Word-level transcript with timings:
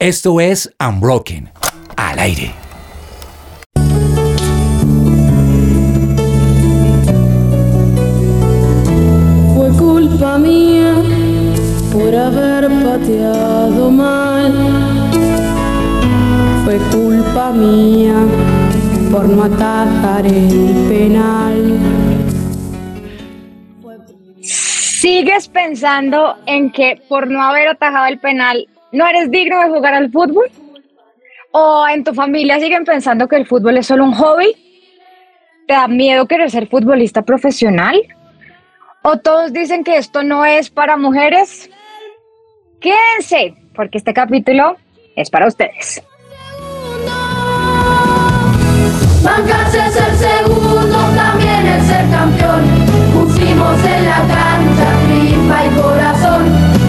Esto 0.00 0.40
es 0.40 0.74
Unbroken, 0.80 1.50
al 1.94 2.18
aire. 2.20 2.54
Fue 9.54 9.68
culpa 9.78 10.38
mía 10.38 10.94
por 11.92 12.14
haber 12.16 12.70
pateado 12.82 13.90
mal. 13.90 14.54
Fue 16.64 16.78
culpa 16.90 17.52
mía 17.52 18.14
por 19.12 19.28
no 19.28 19.44
atajar 19.44 20.24
el 20.24 20.86
penal. 20.88 21.78
¿Sigues 24.40 25.48
pensando 25.48 26.38
en 26.46 26.72
que 26.72 27.02
por 27.06 27.28
no 27.28 27.42
haber 27.42 27.68
atajado 27.68 28.06
el 28.06 28.18
penal 28.18 28.66
no 28.92 29.06
eres 29.06 29.30
digno 29.30 29.60
de 29.60 29.68
jugar 29.68 29.94
al 29.94 30.10
fútbol? 30.10 30.50
¿O 31.52 31.86
en 31.88 32.04
tu 32.04 32.14
familia 32.14 32.60
siguen 32.60 32.84
pensando 32.84 33.26
que 33.28 33.36
el 33.36 33.46
fútbol 33.46 33.76
es 33.78 33.86
solo 33.86 34.04
un 34.04 34.12
hobby? 34.12 34.54
¿Te 35.66 35.74
da 35.74 35.88
miedo 35.88 36.26
querer 36.26 36.50
ser 36.50 36.68
futbolista 36.68 37.22
profesional? 37.22 38.00
¿O 39.02 39.18
todos 39.18 39.52
dicen 39.52 39.82
que 39.82 39.96
esto 39.96 40.22
no 40.22 40.44
es 40.44 40.70
para 40.70 40.96
mujeres? 40.96 41.70
Quédense, 42.80 43.54
porque 43.74 43.98
este 43.98 44.12
capítulo 44.12 44.76
es 45.16 45.30
para 45.30 45.46
ustedes. 45.46 46.02
Bancarse 49.22 49.78
es 49.78 49.96
el 49.96 50.16
segundo, 50.16 50.98
también 51.14 51.66
es 51.66 51.86
ser 51.86 52.08
campeón. 52.10 52.64
Pusimos 53.12 53.84
en 53.84 54.04
la 54.06 54.18
cancha 54.26 54.90
y 55.12 55.80
corazón. 55.80 56.42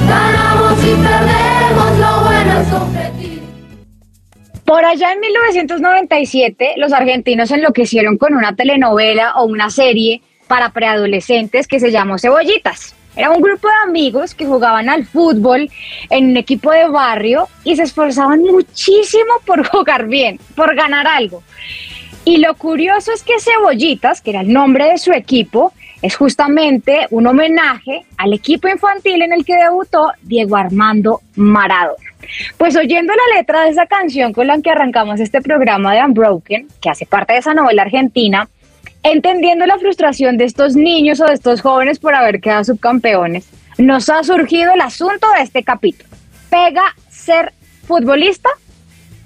Ganamos 0.07 0.83
y 0.83 0.95
perdemos, 0.95 1.60
Por 4.65 4.85
allá 4.85 5.11
en 5.11 5.19
1997, 5.19 6.75
los 6.77 6.93
argentinos 6.93 7.51
enloquecieron 7.51 8.17
con 8.17 8.33
una 8.33 8.55
telenovela 8.55 9.33
o 9.35 9.45
una 9.45 9.69
serie 9.69 10.21
para 10.47 10.69
preadolescentes 10.69 11.67
que 11.67 11.79
se 11.79 11.91
llamó 11.91 12.17
Cebollitas. 12.17 12.95
Era 13.15 13.31
un 13.31 13.41
grupo 13.41 13.67
de 13.67 13.89
amigos 13.89 14.33
que 14.33 14.45
jugaban 14.45 14.87
al 14.87 15.05
fútbol 15.05 15.69
en 16.09 16.29
un 16.29 16.37
equipo 16.37 16.71
de 16.71 16.87
barrio 16.87 17.49
y 17.65 17.75
se 17.75 17.83
esforzaban 17.83 18.41
muchísimo 18.43 19.33
por 19.45 19.67
jugar 19.71 20.07
bien, 20.07 20.39
por 20.55 20.73
ganar 20.75 21.07
algo. 21.07 21.43
Y 22.23 22.37
lo 22.37 22.53
curioso 22.55 23.11
es 23.11 23.23
que 23.23 23.39
Cebollitas, 23.39 24.21
que 24.21 24.29
era 24.29 24.41
el 24.41 24.53
nombre 24.53 24.85
de 24.85 24.97
su 24.97 25.11
equipo, 25.11 25.73
es 26.01 26.15
justamente 26.15 27.07
un 27.09 27.27
homenaje 27.27 28.05
al 28.17 28.33
equipo 28.33 28.67
infantil 28.67 29.21
en 29.21 29.33
el 29.33 29.43
que 29.43 29.55
debutó 29.55 30.11
Diego 30.21 30.55
Armando 30.55 31.21
Maradona. 31.35 32.10
Pues 32.57 32.75
oyendo 32.75 33.13
la 33.13 33.37
letra 33.37 33.63
de 33.63 33.69
esa 33.69 33.85
canción 33.85 34.33
con 34.33 34.47
la 34.47 34.61
que 34.61 34.69
arrancamos 34.69 35.19
este 35.19 35.41
programa 35.41 35.93
de 35.93 36.03
Unbroken, 36.03 36.67
que 36.81 36.89
hace 36.89 37.05
parte 37.05 37.33
de 37.33 37.39
esa 37.39 37.53
novela 37.53 37.83
argentina, 37.83 38.47
entendiendo 39.03 39.65
la 39.65 39.77
frustración 39.77 40.37
de 40.37 40.45
estos 40.45 40.75
niños 40.75 41.19
o 41.21 41.25
de 41.25 41.33
estos 41.33 41.61
jóvenes 41.61 41.99
por 41.99 42.15
haber 42.15 42.39
quedado 42.39 42.63
subcampeones, 42.63 43.49
nos 43.77 44.09
ha 44.09 44.23
surgido 44.23 44.73
el 44.73 44.81
asunto 44.81 45.27
de 45.35 45.43
este 45.43 45.63
capítulo. 45.63 46.09
¿Pega 46.49 46.83
ser 47.09 47.53
futbolista? 47.87 48.49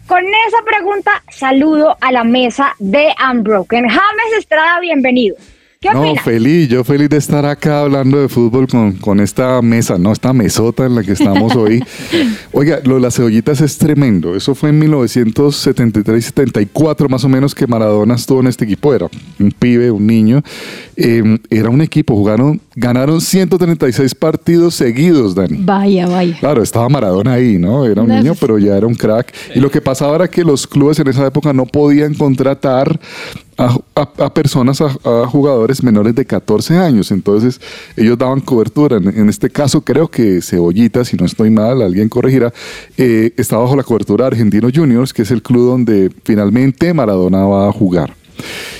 Con 0.07 0.23
esa 0.23 0.61
pregunta 0.63 1.23
saludo 1.29 1.97
a 1.99 2.11
la 2.11 2.23
mesa 2.23 2.75
de 2.77 3.07
Unbroken. 3.31 3.89
James 3.89 4.33
Estrada, 4.37 4.79
bienvenido. 4.79 5.35
¿Qué 5.85 5.93
No, 5.93 6.01
opinas? 6.01 6.23
feliz, 6.23 6.67
yo 6.67 6.83
feliz 6.83 7.09
de 7.09 7.17
estar 7.17 7.45
acá 7.45 7.81
hablando 7.81 8.19
de 8.19 8.27
fútbol 8.27 8.67
con, 8.67 8.93
con 8.93 9.19
esta 9.19 9.61
mesa, 9.61 9.97
no, 9.99 10.11
esta 10.11 10.33
mesota 10.33 10.85
en 10.85 10.95
la 10.95 11.03
que 11.03 11.11
estamos 11.11 11.55
hoy. 11.55 11.83
Oiga, 12.51 12.79
lo 12.85 12.95
de 12.95 13.01
las 13.01 13.15
cebollitas 13.15 13.61
es 13.61 13.77
tremendo. 13.77 14.35
Eso 14.35 14.55
fue 14.55 14.69
en 14.69 14.81
1973-74 14.81 17.09
más 17.09 17.23
o 17.23 17.29
menos 17.29 17.53
que 17.53 17.67
Maradona 17.67 18.15
estuvo 18.15 18.39
en 18.39 18.47
este 18.47 18.65
equipo. 18.65 18.93
Era 18.93 19.07
un 19.39 19.51
pibe, 19.51 19.91
un 19.91 20.07
niño. 20.07 20.41
Eh, 20.95 21.37
era 21.49 21.69
un 21.69 21.81
equipo, 21.81 22.15
jugaron, 22.15 22.61
ganaron 22.75 23.19
136 23.21 24.15
partidos 24.15 24.75
seguidos, 24.75 25.35
Dani. 25.35 25.59
Vaya, 25.61 26.07
vaya. 26.07 26.37
Claro, 26.39 26.63
estaba 26.63 26.87
Maradona 26.89 27.33
ahí, 27.33 27.57
¿no? 27.57 27.85
Era 27.85 28.01
un 28.01 28.07
No, 28.07 28.15
niño, 28.17 28.33
pero 28.39 28.57
ya 28.57 28.77
era 28.77 28.87
un 28.87 28.95
crack. 28.95 29.33
Y 29.53 29.59
lo 29.59 29.69
que 29.69 29.81
pasaba 29.81 30.15
era 30.15 30.27
que 30.29 30.43
los 30.43 30.65
clubes 30.67 30.99
en 30.99 31.07
esa 31.09 31.25
época 31.27 31.51
no 31.53 31.65
podían 31.65 32.13
contratar 32.13 32.99
a, 33.57 33.77
a- 33.95 34.25
a 34.25 34.33
personas, 34.33 34.81
a, 34.81 34.85
a 35.05 35.27
jugadores 35.27 35.81
menores 35.83 36.13
de 36.15 36.25
14 36.25 36.77
años. 36.77 37.11
Entonces, 37.11 37.59
ellos 37.95 38.17
daban 38.17 38.41
cobertura. 38.41 38.97
En, 38.97 39.07
en 39.07 39.29
este 39.29 39.49
caso, 39.49 39.81
creo 39.81 40.07
que 40.07 40.41
Cebollita, 40.41 41.05
si 41.05 41.17
no 41.17 41.25
estoy 41.25 41.49
mal, 41.49 41.81
alguien 41.81 42.09
corregirá, 42.09 42.53
eh, 42.97 43.31
está 43.37 43.57
bajo 43.57 43.75
la 43.75 43.83
cobertura 43.83 44.25
de 44.25 44.27
Argentinos 44.35 44.71
Juniors, 44.75 45.13
que 45.13 45.21
es 45.21 45.31
el 45.31 45.41
club 45.41 45.67
donde 45.69 46.11
finalmente 46.23 46.93
Maradona 46.93 47.45
va 47.45 47.69
a 47.69 47.71
jugar. 47.71 48.13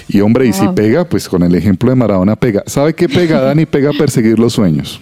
Y 0.07 0.19
hombre, 0.19 0.45
y 0.47 0.53
si 0.53 0.67
pega, 0.75 1.05
pues 1.05 1.29
con 1.29 1.41
el 1.43 1.55
ejemplo 1.55 1.89
de 1.89 1.95
Maradona 1.95 2.35
pega. 2.35 2.63
¿Sabe 2.67 2.93
qué 2.93 3.07
pega, 3.07 3.39
Dani? 3.41 3.65
Pega 3.75 3.89
a 3.91 3.93
perseguir 3.93 4.37
los 4.37 4.53
sueños. 4.53 5.01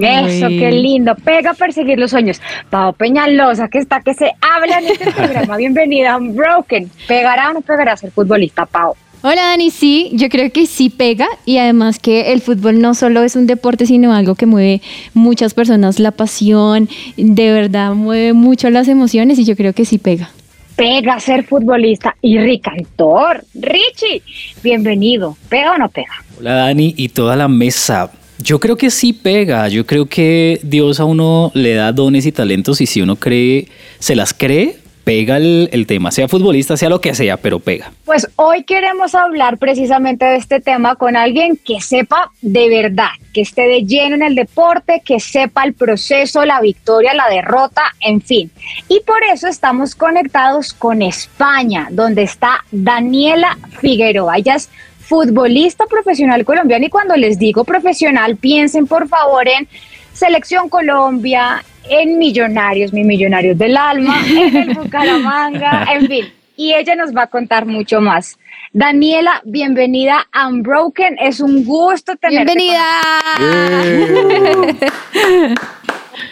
Eso, 0.00 0.46
Uy. 0.46 0.58
qué 0.58 0.72
lindo. 0.72 1.14
Pega 1.16 1.50
a 1.50 1.54
perseguir 1.54 1.98
los 1.98 2.10
sueños. 2.10 2.40
Pau 2.70 2.92
Peñalosa, 2.92 3.68
que 3.68 3.78
está 3.78 4.00
que 4.00 4.14
se 4.14 4.32
habla 4.40 4.78
en 4.78 4.86
este 4.86 5.10
programa. 5.12 5.56
Bienvenida 5.56 6.12
a 6.12 6.16
Unbroken. 6.18 6.90
¿Pegará 7.06 7.50
o 7.50 7.54
no 7.54 7.60
pegará 7.60 7.92
a 7.92 7.96
ser 7.96 8.10
futbolista, 8.10 8.66
Pau? 8.66 8.94
Hola 9.20 9.42
Dani, 9.46 9.72
sí, 9.72 10.10
yo 10.12 10.28
creo 10.28 10.52
que 10.52 10.66
sí 10.66 10.90
pega 10.90 11.26
y 11.44 11.58
además 11.58 11.98
que 11.98 12.32
el 12.32 12.40
fútbol 12.40 12.80
no 12.80 12.94
solo 12.94 13.24
es 13.24 13.34
un 13.34 13.48
deporte, 13.48 13.84
sino 13.84 14.14
algo 14.14 14.36
que 14.36 14.46
mueve 14.46 14.80
muchas 15.12 15.54
personas, 15.54 15.98
la 15.98 16.12
pasión, 16.12 16.88
de 17.16 17.52
verdad 17.52 17.94
mueve 17.94 18.32
mucho 18.32 18.70
las 18.70 18.86
emociones 18.86 19.36
y 19.40 19.44
yo 19.44 19.56
creo 19.56 19.72
que 19.72 19.84
sí 19.84 19.98
pega. 19.98 20.30
Pega 20.76 21.14
a 21.14 21.20
ser 21.20 21.44
futbolista 21.44 22.14
y 22.22 22.38
ricantor. 22.38 23.44
Richie, 23.54 24.22
bienvenido. 24.62 25.36
¿Pega 25.48 25.72
o 25.72 25.78
no 25.78 25.88
pega? 25.88 26.12
Hola 26.38 26.54
Dani 26.54 26.94
y 26.96 27.08
toda 27.08 27.34
la 27.34 27.48
mesa. 27.48 28.12
Yo 28.40 28.60
creo 28.60 28.76
que 28.76 28.90
sí 28.90 29.12
pega, 29.12 29.68
yo 29.68 29.84
creo 29.84 30.06
que 30.06 30.60
Dios 30.62 31.00
a 31.00 31.04
uno 31.04 31.50
le 31.54 31.74
da 31.74 31.92
dones 31.92 32.24
y 32.24 32.32
talentos 32.32 32.80
y 32.80 32.86
si 32.86 33.02
uno 33.02 33.16
cree, 33.16 33.68
se 33.98 34.14
las 34.14 34.32
cree, 34.32 34.78
pega 35.08 35.38
el, 35.38 35.86
tema, 35.86 36.10
sea 36.10 36.28
futbolista, 36.28 36.76
sea 36.76 36.90
lo 36.90 37.00
que 37.00 37.14
sea, 37.14 37.38
pero 37.38 37.60
pega. 37.60 37.90
Pues 38.04 38.28
hoy 38.36 38.64
queremos 38.64 39.14
hablar 39.14 39.56
precisamente 39.56 40.26
de 40.26 40.36
este 40.36 40.60
tema 40.60 40.96
con 40.96 41.16
alguien 41.16 41.56
que 41.56 41.80
sepa 41.80 42.30
de 42.42 42.68
verdad, 42.68 43.08
que 43.32 43.40
esté 43.40 43.62
de 43.62 43.86
lleno 43.86 44.16
en 44.16 44.22
el 44.22 44.34
deporte, 44.34 45.00
que 45.02 45.18
sepa 45.18 45.64
el 45.64 45.72
proceso, 45.72 46.44
la 46.44 46.60
victoria, 46.60 47.14
la 47.14 47.26
derrota, 47.30 47.82
en 48.00 48.20
fin. 48.20 48.50
Y 48.88 49.00
por 49.00 49.22
eso 49.32 49.48
estamos 49.48 49.94
conectados 49.94 50.74
con 50.74 51.00
España, 51.00 51.88
donde 51.90 52.24
está 52.24 52.64
Daniela 52.70 53.56
Figueroa. 53.80 54.36
Ella 54.36 54.56
es 54.56 54.68
futbolista 55.08 55.86
profesional 55.86 56.44
colombiana 56.44 56.84
y 56.84 56.90
cuando 56.90 57.16
les 57.16 57.38
digo 57.38 57.64
profesional, 57.64 58.36
piensen 58.36 58.86
por 58.86 59.08
favor 59.08 59.48
en 59.48 59.66
Selección 60.12 60.68
Colombia, 60.68 61.64
en 61.88 62.18
Millonarios, 62.18 62.92
mi 62.92 63.04
Millonarios 63.04 63.56
del 63.56 63.78
Alma, 63.78 64.16
en 64.28 64.54
el 64.54 64.74
Bucaramanga, 64.74 65.86
en 65.94 66.06
fin. 66.06 66.26
Y 66.56 66.74
ella 66.74 66.94
nos 66.94 67.16
va 67.16 67.22
a 67.22 67.26
contar 67.28 67.64
mucho 67.64 68.02
más. 68.02 68.38
Daniela, 68.72 69.40
bienvenida 69.44 70.26
a 70.30 70.48
Unbroken. 70.48 71.16
Es 71.18 71.40
un 71.40 71.64
gusto 71.64 72.16
tenerte. 72.16 72.52
Bienvenida. 72.54 72.84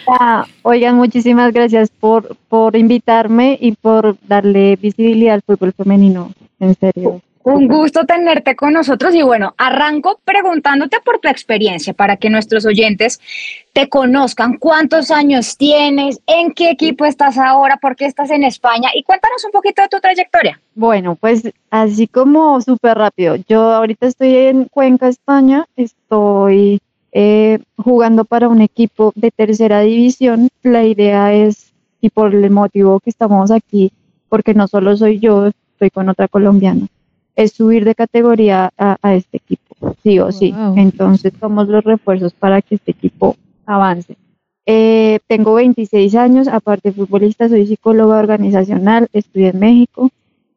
Ah, 0.07 0.45
oigan, 0.61 0.95
muchísimas 0.95 1.51
gracias 1.51 1.89
por, 1.89 2.35
por 2.49 2.75
invitarme 2.75 3.57
y 3.59 3.71
por 3.71 4.17
darle 4.27 4.75
visibilidad 4.75 5.35
al 5.35 5.41
fútbol 5.41 5.73
femenino. 5.73 6.31
En 6.59 6.75
serio. 6.75 7.21
Un 7.49 7.69
gusto 7.69 8.03
tenerte 8.03 8.57
con 8.57 8.73
nosotros 8.73 9.15
y 9.15 9.21
bueno, 9.21 9.53
arranco 9.57 10.19
preguntándote 10.25 10.97
por 10.99 11.19
tu 11.19 11.29
experiencia 11.29 11.93
para 11.93 12.17
que 12.17 12.29
nuestros 12.29 12.65
oyentes 12.65 13.21
te 13.71 13.87
conozcan. 13.87 14.57
¿Cuántos 14.57 15.11
años 15.11 15.55
tienes? 15.55 16.19
¿En 16.27 16.51
qué 16.51 16.71
equipo 16.71 17.05
estás 17.05 17.37
ahora? 17.37 17.77
¿Por 17.77 17.95
qué 17.95 18.05
estás 18.05 18.31
en 18.31 18.43
España? 18.43 18.89
Y 18.93 19.03
cuéntanos 19.03 19.45
un 19.45 19.51
poquito 19.51 19.81
de 19.81 19.87
tu 19.87 19.97
trayectoria. 20.01 20.59
Bueno, 20.75 21.15
pues 21.15 21.49
así 21.69 22.05
como 22.07 22.59
súper 22.59 22.97
rápido. 22.97 23.37
Yo 23.47 23.61
ahorita 23.61 24.07
estoy 24.07 24.35
en 24.35 24.65
Cuenca, 24.65 25.07
España. 25.07 25.65
Estoy 25.77 26.81
eh, 27.13 27.59
jugando 27.77 28.25
para 28.25 28.49
un 28.49 28.61
equipo 28.61 29.13
de 29.15 29.31
tercera 29.31 29.79
división. 29.79 30.49
La 30.63 30.83
idea 30.83 31.33
es, 31.33 31.71
y 32.01 32.09
por 32.09 32.35
el 32.35 32.49
motivo 32.49 32.99
que 32.99 33.09
estamos 33.09 33.51
aquí, 33.51 33.93
porque 34.27 34.53
no 34.53 34.67
solo 34.67 34.97
soy 34.97 35.19
yo, 35.19 35.47
estoy 35.47 35.91
con 35.91 36.09
otra 36.09 36.27
colombiana, 36.27 36.87
es 37.37 37.53
subir 37.53 37.85
de 37.85 37.95
categoría 37.95 38.71
a, 38.77 38.97
a 39.01 39.13
este 39.15 39.37
equipo, 39.37 39.95
sí 40.03 40.19
o 40.19 40.31
sí. 40.33 40.51
Wow. 40.51 40.73
Entonces 40.77 41.31
somos 41.39 41.69
los 41.69 41.83
refuerzos 41.85 42.33
para 42.33 42.61
que 42.61 42.75
este 42.75 42.91
equipo 42.91 43.37
avance. 43.65 44.17
Eh, 44.65 45.19
tengo 45.27 45.53
26 45.53 46.13
años, 46.15 46.47
aparte 46.49 46.89
de 46.89 46.95
futbolista, 46.95 47.47
soy 47.47 47.65
psicóloga 47.67 48.17
organizacional, 48.17 49.07
estudié 49.13 49.49
en 49.49 49.59
México. 49.59 50.09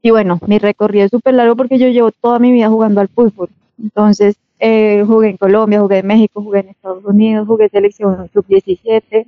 Y 0.03 0.11
bueno, 0.11 0.41
mi 0.49 0.59
recorrido 0.59 1.05
es 1.05 1.11
súper 1.11 1.35
largo 1.35 1.55
porque 1.55 1.79
yo 1.79 1.87
llevo 1.89 2.11
toda 2.11 2.39
mi 2.41 2.51
vida 2.51 2.69
jugando 2.69 3.01
al 3.03 3.09
fútbol. 3.09 3.51
Entonces, 3.81 4.37
eh, 4.59 5.05
jugué 5.07 5.29
en 5.31 5.37
Colombia, 5.37 5.81
jugué 5.81 5.99
en 5.99 6.07
México, 6.07 6.43
jugué 6.43 6.61
en 6.61 6.69
Estados 6.71 7.05
Unidos, 7.05 7.47
jugué 7.47 7.65
en 7.65 7.71
selección 7.71 8.29
sub-17. 8.33 9.27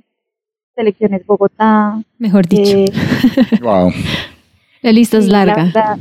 selecciones 0.75 1.25
Bogotá. 1.25 2.01
Mejor 2.17 2.47
dicho. 2.47 2.75
eh, 2.77 2.91
Wow. 3.61 3.91
la 4.81 4.91
lista 4.91 5.17
es 5.19 5.25
Sí, 5.25 5.31
La 5.31 5.45
larga. 5.45 5.97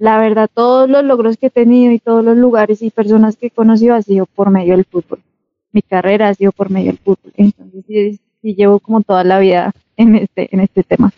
La 0.00 0.18
verdad, 0.18 0.48
todos 0.52 0.88
los 0.88 1.04
logros 1.04 1.36
que 1.36 1.48
he 1.48 1.50
tenido 1.50 1.92
y 1.92 1.98
todos 1.98 2.24
los 2.24 2.34
lugares 2.34 2.80
y 2.80 2.90
personas 2.90 3.36
que 3.36 3.48
he 3.48 3.50
conocido 3.50 3.94
ha 3.94 4.00
sido 4.00 4.24
por 4.24 4.50
medio 4.50 4.74
del 4.74 4.86
fútbol. 4.86 5.20
Mi 5.72 5.82
carrera 5.82 6.28
ha 6.28 6.34
sido 6.34 6.52
por 6.52 6.70
medio 6.70 6.86
del 6.86 6.98
fútbol. 6.98 7.32
Entonces, 7.36 7.84
sí, 7.86 8.18
sí 8.40 8.54
llevo 8.54 8.80
como 8.80 9.02
toda 9.02 9.24
la 9.24 9.38
vida 9.38 9.72
en 9.98 10.16
este, 10.16 10.48
en 10.52 10.60
este 10.60 10.84
tema. 10.84 11.12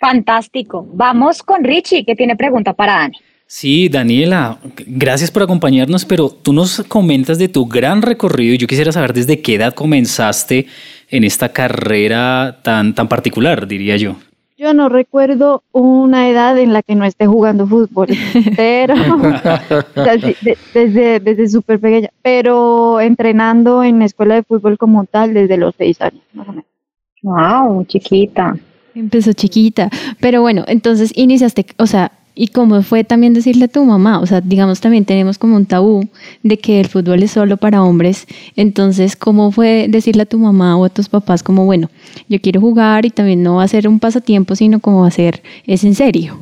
Fantástico. 0.00 0.88
Vamos 0.94 1.42
con 1.42 1.62
Richie, 1.62 2.06
que 2.06 2.16
tiene 2.16 2.34
pregunta 2.34 2.72
para 2.72 2.94
Dani. 2.94 3.18
Sí, 3.46 3.90
Daniela, 3.90 4.58
gracias 4.86 5.30
por 5.30 5.42
acompañarnos, 5.42 6.06
pero 6.06 6.30
tú 6.30 6.54
nos 6.54 6.82
comentas 6.88 7.38
de 7.38 7.48
tu 7.48 7.66
gran 7.66 8.00
recorrido 8.00 8.54
y 8.54 8.58
yo 8.58 8.66
quisiera 8.66 8.90
saber 8.90 9.12
desde 9.12 9.42
qué 9.42 9.56
edad 9.56 9.74
comenzaste 9.74 10.66
en 11.10 11.24
esta 11.24 11.50
carrera 11.50 12.60
tan, 12.62 12.94
tan 12.94 13.06
particular, 13.08 13.68
diría 13.68 13.98
yo. 13.98 14.16
Yo 14.58 14.74
no 14.74 14.88
recuerdo 14.88 15.62
una 15.70 16.28
edad 16.28 16.58
en 16.58 16.72
la 16.72 16.82
que 16.82 16.96
no 16.96 17.04
esté 17.04 17.26
jugando 17.28 17.64
fútbol, 17.64 18.08
pero 18.56 18.94
o 18.94 20.02
sea, 20.04 20.18
sí, 20.20 20.34
de- 20.42 20.58
desde, 20.74 21.20
desde 21.20 21.48
súper 21.48 21.78
pequeña, 21.78 22.08
pero 22.22 23.00
entrenando 23.00 23.84
en 23.84 24.02
escuela 24.02 24.34
de 24.34 24.42
fútbol 24.42 24.76
como 24.76 25.04
tal 25.04 25.32
desde 25.32 25.56
los 25.58 25.74
seis 25.78 26.00
años, 26.00 26.22
más 26.32 26.48
o 26.48 26.52
menos. 26.52 26.64
Wow, 27.22 27.84
chiquita. 27.84 28.56
Empezó 28.96 29.32
chiquita. 29.32 29.90
Pero 30.18 30.40
bueno, 30.42 30.64
entonces 30.66 31.12
iniciaste, 31.14 31.64
o 31.78 31.86
sea, 31.86 32.10
¿y 32.38 32.48
cómo 32.48 32.80
fue 32.82 33.02
también 33.02 33.34
decirle 33.34 33.64
a 33.64 33.68
tu 33.68 33.84
mamá? 33.84 34.20
O 34.20 34.26
sea, 34.26 34.40
digamos, 34.40 34.80
también 34.80 35.04
tenemos 35.04 35.38
como 35.38 35.56
un 35.56 35.66
tabú 35.66 36.08
de 36.44 36.56
que 36.56 36.78
el 36.78 36.86
fútbol 36.86 37.22
es 37.24 37.32
solo 37.32 37.56
para 37.56 37.82
hombres. 37.82 38.26
Entonces, 38.54 39.16
¿cómo 39.16 39.50
fue 39.50 39.86
decirle 39.88 40.22
a 40.22 40.26
tu 40.26 40.38
mamá 40.38 40.76
o 40.76 40.84
a 40.84 40.88
tus 40.88 41.08
papás 41.08 41.42
como, 41.42 41.64
bueno, 41.64 41.90
yo 42.28 42.40
quiero 42.40 42.60
jugar 42.60 43.04
y 43.04 43.10
también 43.10 43.42
no 43.42 43.56
va 43.56 43.64
a 43.64 43.68
ser 43.68 43.88
un 43.88 43.98
pasatiempo, 43.98 44.54
sino 44.54 44.78
como 44.78 45.00
va 45.00 45.08
a 45.08 45.10
ser, 45.10 45.42
es 45.66 45.82
en 45.82 45.96
serio? 45.96 46.38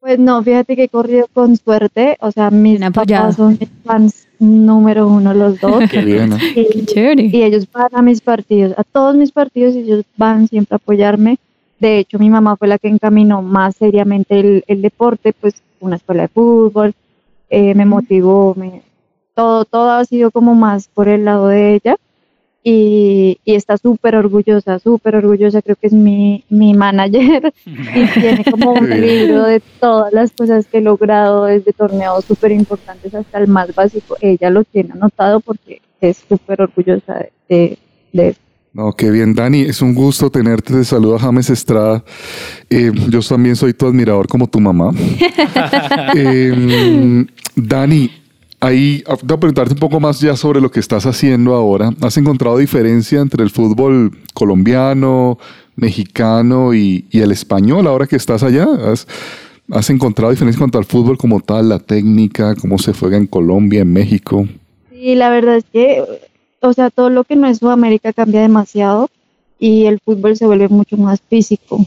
Pues 0.00 0.18
no, 0.18 0.42
fíjate 0.42 0.76
que 0.76 0.84
he 0.84 0.88
corrido 0.88 1.26
con 1.32 1.56
suerte, 1.56 2.16
o 2.20 2.30
sea, 2.30 2.50
mis 2.50 2.78
papás 2.78 3.36
son 3.36 3.56
mis 3.58 3.70
fans 3.84 4.28
número 4.38 5.08
uno 5.08 5.34
los 5.34 5.58
dos. 5.60 5.82
Qué 5.90 6.02
bien. 6.02 6.28
¿no? 6.30 6.36
Qué 6.36 6.66
y, 6.74 6.84
chévere. 6.84 7.30
y 7.32 7.42
ellos 7.42 7.66
van 7.72 7.88
a 7.92 8.02
mis 8.02 8.20
partidos, 8.20 8.74
a 8.78 8.84
todos 8.84 9.16
mis 9.16 9.32
partidos 9.32 9.74
ellos 9.74 10.04
van 10.16 10.46
siempre 10.46 10.74
a 10.74 10.76
apoyarme. 10.76 11.38
De 11.80 11.98
hecho, 11.98 12.18
mi 12.18 12.30
mamá 12.30 12.56
fue 12.56 12.68
la 12.68 12.78
que 12.78 12.88
encaminó 12.88 13.42
más 13.42 13.76
seriamente 13.76 14.40
el, 14.40 14.64
el 14.66 14.82
deporte, 14.82 15.32
pues 15.32 15.62
una 15.80 15.96
escuela 15.96 16.22
de 16.22 16.28
fútbol, 16.28 16.94
eh, 17.50 17.74
me 17.74 17.86
motivó, 17.86 18.54
me, 18.56 18.82
todo, 19.34 19.64
todo 19.64 19.90
ha 19.90 20.04
sido 20.04 20.30
como 20.30 20.54
más 20.54 20.88
por 20.88 21.08
el 21.08 21.24
lado 21.24 21.48
de 21.48 21.74
ella 21.74 21.96
y, 22.64 23.38
y 23.44 23.54
está 23.54 23.78
súper 23.78 24.16
orgullosa, 24.16 24.78
súper 24.78 25.16
orgullosa, 25.16 25.62
creo 25.62 25.76
que 25.76 25.86
es 25.86 25.92
mi, 25.92 26.44
mi 26.48 26.74
manager 26.74 27.52
y 27.64 28.06
tiene 28.20 28.44
como 28.44 28.72
un 28.72 28.90
libro 28.90 29.44
de 29.44 29.60
todas 29.80 30.12
las 30.12 30.32
cosas 30.32 30.66
que 30.66 30.78
he 30.78 30.82
logrado 30.82 31.44
desde 31.44 31.72
torneos 31.72 32.24
súper 32.24 32.52
importantes 32.52 33.14
hasta 33.14 33.38
el 33.38 33.48
más 33.48 33.74
básico, 33.74 34.16
ella 34.20 34.50
lo 34.50 34.64
tiene 34.64 34.92
anotado 34.92 35.40
porque 35.40 35.80
es 36.00 36.24
súper 36.28 36.60
orgullosa 36.62 37.14
de, 37.14 37.32
de, 37.48 37.78
de 38.12 38.28
eso. 38.28 38.40
No, 38.72 38.92
qué 38.92 39.10
bien, 39.10 39.34
Dani. 39.34 39.62
Es 39.62 39.82
un 39.82 39.94
gusto 39.94 40.30
tenerte. 40.30 40.72
Te 40.72 40.84
saluda 40.84 41.18
James 41.18 41.50
Estrada. 41.50 42.04
Eh, 42.70 42.92
yo 43.08 43.20
también 43.20 43.56
soy 43.56 43.74
tu 43.74 43.86
admirador 43.86 44.28
como 44.28 44.46
tu 44.48 44.60
mamá. 44.60 44.92
Eh, 46.14 47.26
Dani, 47.54 48.10
ahí 48.60 49.02
ah, 49.06 49.16
voy 49.22 49.36
a 49.36 49.40
preguntarte 49.40 49.74
un 49.74 49.80
poco 49.80 50.00
más 50.00 50.20
ya 50.20 50.36
sobre 50.36 50.60
lo 50.60 50.70
que 50.70 50.80
estás 50.80 51.06
haciendo 51.06 51.54
ahora. 51.54 51.90
¿Has 52.00 52.16
encontrado 52.16 52.58
diferencia 52.58 53.20
entre 53.20 53.42
el 53.42 53.50
fútbol 53.50 54.16
colombiano, 54.34 55.38
mexicano 55.76 56.74
y, 56.74 57.06
y 57.10 57.20
el 57.20 57.32
español 57.32 57.86
ahora 57.86 58.06
que 58.06 58.16
estás 58.16 58.42
allá? 58.42 58.66
¿Has, 58.90 59.06
has 59.70 59.90
encontrado 59.90 60.30
diferencia 60.30 60.56
en 60.56 60.62
cuanto 60.62 60.78
al 60.78 60.84
fútbol 60.84 61.18
como 61.18 61.40
tal, 61.40 61.68
la 61.68 61.78
técnica, 61.78 62.54
cómo 62.54 62.78
se 62.78 62.92
juega 62.92 63.16
en 63.16 63.26
Colombia, 63.26 63.82
en 63.82 63.92
México? 63.92 64.46
Sí, 64.90 65.14
la 65.14 65.30
verdad 65.30 65.56
es 65.56 65.64
que, 65.72 66.02
o 66.60 66.72
sea, 66.72 66.90
todo 66.90 67.10
lo 67.10 67.24
que 67.24 67.36
no 67.36 67.46
es 67.46 67.58
Sudamérica 67.58 68.12
cambia 68.12 68.40
demasiado 68.40 69.08
y 69.58 69.86
el 69.86 69.98
fútbol 70.00 70.36
se 70.36 70.46
vuelve 70.46 70.68
mucho 70.68 70.96
más 70.96 71.20
físico, 71.28 71.84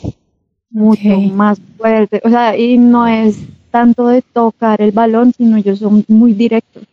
mucho 0.70 1.10
más 1.34 1.60
fuerte. 1.78 2.22
O 2.24 2.30
sea, 2.30 2.58
y 2.58 2.78
no 2.78 3.08
es 3.08 3.38
tanto 3.72 4.08
de 4.08 4.22
tocar 4.22 4.82
el 4.82 4.92
balón, 4.92 5.34
sino 5.38 5.58
ellos 5.58 5.80
son 5.80 6.04
muy 6.08 6.34
directos. 6.34 6.84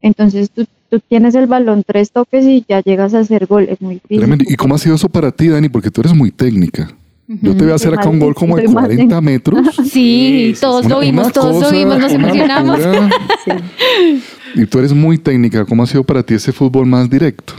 Entonces 0.00 0.50
tú, 0.50 0.64
tú 0.90 1.00
tienes 1.00 1.34
el 1.34 1.46
balón 1.46 1.82
tres 1.86 2.10
toques 2.10 2.44
y 2.44 2.64
ya 2.68 2.80
llegas 2.82 3.14
a 3.14 3.20
hacer 3.20 3.46
gol, 3.46 3.66
es 3.68 3.80
muy 3.80 3.96
físico. 4.00 4.20
Tremendo. 4.20 4.44
¿Y 4.48 4.56
cómo 4.56 4.74
ha 4.74 4.78
sido 4.78 4.94
eso 4.96 5.08
para 5.08 5.30
ti, 5.30 5.48
Dani? 5.48 5.68
Porque 5.68 5.90
tú 5.90 6.00
eres 6.00 6.14
muy 6.14 6.30
técnica. 6.30 6.90
Yo 7.28 7.56
te 7.56 7.62
voy 7.64 7.72
a 7.72 7.76
hacer 7.76 7.94
acá 7.94 8.08
un 8.10 8.18
gol 8.18 8.34
como 8.34 8.56
de 8.56 8.64
Soy 8.64 8.74
más 8.74 8.84
40 8.84 9.20
metros. 9.22 9.66
Sí, 9.84 10.52
Sí, 10.54 10.54
todos 10.60 10.84
Una- 10.84 10.94
lo 10.96 11.00
vimos, 11.00 11.32
todos 11.32 11.62
lo 11.62 11.70
vimos, 11.70 11.98
nos 11.98 12.12
emocionamos. 12.12 12.78
locura. 12.78 13.10
Y 14.54 14.66
tú 14.66 14.78
eres 14.78 14.92
muy 14.92 15.18
técnica. 15.18 15.64
¿Cómo 15.64 15.82
ha 15.82 15.86
sido 15.86 16.04
para 16.04 16.22
ti 16.22 16.34
ese 16.34 16.52
fútbol 16.52 16.86
más 16.86 17.08
directo? 17.08 17.54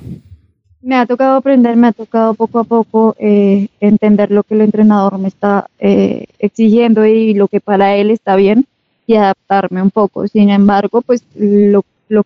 Me 0.82 0.96
ha 0.96 1.06
tocado 1.06 1.38
aprender, 1.38 1.76
me 1.78 1.88
ha 1.88 1.92
tocado 1.94 2.34
poco 2.34 2.60
a 2.60 2.64
poco 2.66 3.16
eh, 3.18 3.70
entender 3.80 4.32
lo 4.32 4.44
que 4.44 4.54
el 4.54 4.62
entrenador 4.62 5.18
me 5.18 5.30
está 5.30 5.68
eh, 5.80 6.26
exigiendo 6.40 7.06
y 7.06 7.34
lo 7.34 7.48
que 7.48 7.62
para 7.62 7.96
él 7.96 8.12
está 8.12 8.36
bien 8.36 8.66
y 9.08 9.16
adaptarme 9.16 9.82
un 9.82 9.92
poco. 9.92 10.28
Sin 10.28 10.50
embargo, 10.50 11.02
pues 11.02 11.24
lo, 11.36 11.84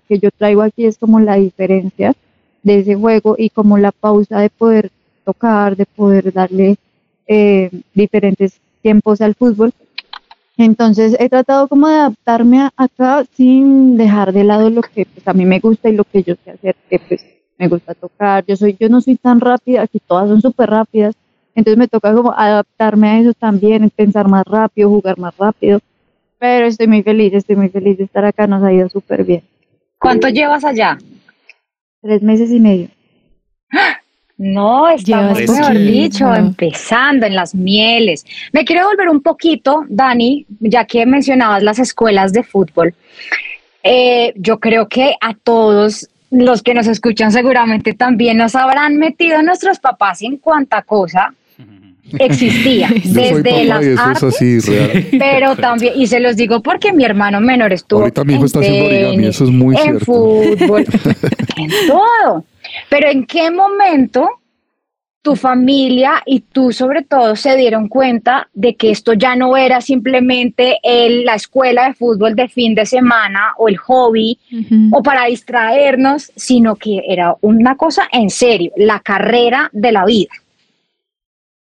que 0.08 0.20
yo 0.20 0.32
traigo 0.32 0.64
aquí 0.64 0.86
es 0.86 0.98
como 0.98 1.20
la 1.20 1.36
diferencia 1.36 2.16
de 2.64 2.80
ese 2.80 2.96
juego 2.96 3.36
y 3.38 3.50
como 3.52 3.78
la 3.78 3.92
pausa 3.92 4.40
de 4.40 4.50
poder 4.50 4.92
tocar, 5.24 5.76
de 5.76 5.86
poder 5.86 6.34
darle 6.34 6.78
eh, 7.28 7.70
diferentes 7.94 8.60
tiempos 8.82 9.22
al 9.22 9.36
fútbol. 9.36 9.72
Entonces 10.58 11.16
he 11.20 11.30
tratado 11.30 11.68
como 11.68 11.88
de 11.88 11.96
adaptarme 11.96 12.60
a- 12.62 12.74
acá 12.76 13.24
sin 13.36 13.96
dejar 13.96 14.34
de 14.34 14.44
lado 14.44 14.70
lo 14.70 14.82
que 14.82 15.06
pues, 15.06 15.28
a 15.28 15.34
mí 15.34 15.46
me 15.46 15.60
gusta 15.60 15.90
y 15.90 15.96
lo 15.96 16.04
que 16.04 16.24
yo 16.24 16.36
sé 16.44 16.52
hacer, 16.52 16.76
que 16.90 17.00
pues 17.00 17.24
me 17.58 17.68
gusta 17.68 17.94
tocar. 17.94 18.44
Yo 18.46 18.56
soy, 18.56 18.76
yo 18.80 18.90
no 18.90 19.00
soy 19.02 19.16
tan 19.18 19.40
rápida, 19.40 19.84
aquí 19.84 20.00
todas 20.06 20.30
son 20.30 20.42
súper 20.42 20.70
rápidas, 20.70 21.16
entonces 21.56 21.78
me 21.78 21.88
toca 21.88 22.14
como 22.14 22.32
adaptarme 22.32 23.08
a 23.08 23.20
eso 23.20 23.34
también, 23.34 23.90
pensar 23.92 24.28
más 24.28 24.44
rápido, 24.46 24.90
jugar 24.90 25.18
más 25.20 25.36
rápido. 25.38 25.80
Pero 26.40 26.68
estoy 26.68 26.88
muy 26.88 27.02
feliz, 27.04 27.34
estoy 27.34 27.56
muy 27.56 27.70
feliz 27.70 27.98
de 27.98 28.04
estar 28.04 28.26
acá, 28.26 28.46
nos 28.48 28.64
ha 28.64 28.72
ido 28.74 28.90
súper 28.90 29.24
bien. 29.24 29.44
¿Cuánto 30.00 30.28
llevas 30.30 30.64
allá? 30.64 30.98
Tres 32.02 32.22
meses 32.22 32.52
y 32.52 32.60
medio. 32.60 32.90
No, 34.38 34.88
estamos, 34.90 35.40
mejor 35.40 35.78
dicho, 35.78 36.34
empezando 36.34 37.26
en 37.26 37.36
las 37.36 37.56
mieles. 37.56 38.24
Me 38.54 38.66
quiero 38.66 38.88
volver 38.88 39.10
un 39.10 39.22
poquito, 39.22 39.86
Dani, 39.90 40.46
ya 40.60 40.86
que 40.86 41.06
mencionabas 41.08 41.64
las 41.64 41.80
escuelas 41.80 42.34
de 42.34 42.44
fútbol. 42.44 42.94
Eh, 43.82 44.34
yo 44.36 44.60
creo 44.60 44.88
que 44.88 45.16
a 45.22 45.34
todos 45.34 46.08
los 46.30 46.62
que 46.62 46.74
nos 46.74 46.88
escuchan 46.88 47.32
seguramente 47.32 47.94
también 47.94 48.38
nos 48.38 48.54
habrán 48.54 48.98
metido 48.98 49.42
nuestros 49.42 49.80
papás 49.80 50.22
en 50.22 50.38
cuanta 50.38 50.82
cosa 50.84 51.34
existía. 52.20 52.90
Desde 53.04 53.66
las 53.66 53.84
y 53.84 53.88
eso 53.88 53.94
es 53.94 54.00
artes, 54.00 54.24
así, 54.24 54.60
real. 54.60 55.08
pero 55.20 55.56
también, 55.56 55.94
y 55.96 56.08
se 56.08 56.20
los 56.20 56.36
digo 56.36 56.62
porque 56.62 56.94
mi 56.94 57.06
hermano 57.06 57.42
menor 57.42 57.74
estuvo 57.74 58.02
Ahorita 58.02 58.24
mi 58.24 58.34
hijo 58.34 58.42
en 58.42 58.46
está 58.46 58.60
haciendo 58.60 58.86
origami, 58.86 59.26
eso 59.26 59.44
es 59.46 59.50
muy 59.50 59.76
en 59.76 59.82
cierto. 59.82 60.06
fútbol, 60.06 60.86
en 61.58 61.72
todo. 61.88 62.46
Pero 62.90 63.10
¿en 63.10 63.26
qué 63.26 63.52
momento 63.52 64.30
tu 65.22 65.36
familia 65.36 66.24
y 66.26 66.40
tú 66.40 66.72
sobre 66.72 67.02
todo 67.04 67.36
se 67.36 67.58
dieron 67.58 67.90
cuenta 67.90 68.48
de 68.54 68.76
que 68.76 68.92
esto 68.92 69.12
ya 69.14 69.36
no 69.36 69.58
era 69.58 69.82
simplemente 69.82 70.80
el- 70.84 71.26
la 71.26 71.36
escuela 71.36 71.88
de 71.88 71.96
fútbol 71.96 72.34
de 72.34 72.48
fin 72.48 72.74
de 72.76 72.86
semana 72.86 73.54
o 73.58 73.68
el 73.68 73.76
hobby 73.78 74.40
o 74.92 75.04
para 75.04 75.26
distraernos, 75.26 76.32
sino 76.36 76.78
que 76.78 77.02
era 77.06 77.36
una 77.42 77.76
cosa 77.76 78.04
en 78.12 78.30
serio, 78.30 78.72
la 78.78 79.02
carrera 79.02 79.70
de 79.74 79.92
la 79.92 80.06
vida? 80.06 80.30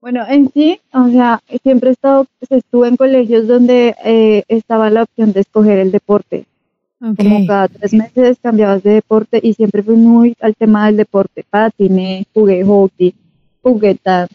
Bueno, 0.01 0.25
en 0.27 0.51
sí, 0.51 0.79
o 0.93 1.07
sea, 1.07 1.39
siempre 1.63 1.89
he 1.89 1.93
estado, 1.93 2.27
pues, 2.38 2.51
estuve 2.63 2.89
en 2.89 2.98
colegios 2.98 3.48
donde 3.48 3.95
eh, 4.03 4.43
estaba 4.50 4.89
la 4.89 5.03
opción 5.03 5.31
de 5.31 5.39
escoger 5.39 5.79
el 5.79 5.91
deporte. 5.91 6.45
Como 6.99 7.45
cada 7.45 7.67
tres 7.67 7.93
meses 7.93 8.37
cambiabas 8.41 8.81
de 8.81 8.91
deporte 8.91 9.39
y 9.43 9.53
siempre 9.53 9.83
fui 9.83 9.95
muy 9.95 10.35
al 10.39 10.55
tema 10.55 10.85
del 10.87 10.97
deporte. 10.97 11.45
Patiné, 11.49 12.25
jugué 12.33 12.63
hockey, 12.63 13.13
jugué 13.61 13.95
tal. 13.95 14.27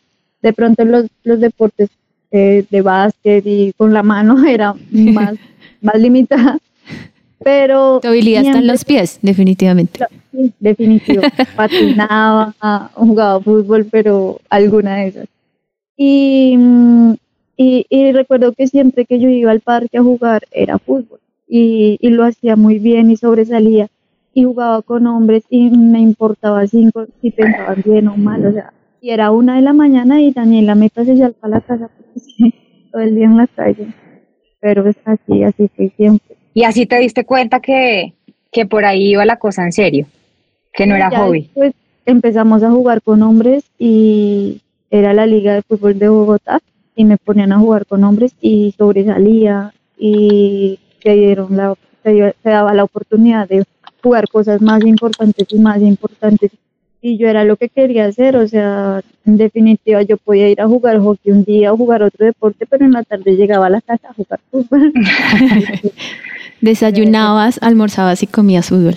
De 0.42 0.52
pronto 0.52 0.84
los, 0.84 1.06
los 1.24 1.40
deportes 1.40 1.88
eh, 2.30 2.64
de 2.70 2.82
básquet 2.82 3.44
y 3.44 3.72
con 3.76 3.92
la 3.92 4.02
mano 4.02 4.44
era 4.46 4.74
más, 4.90 5.34
más 5.80 5.94
limitada. 5.96 6.58
Pero 7.42 8.00
Tu 8.02 8.08
habilidad 8.08 8.44
está 8.44 8.58
en 8.58 8.66
los 8.66 8.84
pies, 8.84 9.18
definitivamente. 9.22 10.00
Sí, 10.30 10.52
definitivo. 10.60 11.22
Patinaba, 11.56 12.54
jugaba 12.94 13.40
fútbol, 13.40 13.86
pero 13.90 14.38
alguna 14.50 14.96
de 14.96 15.08
esas. 15.08 15.28
Y, 15.96 16.54
mm, 16.58 17.14
y, 17.56 17.86
y 17.88 18.12
recuerdo 18.12 18.52
que 18.52 18.66
siempre 18.66 19.06
que 19.06 19.18
yo 19.18 19.28
iba 19.30 19.50
al 19.50 19.60
parque 19.60 19.96
a 19.96 20.02
jugar 20.02 20.42
era 20.50 20.78
fútbol. 20.78 21.20
Y, 21.52 21.98
y 22.00 22.10
lo 22.10 22.24
hacía 22.24 22.56
muy 22.56 22.78
bien 22.78 23.10
y 23.10 23.16
sobresalía. 23.16 23.88
Y 24.32 24.44
jugaba 24.44 24.82
con 24.82 25.06
hombres 25.08 25.44
y 25.50 25.70
me 25.70 26.00
importaba 26.00 26.66
cinco 26.68 27.06
si 27.20 27.32
pensaban 27.32 27.82
bien 27.84 28.08
o 28.08 28.16
mal. 28.16 28.46
O 28.46 28.52
sea, 28.52 28.72
Y 29.00 29.10
era 29.10 29.32
una 29.32 29.56
de 29.56 29.62
la 29.62 29.72
mañana 29.72 30.20
y 30.22 30.32
Daniela, 30.32 30.76
métase 30.76 31.16
ya 31.16 31.30
para 31.30 31.56
la 31.56 31.60
casa 31.62 31.90
porque 31.96 32.20
todo 32.92 33.02
el 33.02 33.16
día 33.16 33.26
en 33.26 33.36
la 33.38 33.48
calle. 33.48 33.88
Pero 34.60 34.86
es 34.88 34.96
así, 35.04 35.42
así 35.44 35.68
fue 35.74 35.92
siempre. 35.96 36.36
Y 36.54 36.64
así 36.64 36.86
te 36.86 36.98
diste 36.98 37.24
cuenta 37.24 37.60
que, 37.60 38.14
que 38.52 38.66
por 38.66 38.84
ahí 38.84 39.10
iba 39.12 39.24
la 39.24 39.38
cosa 39.38 39.64
en 39.64 39.72
serio, 39.72 40.06
que 40.72 40.86
no 40.86 40.96
era 40.96 41.10
Ya 41.10 41.20
hobby. 41.20 41.50
después 41.54 41.74
empezamos 42.06 42.62
a 42.64 42.70
jugar 42.70 43.02
con 43.02 43.22
hombres 43.22 43.64
y 43.78 44.62
era 44.90 45.14
la 45.14 45.26
Liga 45.26 45.54
de 45.54 45.62
Fútbol 45.62 45.98
de 45.98 46.08
Bogotá 46.08 46.60
y 46.96 47.04
me 47.04 47.18
ponían 47.18 47.52
a 47.52 47.58
jugar 47.60 47.86
con 47.86 48.04
hombres 48.04 48.34
y 48.40 48.74
sobresalía 48.76 49.72
y 49.98 50.79
se 51.02 51.12
dieron 51.14 51.56
la 51.56 51.74
se 52.02 52.34
daba 52.42 52.72
la 52.72 52.84
oportunidad 52.84 53.46
de 53.48 53.64
jugar 54.02 54.26
cosas 54.28 54.62
más 54.62 54.82
importantes 54.84 55.46
y 55.50 55.58
más 55.58 55.82
importantes 55.82 56.50
y 57.02 57.16
yo 57.16 57.28
era 57.28 57.44
lo 57.44 57.56
que 57.56 57.68
quería 57.68 58.06
hacer, 58.06 58.36
o 58.36 58.46
sea, 58.46 59.00
en 59.24 59.36
definitiva 59.38 60.02
yo 60.02 60.18
podía 60.18 60.48
ir 60.50 60.60
a 60.60 60.66
jugar 60.66 60.98
hockey 60.98 61.32
un 61.32 61.44
día 61.44 61.72
o 61.72 61.76
jugar 61.76 62.02
otro 62.02 62.26
deporte, 62.26 62.66
pero 62.66 62.84
en 62.84 62.92
la 62.92 63.02
tarde 63.04 63.36
llegaba 63.36 63.66
a 63.66 63.70
la 63.70 63.80
casa 63.80 64.08
a 64.10 64.14
jugar 64.14 64.40
fútbol. 64.50 64.92
Desayunabas, 66.60 67.58
almorzabas 67.62 68.22
y 68.22 68.26
comías 68.26 68.68
fútbol. 68.68 68.96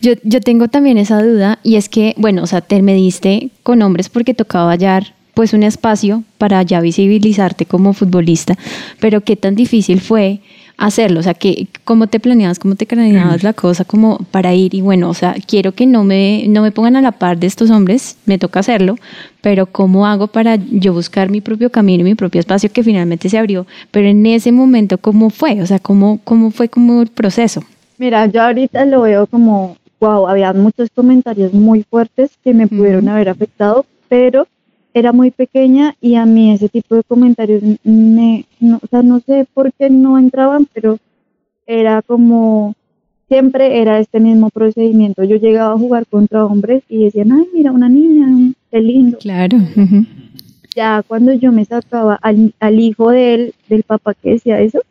Yo, 0.00 0.12
yo 0.22 0.40
tengo 0.40 0.68
también 0.68 0.96
esa 0.96 1.22
duda 1.22 1.58
y 1.62 1.76
es 1.76 1.90
que, 1.90 2.14
bueno, 2.16 2.42
o 2.42 2.46
sea, 2.46 2.62
te 2.62 2.80
mediste 2.80 3.50
con 3.62 3.82
hombres 3.82 4.08
porque 4.08 4.32
tocaba 4.32 4.70
hallar 4.70 5.14
pues 5.34 5.52
un 5.52 5.62
espacio 5.62 6.24
para 6.38 6.62
ya 6.62 6.80
visibilizarte 6.80 7.66
como 7.66 7.92
futbolista, 7.92 8.56
pero 8.98 9.20
qué 9.22 9.36
tan 9.36 9.54
difícil 9.54 10.00
fue 10.00 10.40
hacerlo, 10.82 11.20
o 11.20 11.22
sea, 11.22 11.34
que 11.34 11.68
cómo 11.84 12.08
te 12.08 12.18
planeabas, 12.18 12.58
cómo 12.58 12.74
te 12.74 12.88
craneabas 12.88 13.42
la 13.44 13.52
cosa 13.52 13.84
como 13.84 14.18
para 14.32 14.52
ir 14.52 14.74
y 14.74 14.80
bueno, 14.80 15.08
o 15.08 15.14
sea, 15.14 15.36
quiero 15.46 15.72
que 15.72 15.86
no 15.86 16.02
me 16.02 16.44
no 16.48 16.60
me 16.60 16.72
pongan 16.72 16.96
a 16.96 17.00
la 17.00 17.12
par 17.12 17.38
de 17.38 17.46
estos 17.46 17.70
hombres, 17.70 18.16
me 18.26 18.36
toca 18.36 18.60
hacerlo, 18.60 18.96
pero 19.40 19.66
cómo 19.66 20.06
hago 20.06 20.26
para 20.26 20.56
yo 20.56 20.92
buscar 20.92 21.30
mi 21.30 21.40
propio 21.40 21.70
camino, 21.70 22.02
mi 22.02 22.16
propio 22.16 22.40
espacio 22.40 22.70
que 22.70 22.82
finalmente 22.82 23.28
se 23.28 23.38
abrió, 23.38 23.64
pero 23.92 24.08
en 24.08 24.26
ese 24.26 24.50
momento 24.50 24.98
cómo 24.98 25.30
fue, 25.30 25.62
o 25.62 25.66
sea, 25.66 25.78
cómo 25.78 26.20
cómo 26.24 26.50
fue 26.50 26.68
como 26.68 27.02
el 27.02 27.08
proceso. 27.08 27.62
Mira, 27.98 28.26
yo 28.26 28.42
ahorita 28.42 28.84
lo 28.84 29.02
veo 29.02 29.28
como, 29.28 29.76
wow, 30.00 30.26
había 30.26 30.52
muchos 30.52 30.88
comentarios 30.92 31.52
muy 31.52 31.84
fuertes 31.88 32.32
que 32.42 32.52
me 32.52 32.66
pudieron 32.66 33.08
haber 33.08 33.28
afectado, 33.28 33.86
pero 34.08 34.48
era 34.94 35.12
muy 35.12 35.30
pequeña 35.30 35.96
y 36.00 36.16
a 36.16 36.26
mí 36.26 36.52
ese 36.52 36.68
tipo 36.68 36.94
de 36.94 37.02
comentarios 37.02 37.62
me, 37.82 38.46
no, 38.60 38.78
o 38.82 38.86
sea, 38.86 39.02
no 39.02 39.20
sé 39.20 39.46
por 39.52 39.72
qué 39.72 39.90
no 39.90 40.18
entraban, 40.18 40.66
pero 40.72 40.98
era 41.66 42.02
como, 42.02 42.74
siempre 43.28 43.80
era 43.80 43.98
este 43.98 44.20
mismo 44.20 44.50
procedimiento. 44.50 45.24
Yo 45.24 45.36
llegaba 45.36 45.74
a 45.74 45.78
jugar 45.78 46.06
contra 46.06 46.44
hombres 46.44 46.82
y 46.88 47.04
decían, 47.04 47.32
ay, 47.32 47.48
mira, 47.54 47.72
una 47.72 47.88
niña, 47.88 48.52
qué 48.70 48.80
lindo. 48.80 49.18
Claro. 49.18 49.58
Ya 50.74 51.02
cuando 51.06 51.32
yo 51.32 51.52
me 51.52 51.64
sacaba 51.64 52.18
al, 52.20 52.54
al 52.60 52.80
hijo 52.80 53.10
de 53.10 53.34
él, 53.34 53.54
del 53.68 53.84
papá 53.84 54.14
que 54.14 54.30
decía 54.30 54.60
eso, 54.60 54.82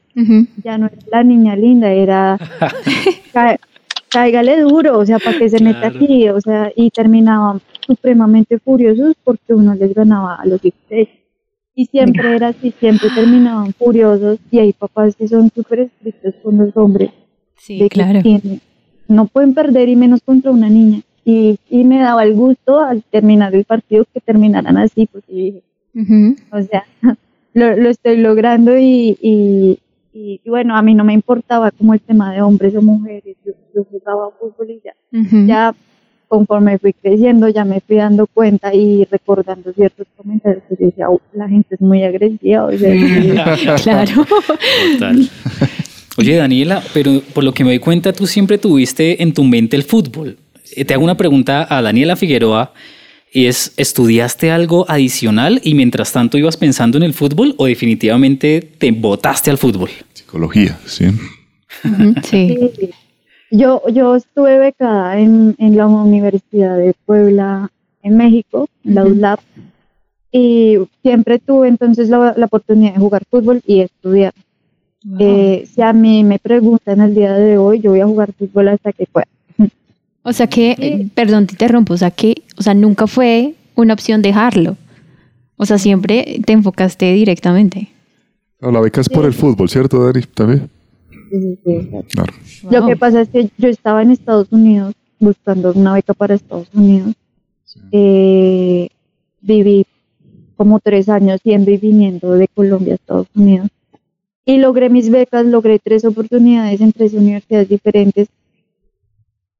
ya 0.64 0.78
no 0.78 0.88
era 0.88 0.98
la 1.12 1.24
niña 1.24 1.56
linda, 1.56 1.92
era 1.92 2.38
cáigale 4.12 4.60
duro, 4.62 4.98
o 5.00 5.06
sea, 5.06 5.20
para 5.20 5.38
que 5.38 5.50
se 5.50 5.64
meta 5.64 5.90
Claro. 5.92 5.96
aquí, 5.96 6.30
o 6.30 6.42
sea, 6.42 6.72
y 6.76 6.90
terminaban 6.92 7.62
supremamente 7.86 8.60
furiosos 8.60 9.14
porque 9.24 9.54
uno 9.54 9.74
les 9.76 9.94
ganaba 9.94 10.36
a 10.36 10.46
los 10.46 10.62
16. 10.62 11.08
Y 11.74 11.86
siempre 11.86 12.36
era 12.36 12.50
así, 12.50 12.74
siempre 12.80 13.10
terminaban 13.16 13.72
furiosos 13.74 14.40
y 14.52 14.60
hay 14.60 14.74
papás 14.74 15.16
que 15.16 15.28
son 15.28 15.50
súper 15.56 15.80
estrictos 15.80 16.36
con 16.44 16.58
los 16.58 16.76
hombres. 16.76 17.12
Sí, 17.56 17.78
de 17.80 17.84
que 17.90 17.90
claro. 17.90 18.22
tienen- 18.22 18.62
no 19.08 19.26
pueden 19.26 19.54
perder 19.54 19.88
y 19.90 19.96
menos 19.96 20.22
contra 20.24 20.52
una 20.52 20.70
niña. 20.70 21.02
Y, 21.24 21.58
y 21.70 21.84
me 21.84 22.00
daba 22.00 22.24
el 22.24 22.34
gusto 22.34 22.80
al 22.80 23.04
terminar 23.04 23.54
el 23.56 23.64
partido 23.66 24.06
que 24.14 24.20
terminaran 24.20 24.78
así, 24.78 25.08
porque 25.12 25.32
dije, 25.34 25.62
Ujú. 25.96 26.36
o 26.52 26.62
sea, 26.64 26.84
lo, 27.54 27.76
lo 27.78 27.90
estoy 27.90 28.18
logrando 28.18 28.78
y, 28.78 29.18
y, 29.22 29.80
y- 30.14 30.42
y 30.44 30.50
bueno, 30.50 30.76
a 30.76 30.82
mí 30.82 30.94
no 30.94 31.04
me 31.04 31.14
importaba 31.14 31.72
como 31.72 31.94
el 31.94 32.00
tema 32.02 32.34
de 32.34 32.42
hombres 32.42 32.76
o 32.76 32.82
mujeres, 32.82 33.36
yo, 33.46 33.54
yo 33.76 33.84
jugaba 33.90 34.30
fútbol 34.40 34.70
y 34.72 34.82
ya, 34.84 34.94
ya 35.48 35.74
conforme 36.28 36.78
fui 36.80 36.94
creciendo 36.94 37.50
ya 37.50 37.66
me 37.66 37.82
fui 37.82 37.98
dando 37.98 38.26
cuenta 38.26 38.74
y 38.74 39.06
recordando 39.12 39.74
ciertos 39.74 40.08
comentarios 40.16 40.64
que 40.70 40.76
yo 40.80 40.86
decía, 40.88 41.10
"Oh, 41.10 41.20
la 41.34 41.50
gente 41.50 41.76
es 41.76 41.82
muy 41.82 42.04
agresiva, 42.04 42.66
o 42.66 42.72
sea, 42.78 42.94
Claro. 43.84 44.26
Total. 44.94 45.30
Oye, 46.18 46.36
Daniela, 46.36 46.82
pero 46.94 47.22
por 47.34 47.44
lo 47.44 47.54
que 47.54 47.64
me 47.64 47.72
doy 47.72 47.80
cuenta, 47.80 48.14
tú 48.14 48.28
siempre 48.28 48.58
tuviste 48.58 49.22
en 49.24 49.34
tu 49.34 49.44
mente 49.44 49.76
el 49.76 49.84
fútbol. 49.84 50.38
Eh, 50.76 50.86
Te 50.86 50.94
hago 50.94 51.04
una 51.04 51.16
pregunta 51.18 51.68
a 51.70 51.82
Daniela 51.82 52.16
Figueroa 52.16 52.72
y 53.34 53.46
es, 53.46 53.74
¿estudiaste 53.78 54.52
algo 54.52 54.86
adicional 54.90 55.62
y 55.64 55.74
mientras 55.74 56.12
tanto 56.12 56.38
ibas 56.38 56.58
pensando 56.58 56.98
en 56.98 57.04
el 57.04 57.14
fútbol 57.14 57.56
o 57.58 57.66
definitivamente 57.66 58.62
te 58.62 58.92
botaste 58.92 59.50
al 59.50 59.58
fútbol? 59.58 59.90
Psicología, 60.14 60.78
sí. 60.86 61.06
Sí. 62.24 62.58
Sí. 62.78 62.90
Yo, 63.52 63.84
yo 63.90 64.16
estuve 64.16 64.58
becada 64.60 65.20
en, 65.20 65.56
en 65.58 65.76
la 65.76 65.88
Universidad 65.88 66.78
de 66.78 66.94
Puebla, 67.06 67.70
en 68.02 68.16
México, 68.16 68.70
en 68.86 68.96
la. 68.96 69.06
ULAP, 69.06 69.40
y 70.32 70.78
siempre 71.02 71.40
tuve 71.40 71.68
entonces 71.68 72.08
la, 72.08 72.34
la 72.38 72.46
oportunidad 72.46 72.94
de 72.94 73.00
jugar 73.00 73.24
fútbol 73.30 73.62
y 73.66 73.82
estudiar. 73.82 74.34
Wow. 75.04 75.18
Eh, 75.20 75.68
si 75.74 75.82
a 75.82 75.92
mí 75.92 76.24
me 76.24 76.40
preguntan 76.40 77.02
el 77.02 77.14
día 77.14 77.34
de 77.34 77.58
hoy, 77.58 77.82
yo 77.82 77.92
voy 77.92 78.00
a 78.00 78.06
jugar 78.06 78.32
fútbol 78.32 78.70
hasta 78.70 78.94
que 78.94 79.06
pueda. 79.06 79.28
O 80.24 80.34
sea 80.34 80.48
que, 80.48 80.72
eh, 80.72 81.08
perdón, 81.16 81.48
te 81.48 81.54
interrumpo, 81.54 81.94
o 81.94 81.98
sea 81.98 82.12
que, 82.12 82.44
o 82.58 82.62
sea, 82.62 82.74
nunca 82.74 83.08
fue 83.08 83.56
una 83.76 83.94
opción 83.94 84.22
dejarlo. 84.22 84.78
O 85.58 85.66
sea, 85.66 85.78
siempre 85.78 86.42
te 86.46 86.54
enfocaste 86.54 87.14
directamente. 87.14 87.90
No, 88.60 88.72
la 88.72 88.80
beca 88.80 89.02
es 89.02 89.10
por 89.10 89.26
el 89.26 89.34
fútbol, 89.34 89.70
¿cierto, 89.70 90.04
Dani? 90.04 90.24
¿También? 90.34 90.70
Sí, 91.10 91.40
sí, 91.42 91.60
sí. 91.64 91.90
Claro. 92.10 92.34
Lo 92.70 92.88
que 92.88 92.96
pasa 92.96 93.22
es 93.22 93.30
que 93.30 93.50
yo 93.58 93.70
estaba 93.70 94.02
en 94.02 94.12
Estados 94.12 94.48
Unidos 94.52 94.94
buscando 95.20 95.72
una 95.74 95.94
beca 95.94 96.14
para 96.14 96.36
Estados 96.36 96.68
Unidos. 96.74 97.14
Eh, 97.92 98.90
viví 99.42 99.86
como 100.56 100.80
tres 100.80 101.10
años 101.10 101.40
yendo 101.44 101.72
y 101.72 101.78
viniendo 101.78 102.34
de 102.34 102.48
Colombia 102.48 102.94
a 102.94 102.96
Estados 102.96 103.28
Unidos. 103.34 103.70
Y 104.46 104.58
logré 104.58 104.90
mis 104.90 105.10
becas, 105.10 105.46
logré 105.46 105.80
tres 105.80 106.06
oportunidades 106.06 106.82
en 106.82 106.92
tres 106.92 107.14
universidades 107.14 107.70
diferentes. 107.70 108.28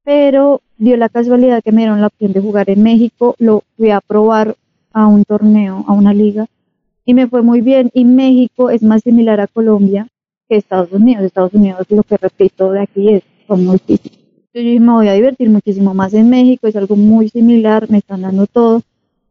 Pero 0.04 0.60
dio 0.78 0.96
la 0.96 1.08
casualidad 1.08 1.62
que 1.62 1.72
me 1.72 1.82
dieron 1.82 2.00
la 2.00 2.08
opción 2.08 2.32
de 2.32 2.40
jugar 2.40 2.68
en 2.70 2.82
México. 2.82 3.34
Lo 3.38 3.62
fui 3.76 3.90
a 3.90 4.00
probar 4.00 4.56
a 4.92 5.06
un 5.06 5.24
torneo, 5.24 5.84
a 5.86 5.92
una 5.92 6.12
liga. 6.12 6.46
Y 7.04 7.14
me 7.14 7.28
fue 7.28 7.42
muy 7.42 7.60
bien. 7.60 7.90
Y 7.94 8.04
México 8.04 8.70
es 8.70 8.82
más 8.82 9.02
similar 9.02 9.40
a 9.40 9.46
Colombia 9.46 10.08
que 10.48 10.56
Estados 10.56 10.92
Unidos. 10.92 11.24
Estados 11.24 11.54
Unidos, 11.54 11.86
lo 11.90 12.02
que 12.02 12.16
repito 12.16 12.72
de 12.72 12.80
aquí 12.80 13.08
es 13.10 13.22
son 13.46 13.64
muy 13.64 13.78
difíciles. 13.86 14.18
Yo 14.54 14.60
dije, 14.60 14.80
me 14.80 14.92
voy 14.92 15.08
a 15.08 15.14
divertir 15.14 15.48
muchísimo 15.48 15.94
más 15.94 16.12
en 16.14 16.28
México, 16.28 16.66
es 16.66 16.76
algo 16.76 16.96
muy 16.96 17.28
similar, 17.28 17.90
me 17.90 17.98
están 17.98 18.22
dando 18.22 18.46
todo. 18.46 18.82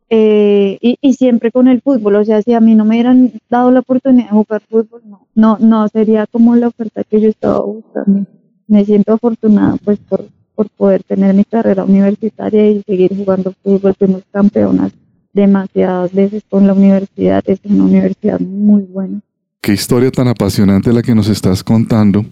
Eh, 0.10 0.78
y, 0.82 0.98
y 1.00 1.14
siempre 1.14 1.52
con 1.52 1.68
el 1.68 1.82
fútbol, 1.82 2.16
o 2.16 2.26
sea, 2.26 2.42
si 2.42 2.54
a 2.54 2.60
mí 2.60 2.76
no 2.76 2.84
me 2.84 2.96
hubieran 2.96 3.32
dado 3.50 3.72
la 3.72 3.80
oportunidad 3.80 4.26
de 4.26 4.32
jugar 4.32 4.62
fútbol, 4.68 5.02
no, 5.06 5.28
no, 5.36 5.58
no 5.60 5.88
sería 5.88 6.28
como 6.28 6.56
la 6.56 6.68
oferta 6.68 7.04
que 7.04 7.22
yo 7.22 7.30
estaba 7.30 7.62
buscando. 7.62 8.26
Me 8.68 8.84
siento 8.84 9.14
afortunada 9.14 9.78
pues 9.84 10.00
por, 10.00 10.26
por 10.56 10.70
poder 10.70 11.04
tener 11.04 11.34
mi 11.34 11.44
carrera 11.44 11.84
universitaria 11.84 12.70
y 12.72 12.82
seguir 12.86 13.16
jugando 13.16 13.54
fútbol. 13.64 13.94
Fuimos 13.98 14.24
campeonas 14.32 14.92
demasiadas 15.34 16.14
veces 16.14 16.44
con 16.50 16.68
la 16.68 16.74
universidad, 16.74 17.44
es 17.48 17.60
una 17.64 17.84
universidad 17.86 18.40
muy 18.40 18.82
buena. 18.84 19.20
Qué 19.62 19.74
historia 19.74 20.12
tan 20.12 20.28
apasionante 20.28 20.92
la 20.92 21.02
que 21.02 21.16
nos 21.16 21.30
estás 21.30 21.64
contando. 21.64 22.26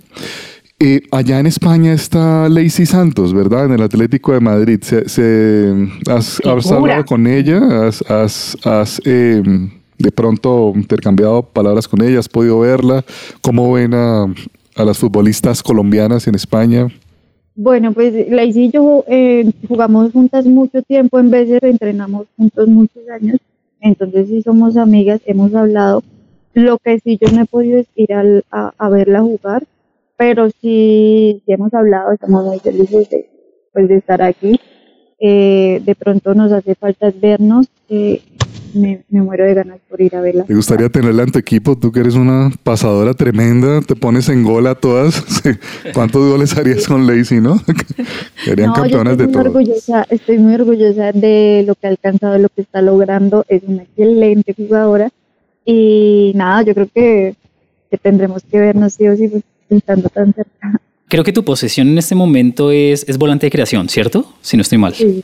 Eh, 0.81 1.01
allá 1.11 1.39
en 1.39 1.45
España 1.47 1.93
está 1.93 2.47
Lacey 2.49 2.85
Santos, 2.85 3.33
¿verdad? 3.33 3.65
En 3.65 3.73
el 3.73 3.81
Atlético 3.81 4.31
de 4.33 4.39
Madrid. 4.39 4.79
Se, 4.81 5.07
se- 5.09 5.73
¿Has, 6.09 6.39
hablado 6.45 7.05
con 7.05 7.27
ella? 7.27 7.85
¿Has, 7.87 8.01
has- 8.09 8.57
has, 8.65 9.01
eh, 9.05 9.43
de 9.97 10.11
pronto 10.11 10.71
intercambiado 10.75 11.43
palabras 11.43 11.87
con 11.87 12.01
ella? 12.01 12.19
¿Has 12.19 12.29
podido 12.29 12.59
verla? 12.61 13.03
¿Cómo 13.41 13.73
ven 13.73 13.93
a, 13.93 14.23
a 14.75 14.85
las 14.85 14.97
futbolistas 14.97 15.61
colombianas 15.61 16.27
en 16.27 16.35
España? 16.35 16.87
Bueno, 17.61 17.91
pues 17.91 18.13
Lacey 18.31 18.67
y 18.67 18.71
yo 18.71 19.03
eh, 19.05 19.51
jugamos 19.67 20.13
juntas 20.13 20.45
mucho 20.45 20.81
tiempo, 20.81 21.19
en 21.19 21.29
de 21.29 21.59
entrenamos 21.61 22.27
juntos 22.37 22.69
muchos 22.69 23.03
años, 23.09 23.37
entonces 23.81 24.29
sí 24.29 24.41
somos 24.41 24.77
amigas, 24.77 25.19
hemos 25.25 25.53
hablado. 25.53 26.01
Lo 26.53 26.77
que 26.77 27.01
sí 27.01 27.19
yo 27.21 27.29
no 27.35 27.41
he 27.41 27.45
podido 27.45 27.79
es 27.79 27.87
ir 27.95 28.13
a, 28.13 28.23
a 28.77 28.89
verla 28.89 29.19
jugar, 29.19 29.65
pero 30.15 30.49
sí, 30.61 31.41
sí 31.45 31.51
hemos 31.51 31.73
hablado, 31.73 32.13
estamos 32.13 32.45
muy 32.45 32.59
felices 32.59 33.09
de, 33.09 33.29
pues, 33.73 33.89
de 33.89 33.97
estar 33.97 34.21
aquí. 34.21 34.57
Eh, 35.19 35.81
de 35.83 35.95
pronto 35.95 36.33
nos 36.33 36.53
hace 36.53 36.75
falta 36.75 37.11
vernos. 37.13 37.67
eh, 37.89 38.21
me, 38.73 39.03
me 39.09 39.21
muero 39.21 39.45
de 39.45 39.53
ganas 39.53 39.79
por 39.89 40.01
ir 40.01 40.15
a 40.15 40.21
verla. 40.21 40.43
¿Te 40.45 40.53
gustaría 40.55 40.89
tenerla 40.89 41.23
en 41.23 41.31
tu 41.31 41.39
equipo? 41.39 41.77
Tú 41.77 41.91
que 41.91 41.99
eres 42.01 42.15
una 42.15 42.51
pasadora 42.63 43.13
tremenda, 43.13 43.81
te 43.81 43.95
pones 43.95 44.29
en 44.29 44.43
gol 44.43 44.67
a 44.67 44.75
todas. 44.75 45.23
¿Cuántos 45.93 46.29
goles 46.29 46.55
harías 46.57 46.87
con 46.87 47.05
Lacey, 47.07 47.41
no? 47.41 47.57
Serían 48.45 48.69
No, 48.69 48.75
yo 48.75 48.81
campeonas 48.81 49.17
de 49.17 49.23
estoy 49.25 49.35
muy 49.35 49.43
todo. 49.43 49.57
orgullosa, 49.59 50.05
estoy 50.09 50.37
muy 50.37 50.53
orgullosa 50.55 51.11
de 51.11 51.63
lo 51.67 51.75
que 51.75 51.87
ha 51.87 51.89
alcanzado, 51.89 52.33
de 52.33 52.39
lo 52.39 52.49
que 52.49 52.61
está 52.61 52.81
logrando. 52.81 53.45
Es 53.47 53.61
una 53.65 53.83
excelente 53.83 54.53
jugadora 54.53 55.09
y 55.65 56.31
nada, 56.35 56.63
yo 56.63 56.73
creo 56.73 56.87
que, 56.93 57.35
que 57.91 57.97
tendremos 57.97 58.43
que 58.49 58.59
vernos 58.59 58.93
sí 58.93 59.07
o 59.07 59.15
sí 59.15 59.27
pues, 59.27 59.43
estando 59.69 60.09
tan 60.09 60.33
cerca. 60.33 60.79
Creo 61.07 61.23
que 61.23 61.33
tu 61.33 61.43
posesión 61.43 61.87
en 61.89 61.97
este 61.97 62.13
momento 62.15 62.71
es, 62.71 63.03
es 63.07 63.17
volante 63.17 63.47
de 63.47 63.51
creación, 63.51 63.89
¿cierto? 63.89 64.31
Si 64.41 64.55
no 64.57 64.61
estoy 64.61 64.77
mal. 64.77 64.93
Sí. 64.93 65.23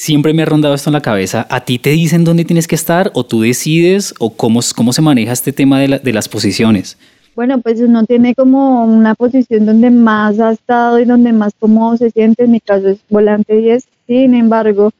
Siempre 0.00 0.32
me 0.32 0.42
ha 0.42 0.46
rondado 0.46 0.76
esto 0.76 0.90
en 0.90 0.94
la 0.94 1.00
cabeza. 1.00 1.44
¿A 1.50 1.64
ti 1.64 1.80
te 1.80 1.90
dicen 1.90 2.22
dónde 2.22 2.44
tienes 2.44 2.68
que 2.68 2.76
estar 2.76 3.10
o 3.14 3.26
tú 3.26 3.40
decides 3.40 4.14
o 4.20 4.30
cómo, 4.32 4.60
cómo 4.76 4.92
se 4.92 5.02
maneja 5.02 5.32
este 5.32 5.52
tema 5.52 5.80
de, 5.80 5.88
la- 5.88 5.98
de 5.98 6.12
las 6.12 6.28
posiciones? 6.28 6.96
Bueno, 7.34 7.60
pues 7.60 7.80
uno 7.80 8.04
tiene 8.06 8.32
como 8.36 8.84
una 8.84 9.16
posición 9.16 9.66
donde 9.66 9.90
más 9.90 10.38
ha 10.38 10.52
estado 10.52 11.00
y 11.00 11.04
donde 11.04 11.32
más 11.32 11.52
cómodo 11.58 11.96
se 11.96 12.10
siente. 12.12 12.44
En 12.44 12.52
mi 12.52 12.60
caso 12.60 12.90
es 12.90 12.98
volante 13.10 13.56
10. 13.56 13.88
Sin 14.06 14.34
embargo, 14.34 14.92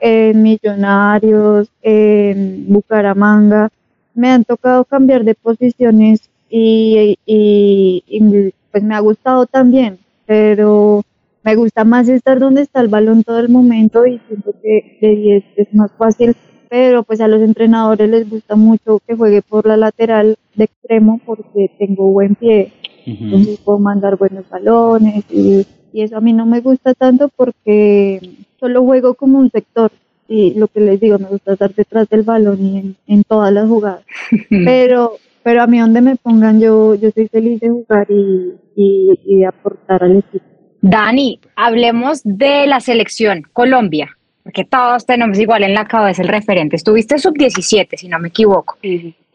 en 0.00 0.42
Millonarios, 0.42 1.68
en 1.82 2.64
Bucaramanga, 2.72 3.68
me 4.14 4.30
han 4.30 4.42
tocado 4.44 4.86
cambiar 4.86 5.22
de 5.24 5.34
posiciones 5.34 6.20
y, 6.48 7.18
y- 7.26 8.02
y, 8.06 8.52
pues 8.72 8.82
me 8.82 8.94
ha 8.94 9.00
gustado 9.00 9.44
también, 9.44 9.98
pero 10.24 11.02
me 11.46 11.54
gusta 11.54 11.84
más 11.84 12.08
estar 12.08 12.40
donde 12.40 12.62
está 12.62 12.80
el 12.80 12.88
balón 12.88 13.22
todo 13.22 13.38
el 13.38 13.48
momento 13.48 14.04
y 14.04 14.20
siento 14.26 14.52
que 14.60 14.98
de 15.00 15.14
10 15.14 15.44
es 15.54 15.74
más 15.74 15.92
fácil, 15.96 16.34
pero 16.68 17.04
pues 17.04 17.20
a 17.20 17.28
los 17.28 17.40
entrenadores 17.40 18.10
les 18.10 18.28
gusta 18.28 18.56
mucho 18.56 18.98
que 19.06 19.14
juegue 19.14 19.42
por 19.42 19.64
la 19.64 19.76
lateral 19.76 20.36
de 20.56 20.64
extremo 20.64 21.20
porque 21.24 21.70
tengo 21.78 22.10
buen 22.10 22.34
pie, 22.34 22.72
entonces 23.06 23.60
puedo 23.60 23.78
mandar 23.78 24.16
buenos 24.16 24.48
balones 24.50 25.24
y, 25.30 25.64
y 25.92 26.02
eso 26.02 26.16
a 26.16 26.20
mí 26.20 26.32
no 26.32 26.46
me 26.46 26.60
gusta 26.60 26.94
tanto 26.94 27.28
porque 27.28 28.20
solo 28.58 28.82
juego 28.82 29.14
como 29.14 29.38
un 29.38 29.48
sector 29.52 29.92
y 30.28 30.54
lo 30.54 30.66
que 30.66 30.80
les 30.80 30.98
digo, 30.98 31.20
me 31.20 31.28
gusta 31.28 31.52
estar 31.52 31.72
detrás 31.72 32.08
del 32.08 32.22
balón 32.22 32.60
y 32.60 32.78
en, 32.78 32.96
en 33.06 33.22
todas 33.22 33.52
las 33.52 33.68
jugadas, 33.68 34.04
pero 34.50 35.12
pero 35.44 35.62
a 35.62 35.68
mí 35.68 35.78
donde 35.78 36.00
me 36.00 36.16
pongan 36.16 36.60
yo 36.60 36.96
yo 36.96 37.08
soy 37.12 37.28
feliz 37.28 37.60
de 37.60 37.70
jugar 37.70 38.08
y, 38.10 38.52
y, 38.74 39.20
y 39.24 39.38
de 39.38 39.46
aportar 39.46 40.02
al 40.02 40.16
equipo. 40.16 40.55
Dani, 40.90 41.40
hablemos 41.56 42.20
de 42.24 42.66
la 42.66 42.80
selección 42.80 43.42
Colombia, 43.52 44.16
porque 44.44 44.64
todos 44.64 45.04
tenemos 45.04 45.38
igual 45.38 45.64
en 45.64 45.74
la 45.74 45.84
cabeza 45.86 46.22
el 46.22 46.28
referente. 46.28 46.76
Estuviste 46.76 47.18
sub-17, 47.18 47.96
si 47.96 48.08
no 48.08 48.18
me 48.20 48.28
equivoco. 48.28 48.76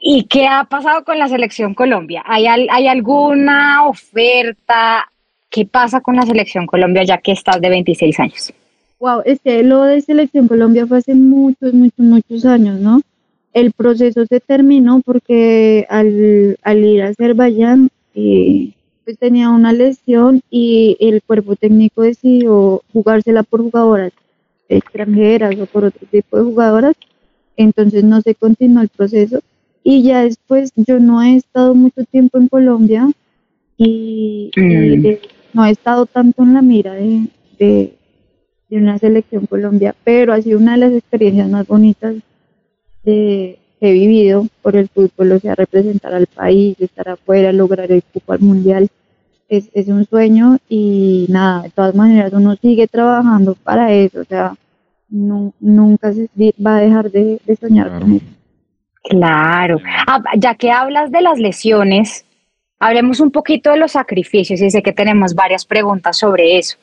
¿Y 0.04 0.24
qué 0.30 0.48
ha 0.48 0.64
pasado 0.64 1.04
con 1.04 1.20
la 1.20 1.28
selección 1.28 1.74
Colombia? 1.74 2.24
¿Hay, 2.26 2.48
al- 2.48 2.68
¿Hay 2.72 2.88
alguna 2.88 3.86
oferta? 3.88 5.06
¿Qué 5.50 5.66
pasa 5.66 6.00
con 6.00 6.16
la 6.16 6.22
selección 6.24 6.66
Colombia 6.66 7.04
ya 7.04 7.18
que 7.18 7.34
estás 7.34 7.60
de 7.60 7.70
26 7.70 8.20
años? 8.20 8.54
Wow, 9.00 9.22
es 9.26 9.40
que 9.44 9.64
lo 9.64 9.84
de 9.84 10.00
Selección 10.02 10.48
Colombia 10.48 10.86
fue 10.88 11.00
hace 11.00 11.16
muchos, 11.16 11.74
muchos, 11.74 11.98
muchos 12.00 12.46
años, 12.46 12.80
¿no? 12.80 13.02
El 13.52 13.74
proceso 13.74 14.26
se 14.28 14.40
terminó 14.40 15.02
porque 15.04 15.86
al, 15.90 16.58
al 16.64 16.86
ir 16.86 17.02
a 17.02 17.08
Azerbaiyán, 17.10 17.90
eh, 18.16 18.70
pues 19.04 19.18
tenía 19.18 19.50
una 19.50 19.74
lesión 19.74 20.42
y 20.50 20.98
el 21.00 21.22
cuerpo 21.22 21.56
técnico 21.56 22.04
decidió 22.04 22.82
jugársela 22.94 23.44
por 23.44 23.62
jugadoras 23.62 24.12
extranjeras 24.70 25.56
o 25.60 25.66
por 25.66 25.86
otro 25.86 26.08
tipo 26.10 26.38
de 26.38 26.44
jugadoras, 26.44 26.96
entonces 27.58 28.04
no 28.04 28.22
se 28.22 28.36
continuó 28.36 28.82
el 28.82 28.90
proceso. 28.90 29.42
Y 29.84 30.04
ya 30.04 30.24
después 30.24 30.72
yo 30.76 31.00
no 31.00 31.22
he 31.22 31.36
estado 31.36 31.74
mucho 31.74 32.04
tiempo 32.06 32.38
en 32.38 32.48
Colombia 32.48 33.10
y, 33.78 34.52
y, 34.56 35.08
eh, 35.08 35.22
no 35.54 35.66
he 35.66 35.72
estado 35.72 36.06
tanto 36.06 36.44
en 36.44 36.54
la 36.54 36.62
mira 36.62 36.94
de, 36.94 37.26
de, 37.58 37.94
de 38.70 38.78
una 38.78 39.00
selección 39.00 39.48
Colombia, 39.48 39.96
pero 40.04 40.34
ha 40.34 40.42
sido 40.42 40.60
una 40.60 40.74
de 40.74 40.78
las 40.78 40.94
experiencias 40.94 41.50
más 41.50 41.68
bonitas 41.68 42.16
de, 43.04 43.58
que 43.82 43.90
he 43.90 43.94
vivido 43.94 44.48
por 44.62 44.76
el 44.76 44.88
fútbol, 44.90 45.32
o 45.32 45.40
sea, 45.40 45.56
representar 45.56 46.14
al 46.14 46.28
país, 46.28 46.80
estar 46.80 47.10
afuera, 47.10 47.52
lograr 47.52 47.92
el 47.92 48.04
cupo 48.04 48.34
al 48.34 48.40
mundial. 48.40 48.90
Es, 49.56 49.70
es 49.74 49.88
un 49.90 50.06
sueño 50.06 50.60
y 50.70 51.26
nada, 51.30 51.64
de 51.64 51.70
todas 51.72 51.94
maneras 51.94 52.32
uno 52.32 52.56
sigue 52.56 52.88
trabajando 52.88 53.54
para 53.56 53.92
eso, 53.92 54.22
o 54.22 54.24
sea, 54.24 54.54
nu- 55.10 55.54
nunca 55.60 56.14
se 56.14 56.30
va 56.66 56.78
a 56.78 56.80
dejar 56.80 57.12
de, 57.12 57.38
de 57.46 57.56
soñar 57.58 57.88
Claro. 57.90 58.06
con 58.06 58.16
eso. 58.16 58.26
Claro. 59.04 59.80
Ah, 60.08 60.22
ya 60.38 60.56
que 60.56 60.72
hablas 60.72 61.12
de 61.12 61.22
las 61.22 61.38
lesiones, 61.38 62.24
hablemos 62.80 63.20
un 63.20 63.30
poquito 63.32 63.72
de 63.72 63.78
los 63.78 63.92
sacrificios 63.92 64.62
y 64.62 64.70
sé 64.72 64.82
que 64.82 64.94
tenemos 64.94 65.34
varias 65.36 65.66
preguntas 65.66 66.18
sobre 66.18 66.58
eso. 66.58 66.78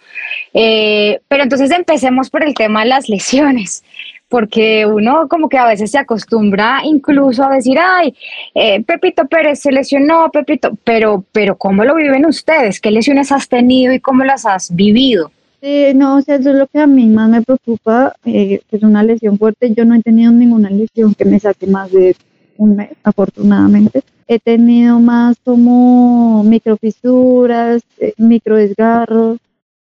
Eh, 0.52 1.20
pero 1.28 1.44
entonces 1.44 1.70
empecemos 1.70 2.28
por 2.28 2.44
el 2.44 2.52
tema 2.54 2.80
de 2.82 2.88
las 2.90 3.08
lesiones, 3.08 3.82
porque 4.28 4.86
uno 4.86 5.26
como 5.28 5.48
que 5.48 5.58
a 5.58 5.66
veces 5.66 5.90
se 5.90 5.98
acostumbra 5.98 6.80
incluso 6.84 7.44
a 7.44 7.54
decir, 7.54 7.78
ay, 7.80 8.14
eh, 8.54 8.82
Pepito 8.84 9.26
Pérez 9.26 9.60
se 9.60 9.72
lesionó, 9.72 10.30
Pepito, 10.30 10.76
pero, 10.84 11.24
pero 11.32 11.56
¿cómo 11.56 11.84
lo 11.84 11.94
viven 11.94 12.26
ustedes? 12.26 12.80
¿Qué 12.80 12.90
lesiones 12.90 13.32
has 13.32 13.48
tenido 13.48 13.92
y 13.92 14.00
cómo 14.00 14.24
las 14.24 14.44
has 14.44 14.74
vivido? 14.74 15.30
Sí, 15.60 15.92
no, 15.94 16.16
o 16.16 16.22
sea, 16.22 16.36
eso 16.36 16.50
es 16.50 16.56
lo 16.56 16.66
que 16.68 16.78
a 16.78 16.86
mí 16.86 17.06
más 17.06 17.28
me 17.28 17.42
preocupa, 17.42 18.14
eh, 18.24 18.60
pues 18.70 18.82
una 18.84 19.02
lesión 19.02 19.38
fuerte. 19.38 19.74
Yo 19.74 19.84
no 19.84 19.96
he 19.96 20.02
tenido 20.02 20.30
ninguna 20.30 20.70
lesión 20.70 21.14
que 21.14 21.24
me 21.24 21.40
saque 21.40 21.66
más 21.66 21.90
de 21.90 22.14
un 22.58 22.76
mes, 22.76 22.90
afortunadamente. 23.02 24.02
He 24.28 24.38
tenido 24.38 25.00
más 25.00 25.36
como 25.42 26.44
microfisuras, 26.44 27.82
eh, 27.98 28.12
microdesgarros. 28.18 29.38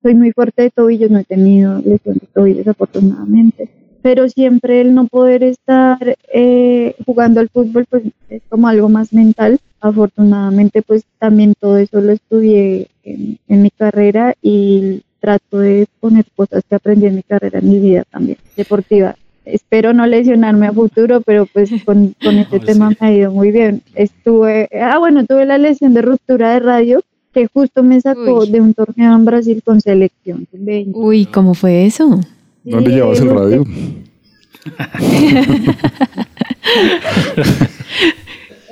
Soy 0.02 0.16
muy 0.16 0.32
fuerte 0.32 0.64
de 0.64 0.72
tobillos, 0.72 1.10
no 1.12 1.20
he 1.20 1.24
tenido 1.24 1.78
lesión 1.78 2.18
de 2.18 2.28
tobillos, 2.34 2.68
afortunadamente. 2.68 3.81
Pero 4.02 4.28
siempre 4.30 4.82
el 4.82 4.96
no 4.96 5.06
poder 5.08 5.44
estar 5.44 6.18
eh, 6.34 6.96
jugando 7.06 7.40
al 7.40 7.50
fútbol, 7.50 7.86
pues 7.90 8.04
es 8.30 8.42
como 8.50 8.68
algo 8.68 8.90
más 8.90 9.14
mental. 9.14 9.60
Afortunadamente, 9.80 10.82
pues 10.82 11.04
también 11.20 11.54
todo 11.60 11.78
eso 11.78 12.02
lo 12.02 12.12
estudié 12.12 12.88
en, 13.04 13.38
en 13.48 13.62
mi 13.62 13.70
carrera 13.72 14.36
y 14.42 15.02
trato 15.22 15.60
de 15.60 15.88
poner 16.00 16.26
cosas 16.36 16.64
que 16.68 16.76
aprendí 16.76 17.06
en 17.06 17.16
mi 17.16 17.24
carrera, 17.24 17.60
en 17.60 17.70
mi 17.70 17.80
vida 17.80 18.04
también, 18.10 18.38
deportiva. 18.58 19.16
Espero 19.46 19.94
no 19.94 20.06
lesionarme 20.06 20.68
a 20.68 20.74
futuro, 20.74 21.22
pero 21.22 21.46
pues 21.46 21.70
con, 21.86 22.16
con 22.22 22.38
este 22.38 22.60
tema 22.60 22.90
sí. 22.90 22.98
me 23.00 23.08
ha 23.08 23.14
ido 23.14 23.32
muy 23.32 23.52
bien. 23.52 23.82
Estuve, 23.96 24.68
ah 24.82 24.98
bueno, 25.00 25.26
tuve 25.26 25.46
la 25.46 25.58
lesión 25.58 25.94
de 25.94 26.02
ruptura 26.02 26.54
de 26.54 26.60
radio 26.60 27.02
que 27.34 27.48
justo 27.48 27.82
me 27.82 28.02
sacó 28.02 28.40
Uy. 28.40 28.52
de 28.52 28.60
un 28.60 28.74
torneo 28.74 29.16
en 29.16 29.24
Brasil 29.24 29.62
con 29.64 29.80
selección. 29.80 30.48
sub-20. 30.52 30.92
Uy, 30.94 31.26
¿cómo 31.28 31.54
fue 31.54 31.86
eso? 31.86 32.20
¿Dónde 32.64 32.90
Sí, 32.90 32.96
llevabas 32.96 33.20
el 33.20 33.30
radio? 33.30 33.66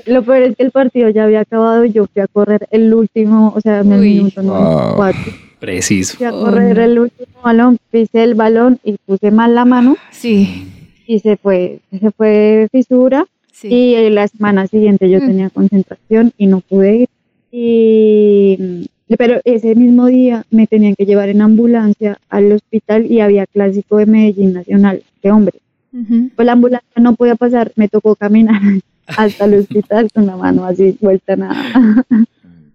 Lo 0.06 0.24
peor 0.24 0.42
es 0.44 0.56
que 0.56 0.64
el 0.64 0.72
partido 0.72 1.10
ya 1.10 1.26
había 1.26 1.42
acabado 1.42 1.86
y 1.86 1.92
yo 1.92 2.08
fui 2.12 2.22
a 2.22 2.28
correr 2.28 2.68
el 2.72 2.94
último, 2.94 3.54
o 3.56 3.62
sea, 3.62 3.80
en 3.82 3.92
el 3.92 4.00
Uy. 4.02 4.14
minuto 4.16 4.42
Wow. 4.42 4.52
94. 4.98 5.34
Preciso. 5.60 6.18
Fui 6.18 6.26
a 6.26 6.32
correr 6.32 6.80
el 6.80 7.00
último 7.00 7.28
balón, 7.44 7.78
pisé 7.92 8.24
el 8.24 8.34
balón 8.34 8.80
y 8.84 8.96
puse 9.06 9.30
mal 9.30 9.54
la 9.56 9.66
mano 9.66 9.98
Sí, 10.12 10.66
y 11.06 11.20
se 11.20 11.38
fue, 11.38 11.80
se 11.92 12.12
fue 12.12 12.68
fisura 12.72 13.26
sí. 13.52 13.68
y 13.68 14.10
la 14.10 14.28
semana 14.28 14.68
siguiente 14.68 15.10
yo 15.10 15.20
Mm. 15.20 15.28
tenía 15.28 15.50
concentración 15.50 16.32
y 16.38 16.48
no 16.48 16.62
pude 16.62 16.96
ir. 16.96 17.10
Y, 17.52 18.88
pero 19.18 19.42
ese 19.44 19.76
mismo 19.76 20.06
día 20.08 20.46
me 20.52 20.68
tenían 20.68 20.96
que 20.96 21.06
llevar 21.06 21.30
en 21.30 21.42
ambulancia 21.42 22.20
al 22.30 22.52
hospital 22.52 23.06
y 23.06 23.22
había 23.22 23.46
clásico 23.48 23.98
de 23.98 24.06
Medellín 24.06 24.54
Nacional 24.54 25.04
de 25.24 25.32
hombres. 25.32 25.62
Ujú. 25.92 26.30
Pues 26.36 26.46
la 26.46 26.52
ambulancia 26.52 27.02
no 27.02 27.16
podía 27.16 27.36
pasar, 27.36 27.72
me 27.76 27.88
tocó 27.88 28.16
caminar 28.16 28.62
hasta 29.08 29.46
el 29.46 29.56
hospital 29.56 30.10
con 30.14 30.26
la 30.26 30.38
mano 30.38 30.66
así 30.66 30.98
vuelta 31.02 31.34
a 31.34 31.36
nada. 31.38 32.06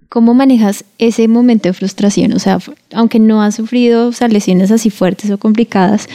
¿Cómo 0.09 0.33
manejas 0.33 0.85
ese 0.99 1.27
momento 1.27 1.69
de 1.69 1.73
frustración? 1.73 2.33
O 2.35 2.39
sea, 2.39 2.59
aunque 2.93 3.19
no 3.19 3.43
has 3.43 3.57
sufrido 3.57 4.09
o 4.09 4.13
sea, 4.13 4.29
lesiones 4.29 4.71
así 4.71 4.91
fuertes 4.91 5.31
o 5.31 5.39
complicadas, 5.39 6.09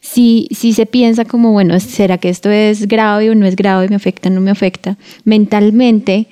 si, 0.00 0.48
si 0.50 0.74
se 0.74 0.86
piensa 0.86 1.24
como, 1.24 1.52
bueno, 1.52 1.78
¿será 1.80 2.18
que 2.18 2.28
esto 2.28 2.50
es 2.50 2.86
grave 2.88 3.30
o 3.30 3.34
no 3.34 3.46
es 3.46 3.56
grave? 3.56 3.88
¿Me 3.88 3.96
afecta 3.96 4.28
o 4.28 4.32
no 4.32 4.40
me 4.40 4.50
afecta? 4.50 4.98
Mentalmente, 5.24 6.26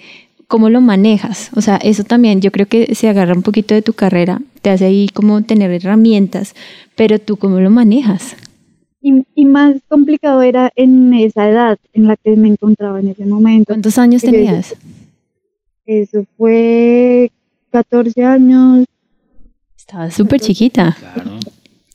¿cómo 0.53 0.69
lo 0.69 0.83
manejas? 0.83 1.49
O 1.57 1.63
sea, 1.63 1.77
eso 1.79 2.05
también 2.05 2.43
yo 2.43 2.51
creo 2.53 2.67
que 2.67 2.95
se 2.95 3.09
agarra 3.09 3.33
un 3.33 3.41
poquito 3.41 3.75
de 3.75 3.81
tu 3.81 3.95
carrera, 3.95 4.43
te 4.61 4.69
hace 4.69 4.85
ahí 4.85 5.09
como 5.09 5.41
tener 5.43 5.71
herramientas, 5.71 6.55
pero 6.95 7.19
tú 7.19 7.39
cómo 7.39 7.59
lo 7.61 7.71
manejas? 7.71 8.37
Y, 9.01 9.25
y 9.35 9.47
más 9.47 9.77
complicado 9.89 10.43
era 10.43 10.71
en 10.77 11.15
esa 11.15 11.49
edad 11.49 11.79
en 11.95 12.07
la 12.07 12.17
que 12.19 12.37
me 12.37 12.49
encontraba 12.49 13.01
en 13.01 13.09
ese 13.09 13.25
momento. 13.25 13.65
¿Cuántos 13.73 13.97
años 13.97 14.21
tenías? 14.21 14.75
Eso 15.87 16.25
fue 16.37 17.31
14 17.71 18.23
años, 18.25 18.85
Estabas 19.79 20.13
súper 20.15 20.39
chiquita. 20.41 20.95
Claro. 21.15 21.31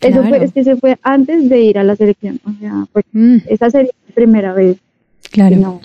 Eso 0.01 0.19
fue, 0.21 0.29
Claro. 0.29 0.43
es 0.45 0.51
que 0.53 0.63
se 0.63 0.75
fue 0.77 0.97
antes 1.03 1.47
de 1.47 1.61
ir 1.61 1.77
a 1.77 1.83
la 1.83 1.95
selección. 1.95 2.39
O 2.43 2.51
sea, 2.59 2.85
Mm, 3.11 3.37
esa 3.47 3.69
sería 3.69 3.91
mi 4.07 4.13
primera 4.13 4.53
vez. 4.53 4.77
claro. 5.31 5.55
No. 5.57 5.81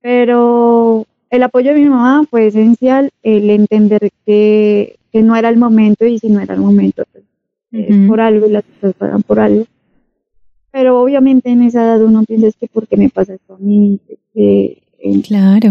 Pero 0.00 1.06
el 1.30 1.42
apoyo 1.42 1.72
de 1.74 1.80
mi 1.80 1.88
mamá 1.88 2.24
fue 2.30 2.46
esencial, 2.46 3.10
el 3.22 3.50
entender 3.50 4.10
que, 4.24 4.96
que 5.12 5.22
no 5.22 5.36
era 5.36 5.48
el 5.48 5.56
momento 5.56 6.04
y 6.06 6.18
si 6.18 6.28
no 6.28 6.40
era 6.40 6.54
el 6.54 6.60
momento, 6.60 7.04
pues, 7.12 7.24
es 7.72 7.96
Ujú. 7.96 8.06
por 8.08 8.20
algo 8.20 8.46
y 8.46 8.50
las 8.50 8.64
cosas 8.64 8.94
pagan 8.96 9.22
por 9.22 9.40
algo. 9.40 9.64
Pero 10.70 11.00
obviamente 11.00 11.50
en 11.50 11.62
esa 11.62 11.82
edad 11.84 12.02
uno 12.02 12.24
piensa 12.24 12.48
es 12.48 12.56
que 12.56 12.66
por 12.66 12.86
qué 12.86 12.96
me 12.96 13.08
pasa 13.08 13.34
esto 13.34 13.54
a 13.54 13.58
mí, 13.58 13.98
que 14.32 14.82
eh, 14.98 15.22
Claro. 15.22 15.70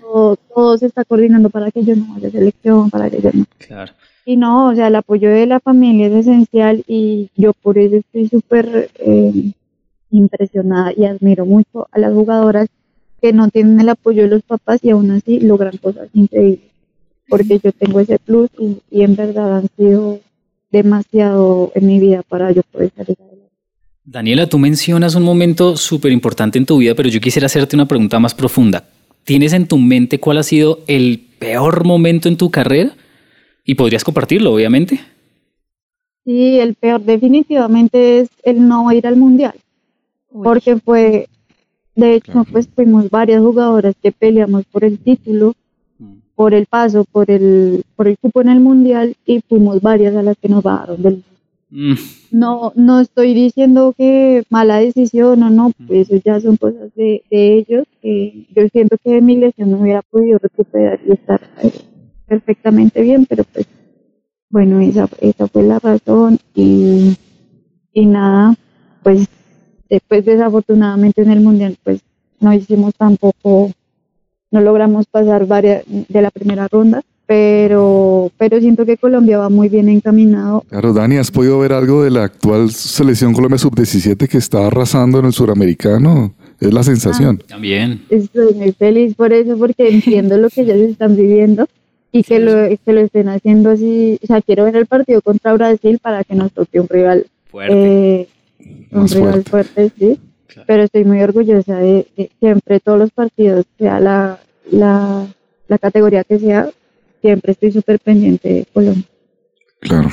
todo, 0.00 0.36
todo 0.36 0.78
se 0.78 0.86
está 0.86 1.04
coordinando 1.04 1.50
para 1.50 1.70
que 1.70 1.84
yo 1.84 1.94
no 1.94 2.14
vaya 2.14 2.28
a 2.28 2.30
selección, 2.30 2.90
para 2.90 3.10
que 3.10 3.20
yo 3.20 3.30
no. 3.34 3.44
Claro. 3.58 3.92
Y 4.24 4.36
no, 4.36 4.68
o 4.68 4.74
sea, 4.74 4.86
el 4.88 4.94
apoyo 4.96 5.30
de 5.30 5.46
la 5.46 5.60
familia 5.60 6.06
es 6.06 6.12
esencial 6.26 6.82
y 6.86 7.28
yo 7.36 7.52
por 7.52 7.76
eso 7.76 7.96
estoy 7.96 8.28
súper 8.28 8.88
eh, 8.98 9.52
impresionada 10.10 10.92
y 10.96 11.04
admiro 11.04 11.44
mucho 11.44 11.88
a 11.90 11.98
las 11.98 12.12
jugadoras 12.12 12.68
que 13.22 13.32
no 13.32 13.48
tienen 13.48 13.80
el 13.80 13.88
apoyo 13.88 14.24
de 14.24 14.28
los 14.28 14.42
papás 14.42 14.80
y 14.82 14.90
aún 14.90 15.12
así 15.12 15.40
logran 15.40 15.76
cosas 15.78 16.08
increíbles. 16.12 16.68
Porque 17.28 17.60
yo 17.62 17.72
tengo 17.72 18.00
ese 18.00 18.18
plus 18.18 18.50
y, 18.58 18.78
y 18.90 19.02
en 19.02 19.16
verdad 19.16 19.58
han 19.58 19.68
sido 19.76 20.20
demasiado 20.72 21.70
en 21.74 21.86
mi 21.86 22.00
vida 22.00 22.22
para 22.28 22.50
yo 22.50 22.62
poder 22.64 22.90
salir 22.96 23.16
adelante. 23.20 23.50
Daniela, 24.04 24.48
tú 24.48 24.58
mencionas 24.58 25.14
un 25.14 25.22
momento 25.22 25.76
súper 25.76 26.10
importante 26.10 26.58
en 26.58 26.66
tu 26.66 26.78
vida, 26.78 26.94
pero 26.96 27.08
yo 27.08 27.20
quisiera 27.20 27.46
hacerte 27.46 27.76
una 27.76 27.86
pregunta 27.86 28.18
más 28.18 28.34
profunda. 28.34 28.84
¿Tienes 29.24 29.52
en 29.52 29.68
tu 29.68 29.78
mente 29.78 30.18
cuál 30.18 30.38
ha 30.38 30.42
sido 30.42 30.80
el 30.88 31.24
peor 31.38 31.84
momento 31.84 32.28
en 32.28 32.36
tu 32.36 32.50
carrera? 32.50 32.92
Y 33.64 33.76
podrías 33.76 34.02
compartirlo, 34.02 34.52
obviamente. 34.52 34.98
Sí, 36.24 36.58
el 36.58 36.74
peor 36.74 37.02
definitivamente 37.02 38.20
es 38.20 38.30
el 38.42 38.66
no 38.66 38.90
ir 38.92 39.06
al 39.06 39.16
mundial. 39.16 39.54
porque 40.32 40.78
fue, 40.78 41.28
de 41.94 42.14
hecho, 42.14 42.44
pues 42.50 42.68
fuimos 42.74 43.10
varias 43.10 43.40
jugadoras 43.42 43.94
que 44.02 44.12
peleamos 44.12 44.64
por 44.66 44.84
el 44.84 44.98
título, 44.98 45.54
por 46.34 46.54
el 46.54 46.66
paso, 46.66 47.04
por 47.04 47.30
el, 47.30 47.84
por 47.94 48.08
el 48.08 48.18
cupo 48.18 48.40
en 48.40 48.48
el 48.48 48.60
mundial 48.60 49.14
y 49.26 49.40
fuimos 49.40 49.80
varias 49.80 50.16
a 50.16 50.22
las 50.22 50.36
que 50.38 50.48
nos 50.48 50.62
bajaron 50.62 51.02
del 51.02 51.22
Mm, 51.74 51.94
no, 52.32 52.74
no 52.76 53.00
estoy 53.00 53.32
diciendo 53.32 53.94
que 53.96 54.42
mala 54.50 54.76
decisión 54.76 55.42
o 55.42 55.48
no, 55.48 55.72
pues 55.86 56.10
eso 56.10 56.22
ya 56.22 56.38
son 56.38 56.58
cosas 56.58 56.94
de, 56.94 57.22
de 57.30 57.56
ellos. 57.56 57.86
que 58.02 58.46
yo 58.54 58.68
siento 58.68 58.98
que 59.02 59.12
de 59.12 59.20
mi 59.22 59.38
lesión 59.38 59.70
no 59.70 59.78
hubiera 59.78 60.02
podido 60.02 60.38
recuperar 60.38 61.00
y 61.08 61.12
estar 61.12 61.40
eh, 61.62 61.72
perfectamente 62.26 63.00
bien, 63.00 63.24
pero 63.24 63.44
pues 63.44 63.66
bueno, 64.50 64.80
esa, 64.80 65.08
esa 65.22 65.46
fue 65.48 65.62
la 65.62 65.78
razón 65.78 66.38
y, 66.54 67.16
y 67.94 68.04
nada, 68.04 68.54
pues 69.02 69.26
después 69.92 70.24
desafortunadamente 70.24 71.22
en 71.22 71.30
el 71.30 71.40
mundial 71.40 71.76
pues 71.84 72.00
no 72.40 72.52
hicimos 72.52 72.94
tampoco, 72.96 73.70
no 74.50 74.60
logramos 74.60 75.06
pasar 75.06 75.46
varias 75.46 75.84
de 75.86 76.22
la 76.22 76.30
primera 76.30 76.66
ronda, 76.66 77.02
pero, 77.26 78.30
pero 78.36 78.58
siento 78.58 78.84
que 78.84 78.96
Colombia 78.96 79.38
va 79.38 79.48
muy 79.48 79.68
bien 79.68 79.88
encaminado 79.88 80.64
Claro, 80.68 80.92
Dani, 80.92 81.16
¿has 81.18 81.30
podido 81.30 81.58
ver 81.60 81.72
algo 81.72 82.02
de 82.02 82.10
la 82.10 82.24
actual 82.24 82.70
selección 82.70 83.32
Colombia 83.32 83.58
Sub-17 83.58 84.28
que 84.28 84.38
está 84.38 84.66
arrasando 84.66 85.18
en 85.20 85.26
el 85.26 85.32
suramericano? 85.32 86.34
Es 86.60 86.72
la 86.72 86.82
sensación. 86.82 87.42
también. 87.48 88.02
Estoy 88.08 88.54
muy 88.54 88.72
feliz 88.72 89.14
por 89.14 89.32
eso, 89.32 89.56
porque 89.58 89.88
entiendo 89.88 90.36
lo 90.36 90.48
que 90.48 90.62
ellos 90.62 90.76
están 90.76 91.16
viviendo 91.16 91.66
y 92.12 92.22
que 92.22 92.38
lo, 92.38 92.52
que 92.84 92.92
lo 92.92 93.00
estén 93.00 93.28
haciendo 93.28 93.70
así. 93.70 94.18
O 94.22 94.26
sea, 94.26 94.40
quiero 94.42 94.64
ver 94.64 94.76
el 94.76 94.86
partido 94.86 95.20
contra 95.22 95.54
Brasil 95.54 95.98
para 96.00 96.22
que 96.24 96.34
nos 96.34 96.52
toque 96.52 96.78
un 96.80 96.88
rival, 96.88 97.26
Fuerte. 97.50 97.74
eh, 98.20 98.28
un 98.90 99.08
rival 99.08 99.44
fuerte, 99.44 99.90
sí. 99.98 100.20
Claro. 100.46 100.66
Pero 100.66 100.82
estoy 100.82 101.04
muy 101.04 101.22
orgullosa 101.22 101.76
de, 101.76 102.06
de 102.16 102.30
siempre 102.38 102.80
todos 102.80 102.98
los 102.98 103.10
partidos, 103.10 103.64
sea 103.78 103.98
la, 104.00 104.38
la, 104.70 105.26
la 105.66 105.78
categoría 105.78 106.24
que 106.24 106.38
sea, 106.38 106.68
siempre 107.22 107.52
estoy 107.52 107.72
súper 107.72 107.98
pendiente 108.00 108.48
de 108.52 108.66
Colombia. 108.72 109.04
Claro. 109.80 110.08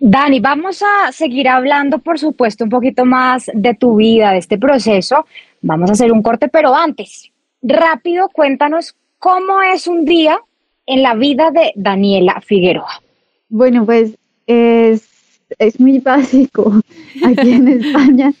Dani, 0.00 0.38
vamos 0.38 0.80
a 0.82 1.10
seguir 1.10 1.48
hablando, 1.48 1.98
por 1.98 2.20
supuesto, 2.20 2.62
un 2.62 2.70
poquito 2.70 3.04
más 3.04 3.50
de 3.52 3.74
tu 3.74 3.96
vida, 3.96 4.30
de 4.30 4.38
este 4.38 4.56
proceso. 4.56 5.26
Vamos 5.60 5.90
a 5.90 5.94
hacer 5.94 6.12
un 6.12 6.22
corte, 6.22 6.46
pero 6.48 6.72
antes, 6.74 7.32
rápido, 7.62 8.28
cuéntanos 8.28 8.94
cómo 9.18 9.60
es 9.60 9.88
un 9.88 10.04
día 10.04 10.38
en 10.86 11.02
la 11.02 11.14
vida 11.14 11.50
de 11.50 11.72
Daniela 11.74 12.40
Figueroa. 12.46 13.02
Bueno, 13.48 13.84
pues 13.84 14.16
es, 14.46 15.08
es 15.58 15.78
muy 15.80 15.98
básico. 16.00 16.80
Aquí 17.24 17.50
en 17.52 17.68
España, 17.80 18.32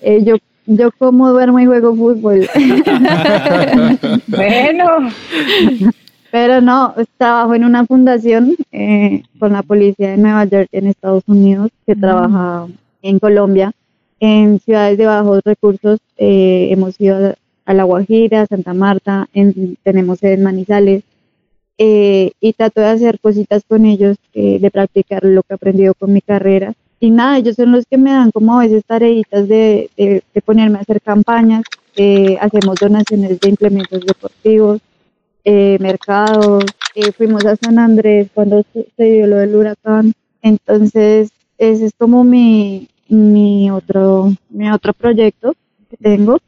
eh, 0.00 0.22
yo, 0.24 0.36
yo 0.66 0.90
como 0.98 1.30
duermo 1.30 1.58
y 1.60 1.66
juego 1.66 1.94
fútbol. 1.94 2.48
Bueno, 4.28 4.84
Pero 6.30 6.60
no, 6.60 6.94
trabajo 7.18 7.54
en 7.54 7.64
una 7.64 7.84
fundación 7.86 8.54
eh, 8.70 9.22
con 9.38 9.52
la 9.52 9.62
policía 9.62 10.12
de 10.12 10.16
Nueva 10.16 10.44
York 10.46 10.68
en 10.72 10.86
Estados 10.86 11.24
Unidos 11.26 11.70
que 11.86 11.94
trabaja 11.94 12.66
en 13.02 13.18
Colombia, 13.18 13.72
en 14.20 14.58
ciudades 14.60 14.96
de 14.98 15.06
bajos 15.06 15.40
recursos. 15.44 15.98
eh, 16.16 16.68
hemos 16.70 16.98
ido 17.00 17.34
a 17.66 17.74
La 17.74 17.84
Guajira, 17.84 18.46
Santa 18.46 18.72
Marta, 18.74 19.28
en- 19.34 19.76
tenemos 19.82 20.20
sede 20.20 20.34
en 20.34 20.42
Manizales 20.44 21.02
eh, 21.78 22.32
y 22.40 22.52
trato 22.52 22.80
de 22.80 22.88
hacer 22.88 23.18
cositas 23.20 23.62
con 23.66 23.84
ellos, 23.86 24.16
eh, 24.34 24.58
de 24.60 24.70
practicar 24.70 25.24
lo 25.24 25.42
que 25.42 25.54
he 25.54 25.54
aprendido 25.54 25.94
con 25.94 26.12
mi 26.12 26.20
carrera. 26.20 26.74
Y 27.00 27.10
nada, 27.10 27.38
ellos 27.38 27.56
son 27.56 27.72
los 27.72 27.84
que 27.86 27.98
me 27.98 28.12
dan 28.12 28.30
como 28.30 28.58
a 28.58 28.64
veces 28.64 28.84
tareitas 28.84 29.48
de, 29.48 29.90
de, 29.96 30.42
ponerme 30.44 30.78
a 30.78 30.82
hacer 30.82 31.00
campañas, 31.00 31.64
eh, 31.96 32.36
hacemos 32.40 32.76
donaciones 32.76 33.40
de 33.40 33.48
implementos 33.48 34.00
deportivos, 34.04 34.80
mercados, 35.44 36.64
fuimos 37.16 37.44
a 37.44 37.56
San 37.56 37.76
Andrés 37.80 38.28
cuando 38.32 38.64
se 38.72 39.04
dio 39.04 39.26
lo 39.26 39.38
del 39.38 39.56
huracán. 39.56 40.12
Entonces, 40.40 41.30
ese 41.58 41.86
es 41.86 41.92
como 41.98 42.22
mi, 42.22 42.88
mi, 43.08 43.70
otro, 43.70 44.32
mi 44.50 44.70
otro 44.70 44.92
proyecto 44.92 45.54
que 45.90 45.96
tengo. 45.96 46.38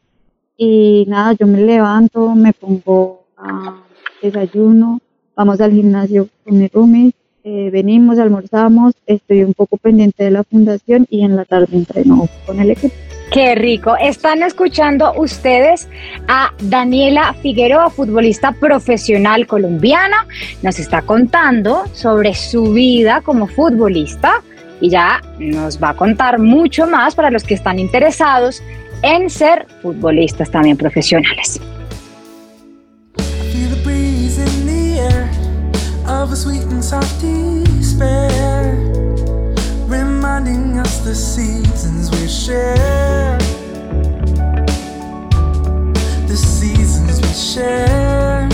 Y 0.56 1.04
nada, 1.08 1.32
yo 1.32 1.46
me 1.46 1.60
levanto, 1.60 2.34
me 2.34 2.52
pongo 2.52 3.24
a 3.36 3.82
desayuno, 4.22 5.00
vamos 5.36 5.60
al 5.60 5.72
gimnasio 5.72 6.28
con 6.44 6.58
mi 6.58 6.68
roomie, 6.68 7.12
eh, 7.46 7.68
venimos, 7.70 8.18
almorzamos, 8.18 8.94
estoy 9.06 9.44
un 9.44 9.52
poco 9.52 9.76
pendiente 9.76 10.24
de 10.24 10.30
la 10.30 10.44
fundación 10.44 11.06
y 11.10 11.24
en 11.24 11.36
la 11.36 11.44
tarde 11.44 11.76
entreno 11.76 12.26
con 12.46 12.58
el 12.58 12.70
equipo. 12.70 12.94
qué 13.30 13.54
rico. 13.54 13.96
Están 14.00 14.42
escuchando 14.42 15.12
ustedes 15.16 15.88
a 16.26 16.52
Daniela 16.62 17.34
Figueroa, 17.34 17.90
futbolista 17.90 18.52
profesional 18.52 19.46
colombiana. 19.46 20.26
Nos 20.62 20.78
está 20.78 21.02
contando 21.02 21.84
sobre 21.92 22.34
su 22.34 22.72
vida 22.72 23.20
como 23.20 23.46
futbolista 23.46 24.42
y 24.80 24.88
ya 24.88 25.20
nos 25.38 25.82
va 25.82 25.90
a 25.90 25.96
contar 25.96 26.38
mucho 26.38 26.86
más 26.86 27.14
para 27.14 27.30
los 27.30 27.44
que 27.44 27.54
están 27.54 27.78
interesados 27.78 28.62
en 29.02 29.28
ser 29.28 29.66
futbolistas 29.82 30.50
también 30.50 30.78
profesionales. 30.78 31.60
Of 36.24 36.32
a 36.32 36.36
sweet 36.36 36.62
and 36.72 36.82
soft 36.82 37.20
despair, 37.20 38.74
reminding 39.86 40.78
us 40.78 41.04
the 41.04 41.14
seasons 41.14 42.10
we 42.12 42.26
share. 42.26 43.38
The 46.26 46.36
seasons 46.36 47.20
we 47.20 47.28
share. 47.28 48.48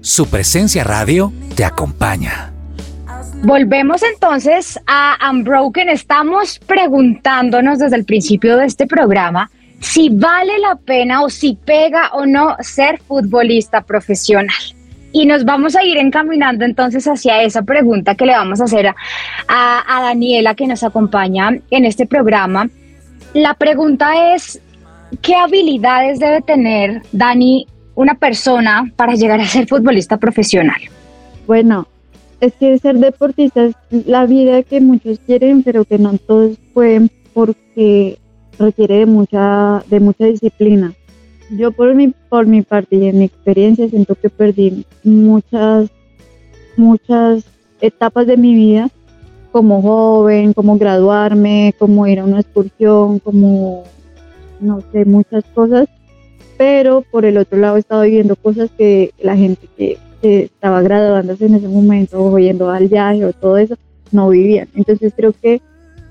Su 0.00 0.26
presencia 0.26 0.84
radio 0.84 1.32
te 1.56 1.64
acompaña. 1.64 2.52
Volvemos 3.42 4.04
entonces 4.04 4.78
a 4.86 5.18
Unbroken. 5.28 5.88
Estamos 5.88 6.60
preguntándonos 6.60 7.80
desde 7.80 7.96
el 7.96 8.04
principio 8.04 8.56
de 8.56 8.66
este 8.66 8.86
programa 8.86 9.50
si 9.80 10.08
vale 10.08 10.58
la 10.58 10.76
pena 10.76 11.22
o 11.22 11.30
si 11.30 11.54
pega 11.64 12.10
o 12.14 12.26
no 12.26 12.56
ser 12.60 13.00
futbolista 13.00 13.82
profesional. 13.82 14.54
Y 15.12 15.24
nos 15.24 15.44
vamos 15.44 15.76
a 15.76 15.82
ir 15.84 15.96
encaminando 15.96 16.64
entonces 16.64 17.06
hacia 17.06 17.42
esa 17.42 17.62
pregunta 17.62 18.14
que 18.14 18.26
le 18.26 18.32
vamos 18.32 18.60
a 18.60 18.64
hacer 18.64 18.88
a, 18.88 18.94
a- 19.48 20.02
Daniela 20.02 20.54
que 20.54 20.66
nos 20.66 20.82
acompaña 20.82 21.58
en 21.70 21.84
este 21.86 22.06
programa. 22.06 22.68
La 23.32 23.54
pregunta 23.54 24.34
es, 24.34 24.60
¿qué 25.22 25.34
habilidades 25.34 26.18
debe 26.18 26.42
tener 26.42 27.02
Dani, 27.12 27.66
una 27.94 28.14
persona, 28.14 28.92
para 28.96 29.14
llegar 29.14 29.40
a 29.40 29.46
ser 29.46 29.66
futbolista 29.66 30.18
profesional? 30.18 30.80
Bueno, 31.46 31.86
es 32.40 32.52
que 32.54 32.78
ser 32.78 32.96
deportista 32.96 33.64
es 33.64 33.74
la 34.06 34.26
vida 34.26 34.62
que 34.64 34.80
muchos 34.82 35.18
quieren, 35.20 35.62
pero 35.62 35.86
que 35.86 35.96
no 35.98 36.18
todos 36.18 36.58
pueden 36.74 37.10
porque 37.32 38.18
requiere 38.58 38.98
de 38.98 39.06
mucha, 39.06 39.82
de 39.88 40.00
mucha 40.00 40.26
disciplina. 40.26 40.92
Yo 41.50 41.70
por 41.72 41.94
mi, 41.94 42.12
por 42.28 42.46
mi 42.46 42.62
parte 42.62 42.96
y 42.96 43.06
en 43.06 43.18
mi 43.18 43.24
experiencia 43.24 43.88
siento 43.88 44.14
que 44.14 44.30
perdí 44.30 44.84
muchas 45.04 45.90
muchas 46.76 47.44
etapas 47.80 48.26
de 48.26 48.36
mi 48.36 48.54
vida, 48.54 48.90
como 49.52 49.80
joven, 49.82 50.52
como 50.52 50.76
graduarme, 50.76 51.74
como 51.78 52.06
ir 52.06 52.20
a 52.20 52.24
una 52.24 52.40
excursión, 52.40 53.18
como, 53.18 53.84
no 54.60 54.82
sé, 54.92 55.04
muchas 55.04 55.44
cosas. 55.54 55.88
Pero 56.58 57.02
por 57.10 57.24
el 57.24 57.38
otro 57.38 57.58
lado 57.58 57.76
he 57.76 57.80
estado 57.80 58.02
viviendo 58.02 58.36
cosas 58.36 58.70
que 58.76 59.12
la 59.18 59.36
gente 59.36 59.68
que, 59.76 59.98
que 60.22 60.44
estaba 60.44 60.82
graduándose 60.82 61.46
en 61.46 61.54
ese 61.54 61.68
momento 61.68 62.22
o 62.22 62.38
yendo 62.38 62.70
al 62.70 62.88
viaje 62.88 63.24
o 63.24 63.32
todo 63.32 63.58
eso, 63.58 63.76
no 64.12 64.28
vivían. 64.28 64.68
Entonces 64.74 65.12
creo 65.16 65.32
que 65.32 65.60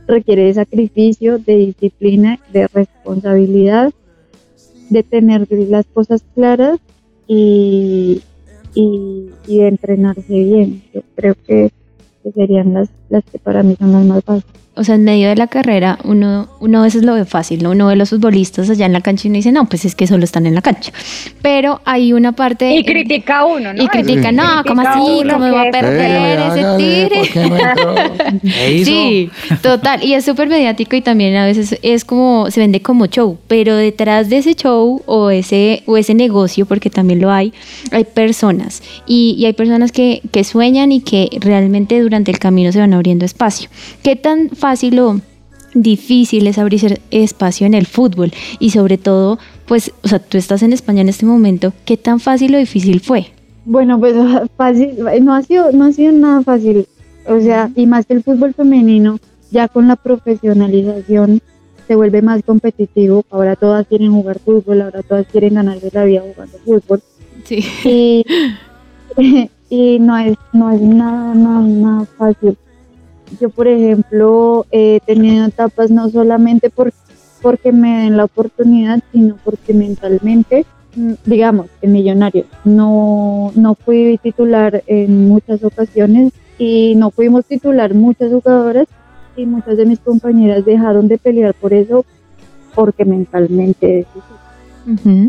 requiere 0.07 0.45
de 0.45 0.53
sacrificio, 0.53 1.39
de 1.39 1.57
disciplina, 1.57 2.39
de 2.53 2.67
responsabilidad, 2.67 3.93
de 4.89 5.03
tener 5.03 5.47
las 5.49 5.85
cosas 5.87 6.23
claras 6.33 6.79
y, 7.27 8.21
y, 8.73 9.29
y 9.47 9.57
de 9.57 9.67
entrenarse 9.67 10.33
bien. 10.33 10.83
Yo 10.93 11.01
creo 11.15 11.35
que, 11.35 11.71
que 12.23 12.31
serían 12.31 12.73
las, 12.73 12.89
las 13.09 13.23
que 13.31 13.39
para 13.39 13.63
mí 13.63 13.75
son 13.79 13.91
las 13.91 14.03
más 14.05 14.23
fáciles. 14.23 14.65
O 14.77 14.83
sea, 14.83 14.95
en 14.95 15.05
medio 15.05 15.29
de 15.29 15.37
la 15.37 15.47
carrera, 15.47 15.97
uno, 16.03 16.49
uno 16.59 16.79
a 16.81 16.83
veces 16.83 17.05
lo 17.05 17.13
ve 17.13 17.23
fácil, 17.23 17.63
¿no? 17.63 17.71
Uno 17.71 17.87
ve 17.87 17.93
a 17.93 17.95
los 17.95 18.09
futbolistas 18.09 18.69
allá 18.69 18.85
en 18.85 18.91
la 18.91 18.99
cancha 18.99 19.25
y 19.25 19.29
uno 19.29 19.37
dice, 19.37 19.53
no, 19.53 19.69
pues 19.69 19.85
es 19.85 19.95
que 19.95 20.05
solo 20.05 20.25
están 20.25 20.45
en 20.47 20.53
la 20.53 20.61
cancha. 20.61 20.91
Pero 21.41 21.79
hay 21.85 22.11
una 22.11 22.33
parte... 22.33 22.75
Y 22.75 22.83
critica 22.83 23.39
a 23.39 23.45
uno, 23.45 23.73
¿no? 23.73 23.81
Y 23.81 23.87
critica, 23.87 24.31
Sí. 24.31 24.35
no, 24.35 24.43
¿cómo 24.67 24.81
Critica 24.81 24.89
a 24.89 25.01
así? 25.01 25.23
¿Cómo 25.31 25.51
va 25.53 25.61
a 25.61 25.71
perder 25.71 26.39
ese 26.39 26.77
tire? 26.77 27.21
¿Qué 28.41 28.73
hizo? 28.73 28.85
Sí, 28.91 29.29
total. 29.61 30.03
Y 30.03 30.13
es 30.13 30.25
súper 30.25 30.49
mediático 30.49 30.97
y 30.97 31.01
también 31.01 31.37
a 31.37 31.45
veces 31.45 31.79
es 31.81 32.03
como, 32.03 32.51
se 32.51 32.59
vende 32.59 32.81
como 32.81 33.05
show, 33.05 33.37
pero 33.47 33.77
detrás 33.77 34.29
de 34.29 34.39
ese 34.39 34.55
show 34.55 35.01
o 35.05 35.29
ese, 35.29 35.83
o 35.85 35.95
ese 35.95 36.13
negocio, 36.15 36.65
porque 36.65 36.89
también 36.89 37.21
lo 37.21 37.31
hay, 37.31 37.53
hay 37.91 38.03
personas. 38.03 38.83
Y, 39.07 39.35
y 39.39 39.45
hay 39.45 39.53
personas 39.53 39.93
que, 39.93 40.21
que 40.33 40.43
sueñan 40.43 40.91
y 40.91 40.99
que 40.99 41.29
realmente 41.39 41.97
durante 42.01 42.29
el 42.31 42.39
camino 42.39 42.73
se 42.73 42.79
van 42.79 42.93
abriendo 43.05 43.25
espacio. 43.25 43.69
¿Qué 44.01 44.15
tan 44.15 44.49
fácil 44.49 44.99
o 44.99 45.21
difícil 45.75 46.47
es 46.47 46.57
abrir 46.57 46.99
espacio 47.11 47.67
en 47.67 47.75
el 47.75 47.85
fútbol? 47.85 48.31
Y 48.59 48.71
sobre 48.71 48.97
todo, 48.97 49.37
pues, 49.67 49.91
o 50.03 50.07
sea, 50.07 50.17
tú 50.17 50.39
estás 50.39 50.63
en 50.63 50.73
España 50.73 51.01
en 51.01 51.09
este 51.09 51.27
momento, 51.27 51.71
¿qué 51.85 51.97
tan 51.97 52.19
fácil 52.19 52.55
o 52.55 52.57
difícil 52.57 53.01
fue? 53.01 53.27
Bueno, 53.65 53.99
pues 53.99 54.15
fácil, 54.57 54.95
no 55.21 55.35
ha 55.35 55.43
sido, 55.43 55.71
no 55.71 55.85
ha 55.85 55.91
sido 55.91 56.11
nada 56.13 56.41
fácil. 56.41 56.87
O 57.27 57.39
sea, 57.39 57.69
y 57.75 57.85
más 57.85 58.07
que 58.07 58.13
el 58.13 58.23
fútbol 58.23 58.55
femenino, 58.55 59.19
ya 59.51 59.67
con 59.67 59.87
la 59.87 59.95
profesionalización 59.95 61.41
se 61.87 61.95
vuelve 61.95 62.23
más 62.23 62.41
competitivo. 62.43 63.23
Ahora 63.29 63.55
todas 63.55 63.85
quieren 63.85 64.11
jugar 64.11 64.39
fútbol, 64.39 64.81
ahora 64.81 65.03
todas 65.03 65.27
quieren 65.27 65.53
ganarse 65.53 65.91
la 65.93 66.05
vida 66.05 66.21
jugando 66.21 66.57
fútbol. 66.65 67.03
Sí. 67.43 67.63
Y, 67.83 68.25
y 69.69 69.99
no 69.99 70.17
es, 70.17 70.35
no 70.53 70.71
es 70.71 70.81
nada, 70.81 71.35
nada, 71.35 71.61
nada 71.61 72.05
fácil. 72.17 72.57
Yo, 73.39 73.49
por 73.49 73.67
ejemplo, 73.67 74.65
he 74.71 74.99
tenido 75.05 75.45
etapas 75.45 75.91
no 75.91 76.09
solamente 76.09 76.69
por, 76.69 76.93
porque 77.41 77.71
me 77.71 78.03
den 78.03 78.17
la 78.17 78.25
oportunidad, 78.25 79.01
sino 79.11 79.37
porque 79.43 79.73
mentalmente, 79.73 80.65
mm, 80.95 81.13
digamos, 81.25 81.67
en 81.81 81.91
Millonarios, 81.91 82.47
no, 82.63 83.51
no 83.55 83.75
fui 83.75 84.19
titular 84.21 84.83
en 84.87 85.27
muchas 85.27 85.63
ocasiones 85.63 86.33
y 86.57 86.93
no 86.95 87.11
fuimos 87.11 87.45
titular 87.45 87.93
muchas 87.93 88.31
jugadoras 88.31 88.87
y 89.35 89.45
muchas 89.45 89.77
de 89.77 89.85
mis 89.85 89.99
compañeras 89.99 90.63
dejaron 90.63 91.07
de 91.07 91.17
pelear 91.17 91.53
por 91.53 91.73
eso 91.73 92.05
porque 92.73 93.05
mentalmente 93.05 93.99
es 93.99 94.05
difícil 94.13 94.45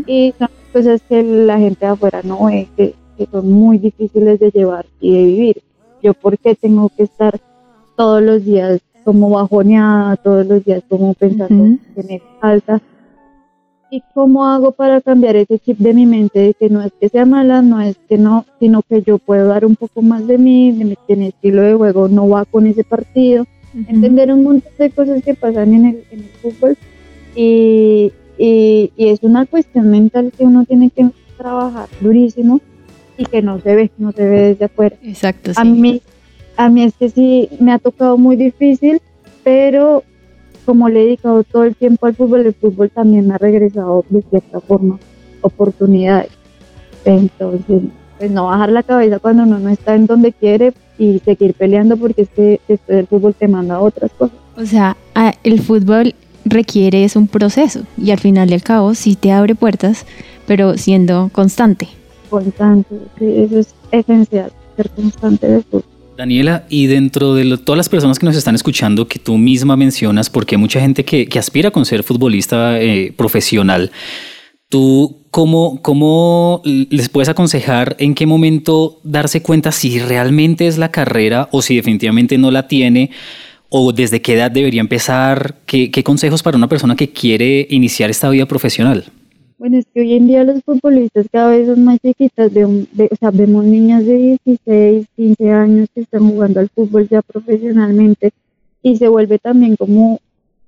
y 0.05 0.33
son 0.37 0.49
cosas 0.71 1.01
que 1.07 1.23
la 1.23 1.57
gente 1.57 1.85
de 1.85 1.91
afuera 1.91 2.21
no 2.23 2.45
ve, 2.45 2.67
que, 2.75 2.93
que 3.17 3.25
son 3.25 3.51
muy 3.51 3.77
difíciles 3.79 4.39
de 4.39 4.51
llevar 4.51 4.85
y 4.99 5.15
de 5.15 5.23
vivir. 5.23 5.61
Yo, 6.03 6.13
¿por 6.13 6.37
qué 6.37 6.55
tengo 6.55 6.89
que 6.89 7.03
estar 7.03 7.39
todos 7.97 8.21
los 8.21 8.45
días 8.45 8.79
como 9.03 9.29
bajoneada, 9.29 10.15
todos 10.17 10.45
los 10.45 10.63
días 10.63 10.81
como 10.87 11.13
pensando 11.13 11.63
Ujú. 11.63 11.79
que 11.95 12.03
me 12.03 12.21
falta? 12.39 12.81
¿Y 13.89 14.03
cómo 14.13 14.45
hago 14.45 14.71
para 14.71 15.01
cambiar 15.01 15.35
ese 15.37 15.59
chip 15.59 15.77
de 15.79 15.93
mi 15.93 16.05
mente 16.05 16.39
de 16.39 16.53
que 16.53 16.69
no 16.69 16.81
es 16.81 16.91
que 16.99 17.09
sea 17.09 17.25
mala, 17.25 17.61
no 17.61 17.81
es 17.81 17.97
que 18.07 18.17
no, 18.17 18.45
sino 18.59 18.81
que 18.83 19.01
yo 19.01 19.17
puedo 19.17 19.47
dar 19.47 19.65
un 19.65 19.75
poco 19.75 20.01
más 20.01 20.27
de 20.27 20.37
mí, 20.37 20.71
de 20.73 20.85
mi, 20.85 20.95
que 21.07 21.15
mi 21.15 21.27
estilo 21.27 21.61
de 21.61 21.73
juego 21.73 22.07
no 22.07 22.29
va 22.29 22.45
con 22.45 22.67
ese 22.67 22.83
partido? 22.83 23.45
entender 23.87 24.31
un 24.31 24.43
montón 24.43 24.73
de 24.79 24.89
cosas 24.89 25.23
que 25.23 25.35
pasan 25.35 25.73
en 25.73 25.85
el, 25.85 26.03
en 26.09 26.19
el 26.19 26.29
fútbol 26.41 26.75
y, 27.35 28.11
y, 28.37 28.91
y 28.95 29.07
es 29.09 29.19
una 29.21 29.45
cuestión 29.45 29.91
mental 29.91 30.31
que 30.35 30.43
uno 30.43 30.65
tiene 30.65 30.89
que 30.89 31.09
trabajar 31.37 31.87
durísimo 32.01 32.59
y 33.17 33.25
que 33.25 33.41
no 33.41 33.59
se 33.59 33.75
ve, 33.75 33.91
no 33.97 34.11
se 34.11 34.23
ve 34.23 34.41
desde 34.49 34.65
afuera. 34.65 34.95
Exacto, 35.03 35.53
sí. 35.53 35.59
A 35.59 35.63
mí, 35.63 36.01
a 36.57 36.69
mí 36.69 36.83
es 36.83 36.93
que 36.95 37.09
sí 37.09 37.49
me 37.59 37.71
ha 37.71 37.79
tocado 37.79 38.17
muy 38.17 38.35
difícil, 38.35 38.99
pero 39.43 40.03
como 40.65 40.89
le 40.89 41.01
he 41.01 41.05
dedicado 41.05 41.43
todo 41.43 41.63
el 41.63 41.75
tiempo 41.75 42.07
al 42.07 42.15
fútbol, 42.15 42.45
el 42.45 42.53
fútbol 42.53 42.89
también 42.89 43.27
me 43.27 43.35
ha 43.35 43.37
regresado 43.37 44.03
de 44.09 44.21
cierta 44.23 44.59
forma 44.59 44.99
oportunidades. 45.41 46.31
Entonces, 47.05 47.83
pues 48.17 48.31
no 48.31 48.47
bajar 48.47 48.69
la 48.69 48.83
cabeza 48.83 49.19
cuando 49.19 49.43
uno 49.43 49.59
no 49.59 49.69
está 49.69 49.95
en 49.95 50.07
donde 50.07 50.33
quiere 50.33 50.73
y 50.97 51.19
seguir 51.19 51.53
peleando 51.53 51.95
porque 51.95 52.23
es 52.23 52.29
que 52.29 52.59
después 52.67 52.99
el 52.99 53.07
fútbol 53.07 53.35
te 53.35 53.47
manda 53.47 53.75
a 53.75 53.79
otras 53.79 54.11
cosas. 54.11 54.35
O 54.57 54.65
sea, 54.65 54.97
el 55.43 55.61
fútbol 55.61 56.15
requiere 56.43 57.03
es 57.03 57.15
un 57.15 57.27
proceso 57.27 57.81
y 57.97 58.11
al 58.11 58.19
final 58.19 58.49
y 58.49 58.55
al 58.55 58.63
cabo 58.63 58.95
sí 58.95 59.15
te 59.15 59.31
abre 59.31 59.53
puertas, 59.55 60.05
pero 60.47 60.77
siendo 60.77 61.29
constante. 61.31 61.87
Constante, 62.29 62.95
sí, 63.19 63.25
eso 63.37 63.59
es 63.59 63.75
esencial, 63.91 64.51
ser 64.75 64.89
constante 64.89 65.47
del 65.47 65.63
fútbol. 65.63 65.96
Daniela, 66.17 66.65
y 66.69 66.87
dentro 66.87 67.35
de 67.35 67.45
lo- 67.45 67.57
todas 67.59 67.77
las 67.77 67.89
personas 67.89 68.17
que 68.19 68.25
nos 68.25 68.35
están 68.35 68.55
escuchando, 68.55 69.07
que 69.07 69.19
tú 69.19 69.37
misma 69.37 69.77
mencionas, 69.77 70.29
porque 70.29 70.55
hay 70.55 70.59
mucha 70.61 70.79
gente 70.79 71.05
que, 71.05 71.27
aspira 71.37 71.69
con 71.71 71.85
ser 71.85 72.03
futbolista 72.03 72.81
eh, 72.81 73.13
profesional, 73.15 73.91
¿tú 74.67 75.17
cómo, 75.29 75.79
cómo 75.83 76.61
les 76.65 77.09
puedes 77.09 77.29
aconsejar 77.29 77.95
en 77.99 78.15
qué 78.15 78.25
momento 78.25 78.99
darse 79.03 79.41
cuenta 79.43 79.71
si 79.71 79.99
realmente 79.99 80.67
es 80.67 80.77
la 80.79 80.89
carrera 80.91 81.49
o 81.51 81.61
si 81.61 81.75
definitivamente 81.75 82.37
no 82.37 82.49
la 82.51 82.67
tiene? 82.67 83.11
¿O 83.69 83.91
desde 83.91 84.21
qué 84.21 84.33
edad 84.33 84.49
debería 84.49 84.81
empezar? 84.81 85.57
¿Qué, 85.65 85.91
qué 85.91 86.03
consejos 86.03 86.41
para 86.41 86.57
una 86.57 86.69
persona 86.69 86.95
que 86.95 87.09
quiere 87.09 87.67
iniciar 87.69 88.09
esta 88.09 88.29
vida 88.29 88.45
profesional? 88.45 89.05
Bueno, 89.57 89.77
es 89.77 89.85
que 89.91 90.01
hoy 90.01 90.13
en 90.13 90.27
día 90.27 90.43
los 90.43 90.61
futbolistas 90.63 91.25
cada 91.31 91.49
vez 91.49 91.67
son 91.67 91.83
más 91.83 91.99
chiquitas, 91.99 92.53
de, 92.53 92.65
un- 92.65 92.87
de- 92.91 93.09
o 93.11 93.15
sea, 93.15 93.31
vemos 93.31 93.65
niñas 93.65 94.05
de 94.05 94.37
16, 94.45 95.07
15 95.15 95.49
años 95.51 95.87
que 95.95 96.01
están 96.01 96.29
jugando 96.29 96.59
al 96.59 96.69
fútbol 96.69 97.07
ya 97.09 97.21
profesionalmente 97.23 98.31
y 98.83 98.97
se 98.97 99.07
vuelve 99.07 99.39
también 99.39 99.75
como, 99.75 100.19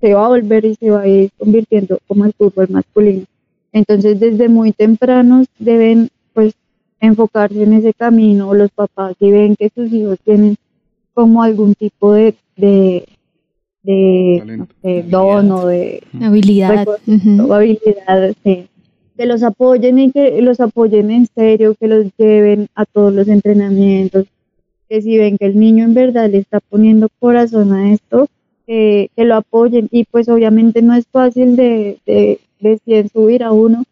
se 0.02 0.14
va 0.16 0.26
a 0.26 0.30
volver 0.30 0.66
y 0.66 0.76
se 0.76 0.90
va 0.90 1.02
a 1.02 1.08
ir 1.08 1.30
convirtiendo 1.38 2.00
como 2.08 2.26
el 2.26 2.34
fútbol 2.34 2.68
masculino. 2.70 3.26
Entonces, 3.72 4.20
desde 4.20 4.50
muy 4.50 4.72
tempranos 4.72 5.46
deben 5.60 6.10
pues 6.34 6.54
enfocarse 7.00 7.62
en 7.62 7.74
ese 7.74 7.94
camino, 7.94 8.54
los 8.56 8.72
papás 8.72 9.16
si 9.20 9.30
ven 9.30 9.56
que 9.56 9.70
sus 9.76 9.92
hijos 9.94 10.18
tienen 10.26 10.56
como 11.14 11.44
algún 11.44 11.76
tipo 11.76 12.14
de, 12.14 12.34
de, 12.58 13.06
de 13.84 14.34
no 14.38 14.40
Talento. 14.40 14.76
sé, 14.82 15.04
don 15.08 15.52
o 15.52 15.68
de, 15.68 16.02
Habilidad. 16.22 16.80
Recuerdo, 16.80 17.02
ujú. 17.08 17.48
o 17.52 17.54
habilidad, 17.54 18.34
sí. 18.44 18.66
Que 19.20 19.26
los 19.26 19.44
apoyen 19.44 20.00
y 20.00 20.12
que 20.14 20.42
los 20.42 20.62
apoyen 20.62 21.12
en 21.12 21.28
serio, 21.28 21.76
que 21.78 21.90
los 21.90 22.06
lleven 22.18 22.70
a 22.74 22.86
todos 22.86 23.14
los 23.14 23.28
entrenamientos, 23.28 24.28
que 24.88 25.02
si 25.02 25.18
ven 25.18 25.38
que 25.38 25.48
el 25.48 25.60
niño 25.60 25.84
en 25.84 25.94
verdad 25.94 26.30
le 26.30 26.38
está 26.38 26.62
poniendo 26.62 27.10
corazón 27.20 27.74
a 27.74 27.92
esto, 27.92 28.30
que, 28.66 29.12
que 29.18 29.26
lo 29.26 29.36
apoyen. 29.36 29.90
Y 29.92 30.06
pues 30.06 30.30
obviamente 30.30 30.82
no 30.82 30.94
es 30.96 31.06
fácil 31.06 31.58
de, 31.58 31.98
de, 32.06 32.40
de 32.62 33.10
subir 33.10 33.44
a 33.44 33.52
uno, 33.52 33.84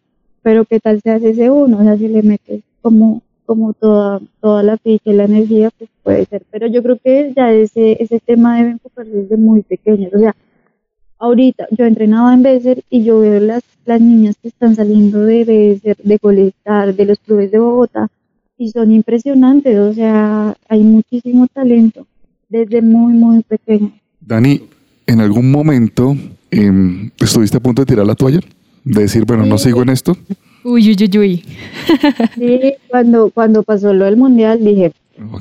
pero 0.43 0.63
qué 0.63 0.79
tal 0.79 1.01
se 1.01 1.11
hace 1.11 1.31
ese 1.31 1.49
uno, 1.49 1.79
o 1.79 1.83
sea, 1.83 1.97
si 1.97 2.07
le 2.07 2.23
metes 2.23 2.61
como, 2.81 3.21
como 3.45 3.73
toda, 3.73 4.21
toda 4.39 4.63
la 4.63 4.77
ficha 4.77 5.11
y 5.11 5.13
la 5.13 5.25
energía, 5.25 5.71
pues 5.77 5.89
puede 6.03 6.23
ser. 6.23 6.43
Pero 6.51 6.67
yo 6.67 6.81
creo 6.81 6.99
que 7.03 7.33
ya 7.35 7.51
ese, 7.51 8.01
ese 8.01 8.21
tema 8.21 8.55
debe 8.55 8.69
enfocarse 8.69 9.11
desde 9.11 9.35
muy 9.35 9.61
pequeños, 9.61 10.13
o 10.13 10.19
sea, 10.19 10.33
ahorita 11.19 11.67
yo 11.71 11.85
entrenaba 11.85 12.33
en 12.33 12.43
Becer 12.43 12.83
y 12.89 13.03
yo 13.03 13.19
veo 13.19 13.39
las, 13.39 13.63
las 13.85 13.99
niñas 14.01 14.35
que 14.41 14.47
están 14.49 14.75
saliendo 14.75 15.19
de 15.21 15.43
Becer, 15.45 15.97
de 16.03 16.19
Colestar, 16.19 16.95
de 16.95 17.05
los 17.05 17.19
clubes 17.19 17.51
de 17.51 17.59
Bogotá 17.59 18.07
y 18.57 18.69
son 18.71 18.91
impresionantes, 18.91 19.77
o 19.77 19.93
sea, 19.93 20.55
hay 20.67 20.81
muchísimo 20.81 21.47
talento 21.53 22.07
desde 22.49 22.81
muy, 22.81 23.13
muy 23.13 23.43
pequeño. 23.43 23.91
Dani, 24.19 24.61
¿en 25.05 25.21
algún 25.21 25.51
momento 25.51 26.15
em, 26.49 27.11
estuviste 27.19 27.57
a 27.57 27.59
punto 27.59 27.83
de 27.83 27.85
tirar 27.85 28.05
la 28.07 28.15
toalla? 28.15 28.39
De 28.83 29.01
decir, 29.01 29.25
bueno, 29.25 29.45
no 29.45 29.57
sigo 29.57 29.81
en 29.83 29.89
esto. 29.89 30.17
Uy, 30.63 30.89
uy, 30.89 30.97
uy, 31.09 31.17
uy. 31.19 31.43
Sí, 32.35 32.73
cuando, 32.89 33.29
cuando 33.29 33.61
pasó 33.63 33.93
lo 33.93 34.05
del 34.05 34.17
mundial 34.17 34.63
dije, 34.63 34.91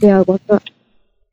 ¿qué 0.01 0.11
hago 0.11 0.35
acá? 0.35 0.61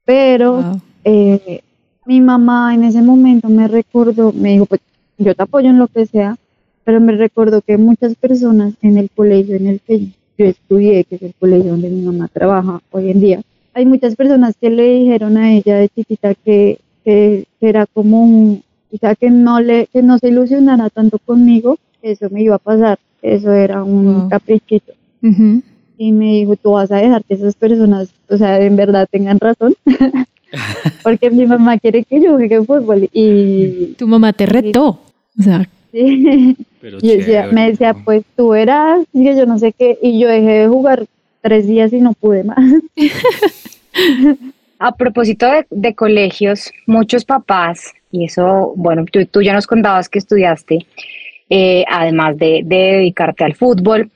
Pero 0.06 0.54
Wow. 0.62 0.82
eh, 1.06 1.62
mi 2.06 2.22
mamá 2.22 2.74
en 2.74 2.84
ese 2.84 3.02
momento 3.02 3.50
me 3.50 3.68
recordó, 3.68 4.32
me 4.34 4.52
dijo, 4.54 4.66
pues 4.66 4.82
yo 5.18 5.34
te 5.36 5.44
apoyo 5.44 5.70
en 5.70 5.78
lo 5.80 5.88
que 5.88 6.06
sea, 6.06 6.36
pero 6.84 7.00
me 7.00 7.14
recordó 7.14 7.62
que 7.62 7.78
muchas 7.78 8.16
personas 8.16 8.74
en 8.82 8.98
el 8.98 9.10
colegio 9.10 9.56
en 9.56 9.68
el 9.68 9.80
que 9.80 10.00
yo 10.38 10.46
estudié, 10.46 11.04
que 11.06 11.16
es 11.16 11.22
el 11.22 11.34
colegio 11.40 11.72
donde 11.72 11.90
mi 11.90 12.02
mamá 12.02 12.28
trabaja 12.32 12.82
hoy 12.92 13.12
en 13.12 13.20
día, 13.22 13.42
hay 13.74 13.86
muchas 13.86 14.16
personas 14.16 14.56
que 14.60 14.70
le 14.70 14.84
dijeron 15.00 15.38
a 15.38 15.54
ella 15.54 15.78
de 15.78 15.90
chiquita 15.90 16.36
que, 16.36 16.80
que, 17.04 17.46
que 17.60 17.70
era 17.70 17.86
como 17.86 18.24
un, 18.24 18.64
sea, 19.00 19.16
que 19.16 19.30
no 19.30 19.60
le, 19.60 19.88
que 19.88 20.02
no 20.04 20.18
se 20.20 20.30
ilusionara 20.30 20.90
tanto 20.90 21.18
conmigo, 21.20 21.78
que 22.02 22.12
eso 22.12 22.28
me 22.30 22.42
iba 22.44 22.56
a 22.56 22.60
pasar, 22.60 23.00
que 23.22 23.36
eso 23.36 23.52
era 23.52 23.84
un 23.84 24.04
Wow. 24.22 24.30
caprichito. 24.30 24.94
Ujú. 25.24 25.62
Y 25.98 26.12
me 26.12 26.26
dijo, 26.34 26.56
tú 26.58 26.72
vas 26.72 26.92
a 26.92 26.98
dejar 26.98 27.24
que 27.24 27.36
esas 27.36 27.56
personas, 27.56 28.10
o 28.30 28.38
sea, 28.38 28.60
en 28.60 28.76
verdad 28.76 29.08
tengan 29.10 29.40
razón, 29.40 29.74
porque 31.04 31.30
mi 31.32 31.46
mamá 31.46 31.78
quiere 31.80 32.04
que 32.04 32.22
yo 32.22 32.34
juegue 32.36 32.62
fútbol 32.64 33.10
y 33.12 33.94
Tu 33.98 34.08
mamá 34.08 34.34
te 34.34 34.46
retó. 34.46 35.00
O 35.40 35.44
sea, 35.44 35.68
sí. 35.92 36.56
Pero 36.82 36.98
Y 37.02 37.18
decía- 37.18 37.48
me 37.52 37.70
decía, 37.72 37.94
pues 37.94 38.24
tú 38.36 38.50
verás, 38.50 39.00
y 39.14 39.24
que 39.24 39.36
yo 39.36 39.46
no 39.46 39.58
sé 39.58 39.72
qué, 39.72 39.98
y 40.02 40.20
yo 40.20 40.28
dejé 40.28 40.52
de 40.52 40.68
jugar 40.68 41.06
tres 41.42 41.66
días 41.68 41.92
y 41.94 42.02
no 42.02 42.14
pude 42.14 42.44
más. 42.44 42.58
A 44.80 44.96
propósito 44.96 45.46
de, 45.50 45.66
de 45.70 45.94
colegios, 45.96 46.72
muchos 46.88 47.24
papás, 47.24 47.94
y 48.12 48.26
eso, 48.26 48.74
bueno, 48.76 49.06
tú, 49.10 49.26
tú 49.26 49.42
ya 49.42 49.54
nos 49.54 49.66
contabas 49.66 50.10
que 50.10 50.20
estudiaste, 50.20 50.86
eh, 51.50 51.86
además 51.90 52.38
de, 52.38 52.62
de 52.66 52.76
dedicarte 52.76 53.46
al 53.46 53.56
fútbol, 53.56 54.12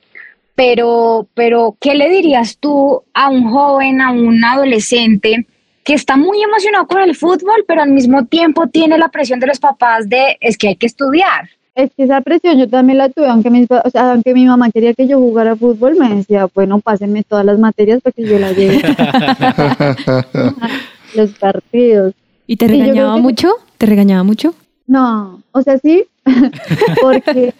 pero, 0.54 1.26
pero, 1.34 1.76
¿qué 1.80 1.94
le 1.94 2.10
dirías 2.10 2.58
tú 2.58 3.02
a 3.14 3.30
un 3.30 3.48
joven, 3.50 4.00
a 4.02 4.10
un 4.10 4.44
adolescente 4.44 5.46
que 5.88 5.94
está 5.94 6.18
muy 6.18 6.42
emocionado 6.42 6.86
con 6.86 7.00
el 7.00 7.16
fútbol, 7.16 7.64
pero 7.66 7.80
al 7.80 7.90
mismo 7.92 8.26
tiempo 8.26 8.66
tiene 8.66 8.98
la 8.98 9.08
presión 9.08 9.40
de 9.40 9.46
los 9.46 9.58
papás 9.58 10.06
de, 10.06 10.36
es 10.38 10.58
que 10.58 10.68
hay 10.68 10.76
que 10.76 10.84
estudiar? 10.84 11.48
Es 11.74 11.90
que 11.96 12.02
esa 12.02 12.20
presión 12.20 12.58
yo 12.58 12.68
también 12.68 12.98
la 12.98 13.08
tuve, 13.08 13.26
aunque, 13.26 13.48
mis 13.48 13.66
o 13.70 13.88
sea, 13.90 14.12
aunque 14.12 14.34
mi 14.34 14.44
mamá 14.44 14.70
quería 14.70 14.92
que 14.92 15.08
yo 15.08 15.16
jugara 15.18 15.56
fútbol, 15.56 15.96
me 15.96 16.16
decía, 16.16 16.46
bueno, 16.54 16.78
pásenme 16.80 17.22
todas 17.22 17.46
las 17.46 17.58
materias 17.58 18.02
para 18.02 18.12
que 18.12 18.26
yo 18.26 18.38
las 18.38 18.54
lleve 18.54 18.82
los 21.14 21.30
partidos. 21.38 22.12
¿y 22.46 22.56
te 22.56 22.68
regañaba 22.68 23.14
que- 23.16 23.22
mucho? 23.22 23.48
¿Te 23.78 23.86
regañaba 23.86 24.24
mucho? 24.24 24.54
No, 24.86 25.40
o 25.52 25.62
sea, 25.62 25.78
sí, 25.78 26.04
porque 27.00 27.54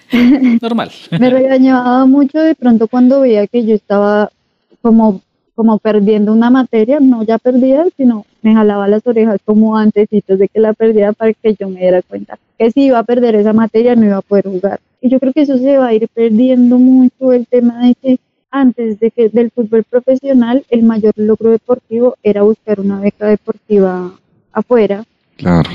Normal. 0.61 0.91
me 1.19 1.31
regañaba 1.31 2.05
mucho 2.05 2.41
de 2.41 2.55
pronto 2.55 2.89
cuando 2.89 3.23
veía 3.23 3.47
que 3.47 3.65
yo 3.65 3.75
estaba 3.75 4.31
como, 4.83 5.23
como 5.59 5.81
perdiendo 5.81 6.33
una 6.33 6.51
materia, 6.51 7.01
no 7.01 7.25
ya 7.25 7.37
perdida, 7.37 7.85
sino 7.97 8.25
me 8.43 8.55
jalaba 8.55 8.87
las 8.87 9.05
orejas 9.05 9.41
como 9.45 9.77
antesitos 9.77 10.39
de 10.39 10.47
que 10.47 10.61
la 10.61 10.73
perdiera 10.73 11.13
para 11.13 11.33
que 11.33 11.57
yo 11.59 11.69
me 11.69 11.81
diera 11.81 12.01
cuenta 12.01 12.39
que 12.57 12.71
si 12.71 12.83
iba 12.85 13.01
a 13.01 13.03
perder 13.03 13.35
esa 13.35 13.53
materia 13.53 13.97
no 13.97 14.07
iba 14.07 14.19
a 14.19 14.23
poder 14.23 14.45
jugar. 14.45 14.79
Y 15.01 15.09
yo 15.09 15.19
creo 15.19 15.33
que 15.33 15.41
eso 15.41 15.59
se 15.59 15.77
va 15.77 15.89
a 15.89 15.95
ir 15.95 16.07
perdiendo 16.15 16.79
mucho 16.79 17.33
el 17.33 17.45
tema 17.49 17.89
de 17.89 17.97
que 17.97 18.19
antes 18.53 19.01
de 19.01 19.11
que 19.11 19.31
del 19.31 19.51
fútbol 19.51 19.83
profesional 19.83 20.65
el 20.71 20.85
mayor 20.85 21.15
logro 21.17 21.51
deportivo 21.51 22.15
era 22.23 22.43
buscar 22.43 22.79
una 22.79 23.01
beca 23.01 23.27
deportiva 23.27 24.13
afuera 24.53 25.03
Claro. 25.39 25.71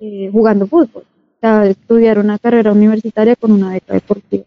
eh, 0.00 0.30
jugando 0.32 0.66
fútbol, 0.66 1.04
o 1.04 1.40
sea, 1.40 1.64
estudiar 1.64 2.18
una 2.18 2.40
carrera 2.40 2.72
universitaria 2.72 3.36
con 3.36 3.52
una 3.52 3.70
beca 3.70 3.94
deportiva. 3.94 4.42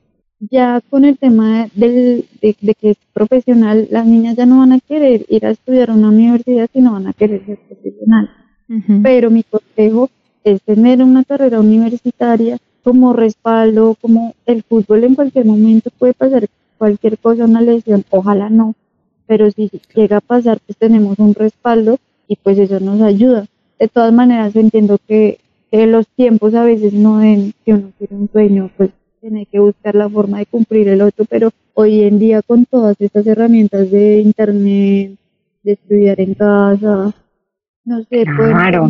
Ya 0.49 0.81
con 0.89 1.05
el 1.05 1.17
tema 1.17 1.69
del, 1.75 2.25
de, 2.41 2.55
de 2.59 2.73
que 2.73 2.89
es 2.91 2.97
profesional, 3.13 3.87
las 3.91 4.07
niñas 4.07 4.35
ya 4.35 4.47
no 4.47 4.59
van 4.59 4.71
a 4.71 4.79
querer 4.79 5.25
ir 5.29 5.45
a 5.45 5.51
estudiar 5.51 5.91
a 5.91 5.93
una 5.93 6.09
universidad, 6.09 6.67
sino 6.73 6.93
van 6.93 7.07
a 7.07 7.13
querer 7.13 7.45
ser 7.45 7.59
profesionales. 7.59 8.31
Ujú. 8.67 9.01
Pero 9.03 9.29
mi 9.29 9.43
consejo 9.43 10.09
es 10.43 10.61
tener 10.63 11.03
una 11.03 11.23
carrera 11.23 11.59
universitaria 11.59 12.57
como 12.83 13.13
respaldo, 13.13 13.95
como 14.01 14.33
el 14.47 14.63
fútbol 14.63 15.03
en 15.03 15.13
cualquier 15.13 15.45
momento 15.45 15.91
puede 15.99 16.13
pasar 16.13 16.47
cualquier 16.79 17.19
cosa, 17.19 17.45
una 17.45 17.61
lesión, 17.61 18.03
ojalá 18.09 18.49
no, 18.49 18.73
pero 19.27 19.51
si 19.51 19.69
llega 19.93 20.17
a 20.17 20.21
pasar, 20.21 20.59
pues 20.65 20.75
tenemos 20.77 21.19
un 21.19 21.35
respaldo 21.35 21.99
y 22.27 22.35
pues 22.37 22.57
eso 22.57 22.79
nos 22.79 23.01
ayuda. 23.01 23.45
De 23.79 23.87
todas 23.87 24.11
maneras, 24.11 24.55
entiendo 24.55 24.97
que, 25.07 25.37
que 25.69 25.85
los 25.85 26.07
tiempos 26.07 26.55
a 26.55 26.63
veces 26.63 26.93
no 26.93 27.19
den, 27.19 27.53
que 27.63 27.73
uno 27.73 27.91
quiere 27.99 28.15
un 28.15 28.29
sueño, 28.31 28.71
pues 28.75 28.89
tiene 29.21 29.45
que 29.45 29.59
buscar 29.59 29.93
la 29.93 30.09
forma 30.09 30.39
de 30.39 30.47
cumplir 30.47 30.87
el 30.87 31.01
otro, 31.01 31.25
pero 31.25 31.51
hoy 31.75 32.03
en 32.03 32.17
día 32.17 32.41
con 32.41 32.65
todas 32.65 32.99
estas 32.99 33.25
herramientas 33.27 33.91
de 33.91 34.19
internet, 34.19 35.11
de 35.61 35.71
estudiar 35.71 36.19
en 36.19 36.33
casa, 36.33 37.13
no 37.85 38.03
sé, 38.09 38.23
Claro. 38.25 38.89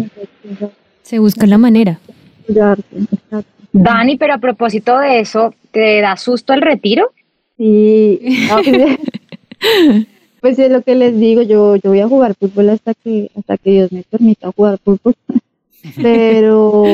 Se 1.02 1.20
busca 1.20 1.46
la 1.46 1.58
manera. 1.58 2.00
Dani, 3.74 4.18
pero 4.18 4.34
a 4.34 4.38
propósito 4.38 4.98
de 5.00 5.20
eso, 5.20 5.54
¿te 5.72 6.00
da 6.00 6.16
susto 6.16 6.54
el 6.54 6.62
retiro? 6.62 7.12
Sí, 7.58 8.22
pues, 8.64 10.08
pues 10.40 10.60
es 10.60 10.72
lo 10.72 10.82
que 10.82 10.96
les 10.96 11.20
digo, 11.20 11.42
yo, 11.42 11.76
yo 11.76 11.90
voy 11.90 12.00
a 12.00 12.08
jugar 12.08 12.36
fútbol 12.36 12.70
hasta 12.70 12.94
que, 12.94 13.30
hasta 13.38 13.58
que 13.58 13.72
Dios 13.72 13.92
me 13.92 14.04
permita 14.04 14.52
jugar 14.54 14.80
fútbol. 14.84 15.14
Pero, 16.00 16.86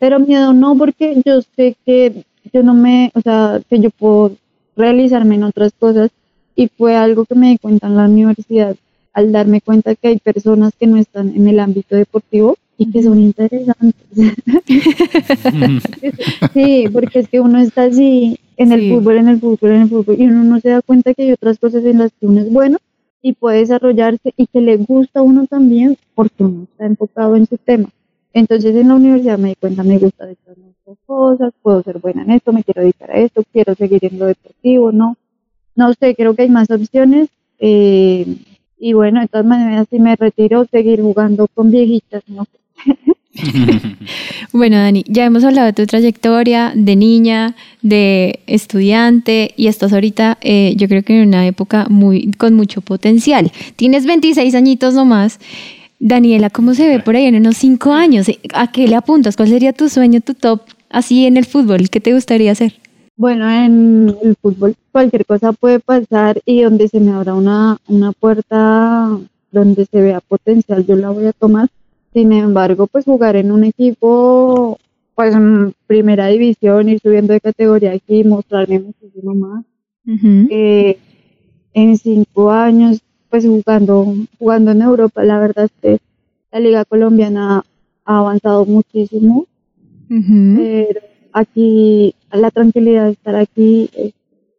pero 0.00 0.18
miedo 0.18 0.52
no, 0.52 0.76
porque 0.76 1.22
yo 1.24 1.40
sé 1.54 1.76
que 1.86 2.24
yo 2.52 2.62
no 2.62 2.74
me, 2.74 3.10
o 3.14 3.20
sea, 3.20 3.60
que 3.68 3.80
yo 3.80 3.90
puedo 3.90 4.32
realizarme 4.76 5.36
en 5.36 5.44
otras 5.44 5.72
cosas 5.78 6.10
y 6.56 6.68
fue 6.68 6.96
algo 6.96 7.24
que 7.24 7.34
me 7.34 7.50
di 7.50 7.58
cuenta 7.58 7.86
en 7.86 7.96
la 7.96 8.04
universidad 8.04 8.76
al 9.12 9.30
darme 9.32 9.60
cuenta 9.60 9.94
que 9.94 10.08
hay 10.08 10.18
personas 10.18 10.72
que 10.78 10.86
no 10.86 10.96
están 10.96 11.28
en 11.36 11.46
el 11.48 11.60
ámbito 11.60 11.94
deportivo 11.96 12.56
y 12.76 12.90
que 12.90 13.02
son 13.02 13.20
interesantes. 13.20 13.94
Sí, 16.52 16.86
porque 16.92 17.20
es 17.20 17.28
que 17.28 17.40
uno 17.40 17.60
está 17.60 17.84
así 17.84 18.38
en 18.56 18.72
el 18.72 18.80
Sí. 18.80 18.90
fútbol, 18.90 19.16
en 19.18 19.28
el 19.28 19.40
fútbol, 19.40 19.70
en 19.72 19.82
el 19.82 19.88
fútbol, 19.88 20.16
y 20.18 20.24
uno 20.26 20.44
no 20.44 20.60
se 20.60 20.70
da 20.70 20.82
cuenta 20.82 21.14
que 21.14 21.22
hay 21.22 21.32
otras 21.32 21.58
cosas 21.58 21.84
en 21.84 21.98
las 21.98 22.12
que 22.12 22.26
uno 22.26 22.40
es 22.40 22.50
bueno 22.52 22.78
y 23.22 23.32
puede 23.32 23.58
desarrollarse 23.58 24.32
y 24.36 24.46
que 24.46 24.60
le 24.60 24.76
gusta 24.76 25.20
a 25.20 25.22
uno 25.22 25.46
también 25.46 25.96
porque 26.14 26.44
uno 26.44 26.64
está 26.70 26.86
enfocado 26.86 27.36
en 27.36 27.46
su 27.46 27.56
tema. 27.56 27.88
Entonces 28.34 28.74
en 28.76 28.88
la 28.88 28.96
universidad 28.96 29.38
me 29.38 29.50
di 29.50 29.54
cuenta, 29.54 29.82
me 29.82 29.98
gusta 29.98 30.26
de 30.26 30.32
estas 30.32 30.58
muchas 30.58 30.98
cosas, 31.06 31.54
puedo 31.62 31.82
ser 31.82 31.98
buena 32.00 32.22
en 32.22 32.32
esto, 32.32 32.52
me 32.52 32.64
quiero 32.64 32.82
dedicar 32.82 33.10
a 33.10 33.14
esto, 33.14 33.42
quiero 33.52 33.74
seguir 33.74 34.04
en 34.04 34.18
lo 34.18 34.26
deportivo, 34.26 34.92
no. 34.92 35.16
No 35.76 35.94
sé, 35.94 36.14
creo 36.14 36.34
que 36.34 36.42
hay 36.42 36.50
más 36.50 36.70
opciones. 36.70 37.28
eh, 37.58 38.26
y 38.76 38.92
bueno, 38.92 39.20
de 39.20 39.28
todas 39.28 39.46
maneras, 39.46 39.86
si 39.88 39.98
me 39.98 40.14
retiro, 40.14 40.66
seguir 40.70 41.00
jugando 41.00 41.48
con 41.54 41.70
viejitas, 41.70 42.22
no 42.26 42.44
Bueno, 44.52 44.76
Dani, 44.76 45.04
ya 45.08 45.24
hemos 45.24 45.42
hablado 45.44 45.66
de 45.66 45.72
tu 45.72 45.86
trayectoria 45.86 46.72
de 46.74 46.96
niña, 46.96 47.56
de 47.82 48.40
estudiante 48.46 49.52
y 49.56 49.66
estás 49.66 49.92
ahorita, 49.92 50.38
eh, 50.40 50.74
yo 50.76 50.88
creo 50.88 51.02
que 51.02 51.20
en 51.20 51.28
una 51.28 51.46
época 51.46 51.86
muy 51.88 52.30
con 52.32 52.54
mucho 52.54 52.80
potencial. 52.80 53.50
Tienes 53.76 54.06
26 54.06 54.54
añitos 54.54 54.94
nomás. 54.94 55.40
Daniela, 56.06 56.50
¿cómo 56.50 56.74
se 56.74 56.86
ve 56.86 57.00
por 57.00 57.16
ahí 57.16 57.24
en 57.24 57.36
unos 57.36 57.56
5 57.56 57.94
años? 57.94 58.26
¿A 58.52 58.70
qué 58.70 58.86
le 58.86 58.94
apuntas? 58.94 59.38
¿Cuál 59.38 59.48
sería 59.48 59.72
tu 59.72 59.88
sueño, 59.88 60.20
tu 60.20 60.34
top 60.34 60.60
así 60.90 61.24
en 61.24 61.38
el 61.38 61.46
fútbol? 61.46 61.88
¿Qué 61.88 61.98
te 61.98 62.12
gustaría 62.12 62.52
hacer? 62.52 62.74
Bueno, 63.16 63.50
en 63.50 64.14
el 64.22 64.36
fútbol 64.36 64.76
cualquier 64.92 65.24
cosa 65.24 65.54
puede 65.54 65.80
pasar 65.80 66.42
y 66.44 66.60
donde 66.60 66.88
se 66.88 67.00
me 67.00 67.12
abra 67.12 67.32
una, 67.32 67.78
una 67.88 68.12
puerta 68.12 69.18
donde 69.50 69.86
se 69.86 70.02
vea 70.02 70.20
potencial, 70.20 70.84
yo 70.84 70.94
la 70.94 71.08
voy 71.08 71.24
a 71.24 71.32
tomar. 71.32 71.70
Sin 72.12 72.32
embargo, 72.32 72.86
pues 72.86 73.06
jugar 73.06 73.36
en 73.36 73.50
un 73.50 73.64
equipo, 73.64 74.78
pues 75.14 75.34
en 75.34 75.72
primera 75.86 76.26
división, 76.26 76.90
ir 76.90 77.00
subiendo 77.00 77.32
de 77.32 77.40
categoría 77.40 77.92
aquí, 77.92 78.24
mostrarme 78.24 78.78
muchísimo 78.78 79.34
más. 79.34 79.64
Eh, 80.50 80.98
en 81.72 81.96
cinco 81.96 82.50
años, 82.50 83.00
pues 83.34 83.46
jugando, 83.46 84.14
jugando 84.38 84.70
en 84.70 84.80
Europa, 84.80 85.24
la 85.24 85.40
verdad 85.40 85.64
es 85.64 85.72
que 85.82 85.98
la 86.52 86.60
liga 86.60 86.84
colombiana 86.84 87.64
ha 88.04 88.18
avanzado 88.18 88.64
muchísimo 88.64 89.46
pero 90.08 91.00
aquí 91.32 92.14
la 92.30 92.52
tranquilidad 92.52 93.06
de 93.06 93.10
estar 93.10 93.34
aquí 93.34 93.90
es 93.96 94.12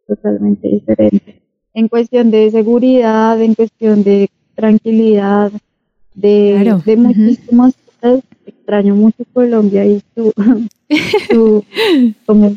totalmente 0.06 0.68
diferente. 0.68 1.40
En 1.72 1.88
cuestión 1.88 2.30
de 2.30 2.50
seguridad, 2.50 3.40
en 3.40 3.54
cuestión 3.54 4.04
de 4.04 4.28
tranquilidad, 4.54 5.50
de, 6.14 6.58
Claro, 6.60 6.82
de 6.84 6.96
muchísimas 6.98 7.74
cosas, 7.98 8.24
extraño 8.44 8.94
mucho 8.94 9.24
Colombia 9.32 9.86
y 9.86 10.02
su, 10.14 10.34
su 11.30 11.64
como, 12.26 12.54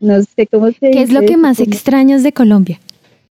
no 0.00 0.22
sé 0.24 0.46
cómo 0.46 0.66
se 0.72 0.90
¿Qué 0.90 1.00
es 1.00 1.10
lo 1.10 1.20
dice 1.20 1.32
que 1.32 1.36
más 1.38 1.56
como- 1.56 1.70
extrañas 1.72 2.22
de 2.22 2.34
Colombia? 2.34 2.78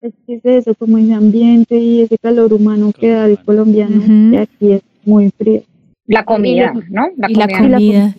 Es 0.04 0.14
que 0.28 0.34
es 0.36 0.46
eso, 0.46 0.76
como 0.76 0.98
ese 0.98 1.14
ambiente 1.14 1.78
y 1.78 2.02
ese 2.02 2.18
calor 2.18 2.54
humano 2.54 2.92
que 2.98 3.10
da 3.10 3.26
el 3.26 3.38
colombiano, 3.40 3.96
Ujú. 3.98 4.32
que 4.32 4.38
aquí 4.40 4.72
es 4.74 4.82
muy 5.06 5.32
frío. 5.38 5.62
La 6.08 6.26
comida, 6.26 6.74
¿no? 6.90 7.08
y 7.16 7.22
la 7.22 7.30
Y 7.30 7.36
la 7.36 7.48
comida. 7.48 8.16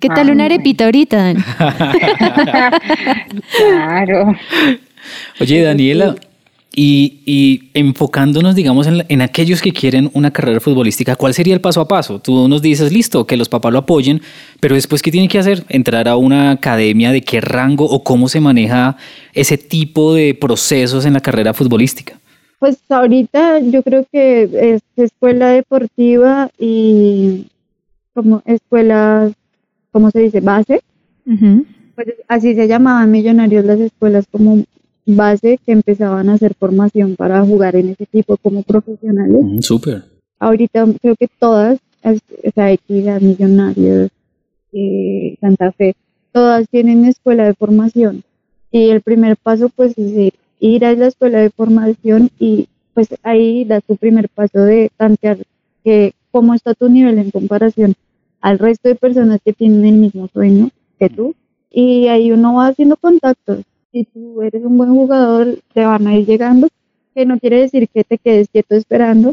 ¿Qué 0.00 0.08
tal 0.08 0.30
una 0.30 0.44
Ah. 0.44 0.46
arepita 0.46 0.84
ahorita? 0.86 1.34
Claro. 3.58 4.34
Oye, 5.40 5.62
Daniela, 5.62 6.16
y, 6.72 7.20
y 7.26 7.70
enfocándonos, 7.74 8.54
digamos, 8.54 8.86
en, 8.86 8.98
la- 8.98 9.06
en 9.08 9.22
aquellos 9.22 9.60
que 9.60 9.72
quieren 9.72 10.10
una 10.14 10.30
carrera 10.30 10.60
futbolística, 10.60 11.16
¿cuál 11.16 11.34
sería 11.34 11.54
el 11.54 11.60
paso 11.60 11.80
a 11.80 11.88
paso? 11.88 12.20
Tú 12.20 12.46
nos 12.48 12.62
dices, 12.62 12.92
listo, 12.92 13.26
que 13.26 13.36
los 13.36 13.48
papás 13.48 13.72
lo 13.72 13.80
apoyen, 13.80 14.20
pero 14.60 14.74
después, 14.76 15.02
¿qué 15.02 15.10
tiene 15.10 15.28
que 15.28 15.38
hacer? 15.38 15.64
¿Entrar 15.68 16.06
a 16.08 16.16
una 16.16 16.52
academia? 16.52 17.10
¿De 17.10 17.22
qué 17.22 17.40
rango 17.40 17.84
o 17.86 18.04
cómo 18.04 18.28
se 18.28 18.40
maneja 18.40 18.96
ese 19.32 19.58
tipo 19.58 20.14
de 20.14 20.34
procesos 20.34 21.04
en 21.06 21.14
la 21.14 21.20
carrera 21.20 21.54
futbolística? 21.54 22.18
Pues 22.60 22.78
ahorita 22.88 23.58
yo 23.60 23.82
creo 23.82 24.06
que 24.12 24.42
es 24.52 24.82
escuela 24.96 25.48
deportiva 25.48 26.50
y 26.58 27.46
como 28.14 28.42
escuelas, 28.44 29.32
¿cómo 29.90 30.10
se 30.10 30.20
dice? 30.20 30.40
Base. 30.40 30.82
Pues 31.94 32.08
así 32.28 32.54
se 32.54 32.68
llamaban 32.68 33.10
millonarios 33.10 33.64
las 33.64 33.80
escuelas 33.80 34.26
como 34.30 34.62
base 35.06 35.58
que 35.64 35.72
empezaban 35.72 36.28
a 36.28 36.34
hacer 36.34 36.54
formación 36.54 37.16
para 37.16 37.44
jugar 37.44 37.76
en 37.76 37.90
ese 37.90 38.04
equipo 38.04 38.36
como 38.36 38.62
profesionales. 38.62 39.42
Mm, 39.42 39.60
Súper. 39.60 40.04
Ahorita 40.38 40.86
creo 41.00 41.16
que 41.16 41.28
todas, 41.38 41.78
o 42.04 42.50
sea, 42.54 42.72
Equidad, 42.72 43.20
Millonarios, 43.20 44.10
eh, 44.72 45.36
Santa 45.40 45.72
Fe, 45.72 45.94
todas 46.32 46.68
tienen 46.68 47.04
escuela 47.04 47.44
de 47.44 47.54
formación. 47.54 48.22
Y 48.70 48.90
el 48.90 49.00
primer 49.00 49.36
paso, 49.36 49.68
pues, 49.68 49.98
es 49.98 50.32
ir- 50.60 50.84
a 50.84 50.92
la 50.94 51.08
escuela 51.08 51.38
de 51.40 51.50
formación 51.50 52.30
y, 52.38 52.68
pues, 52.94 53.08
ahí 53.22 53.64
das 53.64 53.82
tu 53.84 53.96
primer 53.96 54.28
paso 54.28 54.60
de 54.60 54.90
tantear 54.96 55.38
que 55.82 56.12
cómo 56.30 56.54
está 56.54 56.74
tu 56.74 56.88
nivel 56.88 57.18
en 57.18 57.30
comparación 57.30 57.94
al 58.40 58.58
resto 58.58 58.88
de 58.88 58.94
personas 58.94 59.40
que 59.44 59.52
tienen 59.52 59.84
el 59.84 59.94
mismo 59.94 60.28
sueño 60.32 60.70
que 60.98 61.08
tú. 61.10 61.34
Y 61.70 62.06
ahí 62.08 62.30
uno 62.32 62.54
va 62.54 62.68
haciendo 62.68 62.96
contactos. 62.96 63.58
Si 63.92 64.04
tú 64.04 64.40
eres 64.42 64.64
un 64.64 64.76
buen 64.78 64.90
jugador, 64.90 65.58
te 65.74 65.84
van 65.84 66.06
a 66.06 66.16
ir 66.16 66.26
llegando, 66.26 66.68
que 67.14 67.26
no 67.26 67.38
quiere 67.38 67.60
decir 67.62 67.88
que 67.88 68.04
te 68.04 68.18
quedes 68.18 68.48
quieto 68.48 68.74
esperando, 68.76 69.32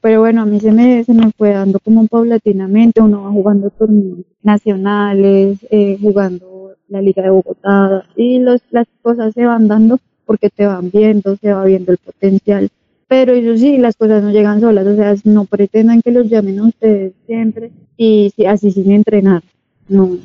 pero 0.00 0.20
bueno, 0.20 0.42
a 0.42 0.46
mí 0.46 0.58
se 0.58 0.72
me, 0.72 1.04
se 1.04 1.14
me 1.14 1.30
fue 1.32 1.50
dando 1.50 1.78
como 1.78 2.06
paulatinamente, 2.08 3.00
uno 3.00 3.22
va 3.22 3.30
jugando 3.30 3.70
torneos 3.70 4.18
nacionales, 4.42 5.58
eh, 5.70 5.96
jugando 6.00 6.72
la 6.88 7.00
Liga 7.00 7.22
de 7.22 7.30
Bogotá, 7.30 8.04
y 8.16 8.40
los, 8.40 8.60
las 8.70 8.86
cosas 9.02 9.32
se 9.34 9.46
van 9.46 9.68
dando 9.68 9.98
porque 10.26 10.50
te 10.50 10.66
van 10.66 10.90
viendo, 10.90 11.36
se 11.36 11.52
va 11.52 11.64
viendo 11.64 11.92
el 11.92 11.98
potencial. 11.98 12.68
Pero 13.06 13.32
eso 13.34 13.56
sí, 13.56 13.78
las 13.78 13.94
cosas 13.96 14.22
no 14.22 14.30
llegan 14.30 14.60
solas, 14.60 14.86
o 14.86 14.96
sea, 14.96 15.14
no 15.24 15.44
pretendan 15.44 16.02
que 16.02 16.10
los 16.10 16.28
llamen 16.28 16.58
a 16.58 16.64
ustedes 16.66 17.12
siempre 17.26 17.70
y 17.96 18.32
si- 18.34 18.46
así 18.46 18.72
sin 18.72 18.90
entrenar. 18.90 19.42
No, 19.88 20.16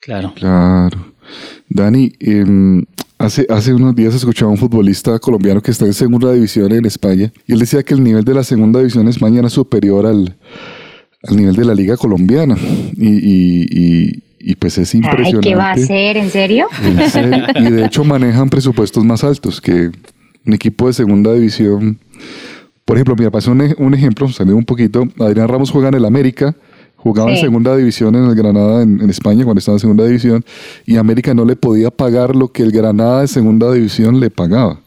Claro. 0.00 0.32
Claro. 0.34 1.13
Dani, 1.68 2.12
em, 2.20 2.84
hace, 3.18 3.46
hace 3.48 3.72
unos 3.74 3.94
días 3.94 4.14
escuchaba 4.14 4.50
a 4.50 4.52
un 4.52 4.58
futbolista 4.58 5.18
colombiano 5.18 5.60
que 5.62 5.70
está 5.70 5.86
en 5.86 5.94
segunda 5.94 6.32
división 6.32 6.72
en 6.72 6.84
España 6.84 7.32
y 7.46 7.52
él 7.52 7.58
decía 7.58 7.82
que 7.82 7.94
el 7.94 8.02
nivel 8.04 8.24
de 8.24 8.34
la 8.34 8.44
segunda 8.44 8.80
división 8.80 9.02
en 9.04 9.08
España 9.08 9.40
era 9.40 9.48
superior 9.50 10.06
al, 10.06 10.36
al 11.22 11.36
nivel 11.36 11.54
de 11.56 11.64
la 11.64 11.74
liga 11.74 11.96
colombiana. 11.96 12.56
Y, 12.96 13.08
y- 13.08 13.66
y- 13.70 14.22
y 14.46 14.56
pues 14.56 14.76
es 14.76 14.92
Ay, 14.94 15.00
impresionante. 15.02 15.48
¿qué 15.48 15.54
va 15.54 15.70
a 15.70 15.72
hacer? 15.72 16.18
¿En 16.18 16.28
serio? 16.28 16.66
En 16.84 17.10
serio. 17.10 17.44
Y 17.56 17.70
de 17.70 17.86
hecho 17.86 18.04
manejan 18.04 18.50
presupuestos 18.50 19.02
más 19.02 19.24
altos 19.24 19.58
que 19.58 19.90
un 20.44 20.52
equipo 20.52 20.86
de 20.86 20.92
segunda 20.92 21.32
división. 21.32 21.98
Por 22.84 22.98
ejemplo, 22.98 23.16
mira, 23.16 23.30
pasó 23.30 23.52
un, 23.52 23.74
un 23.78 23.94
ejemplo, 23.94 24.28
salió 24.28 24.54
un 24.54 24.66
poquito. 24.66 25.08
Adrián 25.18 25.48
Ramos 25.48 25.70
juega 25.70 25.88
en 25.88 25.94
el 25.94 26.04
América, 26.04 26.54
jugaba 27.04 27.30
en 27.30 27.36
segunda 27.36 27.76
división 27.76 28.16
en 28.16 28.24
el 28.24 28.34
Granada 28.34 28.82
en, 28.82 29.00
en 29.00 29.10
España 29.10 29.44
cuando 29.44 29.58
estaba 29.60 29.76
en 29.76 29.80
segunda 29.80 30.04
división 30.06 30.44
y 30.86 30.96
América 30.96 31.34
no 31.34 31.44
le 31.44 31.54
podía 31.54 31.90
pagar 31.92 32.34
lo 32.34 32.48
que 32.48 32.62
el 32.64 32.72
Granada 32.72 33.20
de 33.20 33.28
segunda 33.28 33.70
división 33.72 34.18
le 34.18 34.30
pagaba. 34.30 34.80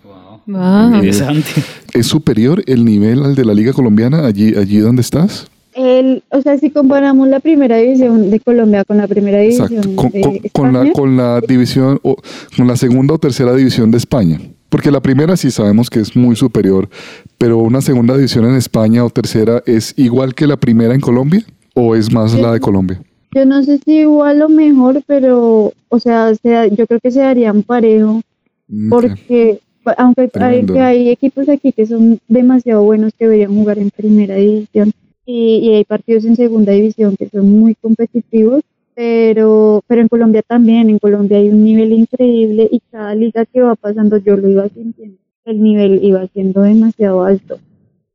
Wow. 0.47 0.95
Interesante. 0.95 1.49
¿Es 1.93 2.07
superior 2.07 2.63
el 2.67 2.83
nivel 2.85 3.23
al 3.23 3.35
de 3.35 3.45
la 3.45 3.53
liga 3.53 3.71
colombiana 3.71 4.25
allí, 4.25 4.55
allí 4.55 4.79
donde 4.79 5.01
estás? 5.01 5.47
el, 5.75 6.23
o 6.31 6.41
sea, 6.41 6.57
si 6.57 6.71
comparamos 6.71 7.27
la 7.27 7.39
primera 7.39 7.77
división 7.77 8.31
de 8.31 8.39
Colombia 8.39 8.83
con 8.83 8.97
la 8.97 9.07
primera 9.07 9.37
división 9.39 9.67
Exacto, 9.71 9.95
con, 9.95 10.09
de 10.11 10.21
con- 10.21 10.39
con 10.51 10.73
la, 10.73 10.91
con 10.91 11.17
la 11.17 11.39
división, 11.47 11.99
o 12.01 12.15
con 12.57 12.65
la 12.67 12.75
segunda 12.75 13.13
o 13.13 13.19
tercera 13.19 13.53
división 13.53 13.91
de 13.91 13.97
España. 13.99 14.41
Porque 14.69 14.89
la 14.89 15.01
primera 15.01 15.37
sí 15.37 15.51
sabemos 15.51 15.91
que 15.91 15.99
es 15.99 16.15
muy 16.15 16.35
superior, 16.35 16.89
pero 17.37 17.59
una 17.59 17.81
segunda 17.81 18.15
división 18.17 18.45
en 18.45 18.55
España 18.55 19.05
o 19.05 19.09
tercera 19.11 19.61
es 19.67 19.93
igual 19.97 20.33
que 20.33 20.47
la 20.47 20.57
primera 20.57 20.95
en 20.95 20.99
Colombia 20.99 21.45
o 21.79 21.95
es 21.95 22.11
más 22.11 22.33
la 22.33 22.51
de 22.53 22.59
Colombia. 22.59 23.01
yo 23.33 23.45
no 23.45 23.61
sé 23.63 23.77
si 23.85 23.99
igual 23.99 24.41
o 24.41 24.49
mejor, 24.49 25.03
pero, 25.05 25.71
o 25.89 25.99
sea, 25.99 26.33
se 26.35 26.71
yo 26.75 26.87
creo 26.87 26.99
que 26.99 27.11
se 27.11 27.19
darían 27.19 27.61
parejo, 27.63 28.21
Mm, 28.67 28.89
porque 28.89 29.59
aunque 29.97 30.29
hay, 30.33 30.65
que 30.65 30.79
hay 30.79 31.09
equipos 31.09 31.47
aquí 31.47 31.71
que 31.71 31.85
son 31.85 32.19
demasiado 32.27 32.83
buenos 32.83 33.13
que 33.17 33.25
deberían 33.25 33.55
jugar 33.55 33.79
en 33.79 33.89
primera 33.89 34.35
división 34.35 34.91
y, 35.25 35.59
y 35.59 35.75
hay 35.75 35.85
partidos 35.85 36.25
en 36.25 36.35
segunda 36.35 36.73
división 36.73 37.15
que 37.15 37.29
son 37.29 37.49
muy 37.49 37.75
competitivos, 37.75 38.61
pero, 38.95 39.81
pero 39.87 40.01
en 40.01 40.07
Colombia 40.09 40.41
también, 40.41 40.89
en 40.89 40.99
Colombia 40.99 41.37
hay 41.37 41.49
un 41.49 41.63
nivel 41.63 41.93
increíble 41.93 42.67
y 42.69 42.81
cada 42.91 43.15
liga 43.15 43.45
que 43.45 43.61
va 43.61 43.75
pasando 43.75 44.17
yo 44.17 44.35
lo 44.35 44.49
iba 44.49 44.67
sintiendo, 44.67 45.17
el 45.45 45.61
nivel 45.63 46.03
iba 46.03 46.27
siendo 46.27 46.61
demasiado 46.61 47.23
alto. 47.23 47.59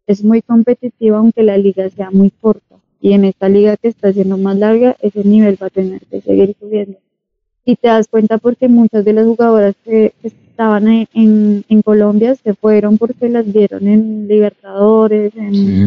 Es 0.07 0.23
muy 0.23 0.43
competitiva 0.43 1.19
aunque 1.19 1.43
la 1.43 1.57
liga 1.57 1.89
sea 1.89 2.11
muy 2.11 2.31
corta 2.31 2.72
y 3.03 3.13
en 3.13 3.25
esta 3.25 3.49
liga 3.51 3.77
que 3.77 3.89
está 3.89 4.13
siendo 4.13 4.39
más 4.39 4.57
larga, 4.57 4.97
ese 5.03 5.25
nivel 5.25 5.59
va 5.63 5.67
a 5.67 5.71
tener 5.71 6.01
que 6.07 6.21
seguir 6.23 6.55
subiendo. 6.59 6.99
Y 7.65 7.77
te 7.77 7.89
das 7.89 8.09
cuenta 8.09 8.39
porque 8.39 8.69
muchas 8.69 9.05
de 9.05 9.13
las 9.13 9.27
jugadoras 9.27 9.75
que 9.85 10.13
estaban 10.23 10.89
en, 10.89 11.09
en, 11.13 11.65
en 11.69 11.83
Colombia 11.83 12.35
se 12.37 12.55
fueron 12.55 12.99
porque 12.99 13.29
las 13.29 13.53
vieron 13.53 13.87
en 13.89 14.29
Libertadores, 14.29 15.35
en, 15.37 15.53
Sí. 15.55 15.87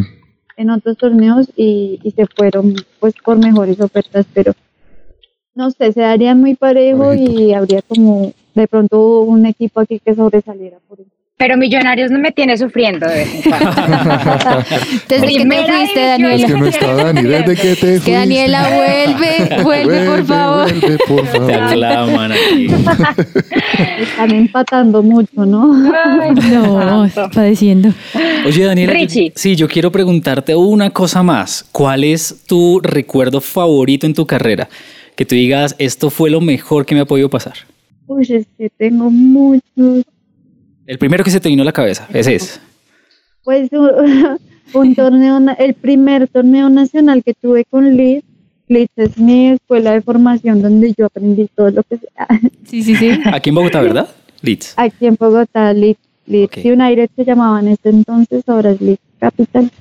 en 0.57 0.70
otros 0.70 0.97
torneos 0.97 1.49
y, 1.55 1.99
y 2.03 2.11
se 2.11 2.26
fueron 2.28 2.76
pues 2.99 3.13
por 3.24 3.38
mejores 3.38 3.80
ofertas, 3.80 4.26
pero 4.34 4.53
no 5.53 5.72
sé, 5.72 5.93
se 5.93 6.01
darían 6.01 6.39
muy 6.41 6.55
parejo 6.55 7.13
y 7.13 7.53
habría 7.53 7.82
como 7.82 8.34
de 8.53 8.68
pronto 8.68 9.22
un 9.22 9.45
equipo 9.45 9.80
aquí 9.80 9.99
que 9.99 10.16
sobresaliera 10.16 10.78
por 10.88 10.99
eso. 10.99 11.09
Pero 11.38 11.58
Millonarios 11.58 12.12
no 12.12 12.18
me 12.20 12.32
tiene 12.32 12.58
sufriendo 12.58 13.06
de 13.10 13.16
vez 13.16 13.36
en 13.36 13.42
cuando. 13.52 13.72
Desde 15.10 15.28
que 15.28 15.46
te 15.46 15.64
fuiste. 15.64 16.02
Es 16.02 16.08
Daniela. 16.20 16.48
que 16.48 16.54
no 16.54 16.66
está 16.66 16.94
Dani, 16.96 17.22
desde 17.24 17.56
que 17.56 17.62
te 17.62 17.76
Que 17.76 17.76
fuiste. 17.76 18.12
Daniela 18.14 18.70
vuelve, 18.70 19.64
vuelve, 19.64 20.06
por 20.06 20.26
favor. 20.26 20.72
Vuelve, 20.72 20.98
por 21.06 21.26
favor. 21.28 21.48
Te 21.48 21.54
aclaman 21.56 22.32
aquí. 22.32 22.68
Están 24.00 24.32
empatando 24.32 25.04
mucho, 25.04 25.46
¿no? 25.46 25.74
Ay, 26.22 26.32
No, 26.52 27.10
padeciendo. 27.34 27.90
Oye, 28.46 28.64
Daniela, 28.64 28.94
yo- 28.94 29.00
Richie. 29.00 29.34
sí, 29.36 29.58
yo 29.58 29.68
quiero 29.68 29.92
preguntarte 29.92 30.56
una 30.56 30.90
cosa 30.92 31.22
más. 31.22 31.66
¿Cuál 31.74 32.06
es 32.06 32.44
tu 32.48 32.80
recuerdo 32.82 33.42
favorito 33.42 34.06
en 34.06 34.14
tu 34.14 34.26
carrera? 34.26 34.70
Que 35.18 35.26
tú 35.26 35.36
digas, 35.36 35.76
esto 35.80 36.10
fue 36.10 36.30
lo 36.30 36.40
mejor 36.40 36.86
que 36.86 36.96
me 36.96 37.02
ha 37.02 37.06
podido 37.06 37.30
pasar. 37.30 37.56
Uy, 38.08 38.24
es 38.30 38.46
que 38.58 38.70
tengo 38.70 39.10
muchos. 39.10 40.06
El 40.86 40.98
primero 40.98 41.24
que 41.24 41.32
se 41.32 41.40
te 41.40 41.50
vino 41.50 41.64
a 41.64 41.66
la 41.66 41.72
cabeza, 41.72 42.08
ese 42.14 42.36
es. 42.36 42.62
Pues 43.44 43.70
un, 43.72 44.40
un 44.74 44.96
torneo, 44.96 45.40
el 45.58 45.74
primer 45.74 46.28
torneo 46.28 46.70
nacional 46.70 47.24
que 47.24 47.34
tuve 47.34 47.66
con 47.66 47.96
Liz. 47.96 48.24
Liz 48.68 48.90
es 48.96 49.18
mi 49.20 49.50
escuela 49.50 49.92
de 49.92 50.02
formación 50.02 50.62
donde 50.62 50.92
yo 50.98 51.06
aprendí 51.06 51.48
todo 51.56 51.70
lo 51.70 51.84
que 51.84 52.00
Sí, 52.66 52.82
sí, 52.84 52.96
sí. 52.96 53.12
Aquí 53.26 53.50
en 53.50 53.56
Bogotá, 53.56 53.82
¿verdad? 53.82 54.10
Leeds. 54.42 54.74
aquí 54.78 55.06
en 55.06 55.16
Bogotá, 55.20 55.72
Liz, 55.74 55.98
Liz 56.26 56.46
Ok. 56.46 56.58
United 56.66 57.10
se 57.16 57.26
llamaba 57.26 57.60
en 57.60 57.70
ese 57.70 57.90
entonces, 57.90 58.44
ahora 58.48 58.72
es 58.72 58.82
Liz 58.82 59.00
Capital. 59.20 59.72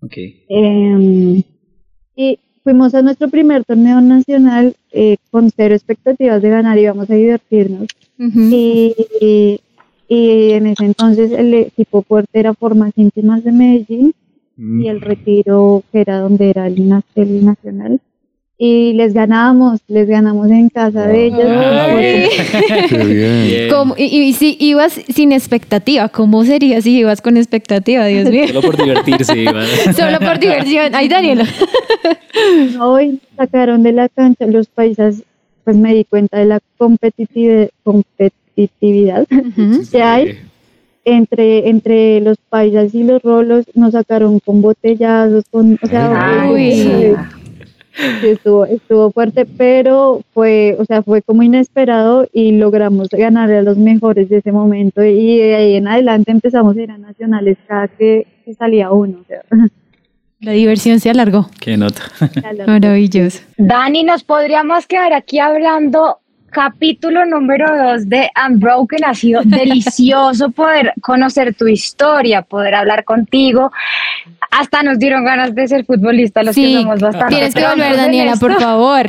Ok. 0.00 0.16
Eh, 0.16 1.42
y 2.16 2.38
fuimos 2.62 2.94
a 2.94 3.02
nuestro 3.02 3.28
primer 3.28 3.64
torneo 3.64 4.00
nacional 4.00 4.74
eh, 4.92 5.16
con 5.30 5.50
cero 5.50 5.74
expectativas 5.74 6.40
de 6.42 6.50
ganar, 6.50 6.78
íbamos 6.78 7.10
a 7.10 7.14
divertirnos. 7.14 7.86
Y, 8.18 8.94
y, 9.20 9.60
y 10.10 10.50
en 10.52 10.66
ese 10.66 10.84
entonces 10.84 11.30
el 11.32 11.54
equipo 11.54 12.02
fuerte 12.02 12.40
era 12.40 12.52
Formas 12.52 12.92
Íntimas 12.96 13.42
de 13.44 13.52
Medellín 13.52 14.12
Mm. 14.56 14.82
y 14.82 14.88
el 14.88 15.00
retiro 15.00 15.82
que 15.90 16.02
era 16.02 16.18
donde 16.20 16.50
era 16.50 16.66
el, 16.66 16.76
el 17.14 17.44
nacional. 17.46 17.98
Y 18.58 18.92
les 18.92 19.14
ganamos, 19.14 19.80
les 19.88 20.06
ganamos 20.06 20.50
en 20.50 20.68
casa 20.68 21.06
de 21.06 21.26
ellos. 21.28 21.40
¿Cómo- 23.72 23.94
y, 23.96 24.04
y 24.04 24.32
si 24.34 24.56
ibas 24.60 24.92
sin 24.92 25.32
expectativa, 25.32 26.10
¿cómo 26.10 26.44
sería 26.44 26.82
si 26.82 26.98
ibas 26.98 27.22
con 27.22 27.38
expectativa? 27.38 28.04
Dios 28.04 28.28
mío. 28.30 28.48
Solo 28.48 28.60
por 28.60 28.76
divertirse, 28.76 29.38
Iván. 29.44 29.64
Solo 29.96 30.18
por 30.18 30.38
diversión. 30.38 30.94
Ay, 30.94 31.08
Daniela. 31.08 31.46
Hoy 32.82 33.18
sacaron 33.38 33.82
de 33.82 33.92
la 33.92 34.08
cancha 34.10 34.46
los 34.46 34.66
paisas, 34.68 35.22
pues 35.64 35.76
me 35.76 35.94
di 35.94 36.04
cuenta 36.04 36.38
de 36.38 36.44
la 36.46 36.60
competitividad, 36.76 37.70
competitividad 38.60 39.26
que 39.90 40.02
hay 40.02 40.38
entre, 41.04 41.68
entre 41.68 42.20
los 42.20 42.36
paisas 42.48 42.94
y 42.94 43.02
los 43.02 43.22
rolos. 43.22 43.64
Nos 43.74 43.92
sacaron 43.92 44.40
con 44.40 44.62
botellazos, 44.62 45.44
con, 45.50 45.78
o 45.82 45.86
sea, 45.86 46.48
Uy. 46.52 46.72
sí, 46.72 48.04
sí, 48.20 48.26
estuvo, 48.28 48.64
estuvo 48.64 49.10
fuerte, 49.10 49.46
pero 49.46 50.22
fue, 50.32 50.76
o 50.78 50.84
sea, 50.84 51.02
fue 51.02 51.22
como 51.22 51.42
inesperado 51.42 52.28
y 52.32 52.52
logramos 52.52 53.08
ganar 53.08 53.50
a 53.50 53.62
los 53.62 53.76
mejores 53.76 54.28
de 54.28 54.38
ese 54.38 54.52
momento 54.52 55.02
y 55.02 55.38
de 55.38 55.54
ahí 55.54 55.74
en 55.76 55.88
adelante 55.88 56.30
empezamos 56.30 56.76
a 56.76 56.82
ir 56.82 56.90
a 56.90 56.98
nacionales 56.98 57.56
cada 57.66 57.88
que, 57.88 58.26
que 58.44 58.54
salía 58.54 58.90
uno. 58.92 59.18
O 59.20 59.24
sea, 59.26 59.42
La 60.40 60.52
diversión 60.52 61.00
se 61.00 61.10
alargó. 61.10 61.50
Qué 61.60 61.76
nota. 61.76 62.00
Maravilloso. 62.66 63.42
Dani, 63.58 64.04
nos 64.04 64.24
podríamos 64.24 64.86
quedar 64.86 65.12
aquí 65.12 65.38
hablando 65.38 66.19
capítulo 66.50 67.24
número 67.26 67.66
dos 67.76 68.08
de 68.08 68.28
Unbroken. 68.48 69.04
Ha 69.04 69.14
sido 69.14 69.42
delicioso 69.44 70.50
poder 70.52 70.92
conocer 71.00 71.54
tu 71.54 71.66
historia, 71.68 72.42
poder 72.42 72.74
hablar 72.74 73.04
contigo. 73.04 73.70
Hasta 74.50 74.82
nos 74.82 74.98
dieron 74.98 75.24
ganas 75.24 75.54
de 75.54 75.68
ser 75.68 75.84
futbolistas 75.84 76.44
los 76.44 76.54
que 76.56 76.62
Sí, 76.62 76.74
somos 76.74 77.00
bastante. 77.00 77.34
tienes 77.34 77.54
que 77.54 77.66
volver, 77.66 77.96
Daniela, 77.96 78.36
por 78.36 78.60
favor. 78.60 79.06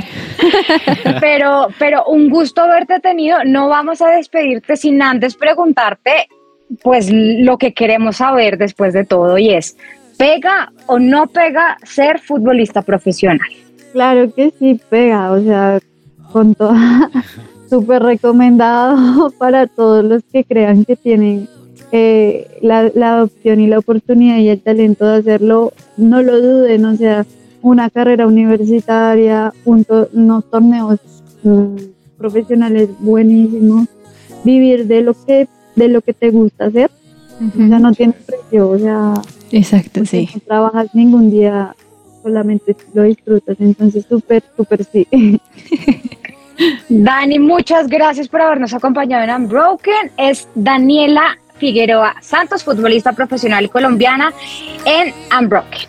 Pero, 1.20 1.68
pero 1.78 2.06
un 2.06 2.30
gusto 2.30 2.62
haberte 2.62 3.00
tenido. 3.00 3.44
No 3.46 3.68
vamos 3.68 4.02
a 4.02 4.08
despedirte 4.10 4.76
sin 4.76 5.02
antes 5.02 5.36
preguntarte, 5.36 6.28
pues, 6.82 7.10
lo 7.12 7.58
que 7.58 7.74
queremos 7.74 8.18
saber 8.18 8.58
después 8.58 8.94
de 8.94 9.04
todo 9.06 9.38
y 9.38 9.52
es, 9.54 9.78
¿pega 10.18 10.72
o 10.88 10.98
no 11.00 11.28
pega 11.28 11.78
ser 11.84 12.20
futbolista 12.20 12.82
profesional? 12.82 13.48
Claro 13.94 14.34
que 14.34 14.52
sí 14.58 14.80
pega, 14.89 15.32
o 15.32 15.42
sea, 15.42 15.80
con 16.32 16.55
toda, 16.55 17.09
súper 17.69 18.03
recomendado 18.03 19.29
para 19.38 19.67
todos 19.67 20.03
los 20.03 20.23
que 20.32 20.43
crean 20.43 20.86
que 20.86 20.95
tienen 20.95 21.47
eh, 21.91 22.47
la, 22.61 22.89
la 22.95 23.23
opción 23.23 23.59
y 23.59 23.67
la 23.67 23.79
oportunidad 23.79 24.38
y 24.38 24.49
el 24.49 24.61
talento 24.61 25.05
de 25.05 25.17
hacerlo, 25.17 25.73
no 25.97 26.21
lo 26.21 26.41
duden, 26.41 26.86
o 26.86 26.95
sea, 26.95 27.25
una 27.61 27.89
carrera 27.89 28.27
universitaria, 28.27 29.53
un 29.65 29.84
to- 29.84 30.09
unos 30.13 30.49
torneos 30.49 30.99
mm, 31.43 31.75
profesionales 32.17 32.89
buenísimos, 32.99 33.88
vivir 34.43 34.88
de 34.88 35.01
lo 35.01 35.13
que 35.13 35.47
de 35.75 35.88
lo 35.88 36.01
que 36.01 36.13
te 36.13 36.32
gusta 36.32 36.65
hacer, 36.65 36.89
o 37.39 37.67
sea, 37.67 37.79
no 37.79 37.91
tiene 37.93 38.13
precio, 38.13 38.69
o 38.69 38.77
sea, 38.77 39.13
Exacto, 39.51 40.05
sí. 40.05 40.27
no 40.34 40.39
trabajas 40.41 40.88
ningún 40.93 41.29
día, 41.32 41.75
solamente 42.23 42.75
lo 42.93 43.03
disfrutas, 43.03 43.55
entonces 43.59 44.05
súper, 44.07 44.43
súper 44.57 44.84
sí. 44.84 45.07
Dani, 46.89 47.39
muchas 47.39 47.88
gracias 47.88 48.28
por 48.28 48.41
habernos 48.41 48.74
acompañado 48.74 49.24
en 49.24 49.43
Unbroken. 49.43 50.12
Es 50.18 50.47
Daniela 50.55 51.38
Figueroa 51.57 52.16
Santos, 52.22 52.64
futbolista 52.64 53.14
profesional 53.14 53.70
colombiana 53.70 54.34
en 54.86 55.14
Unbroken. 55.38 55.88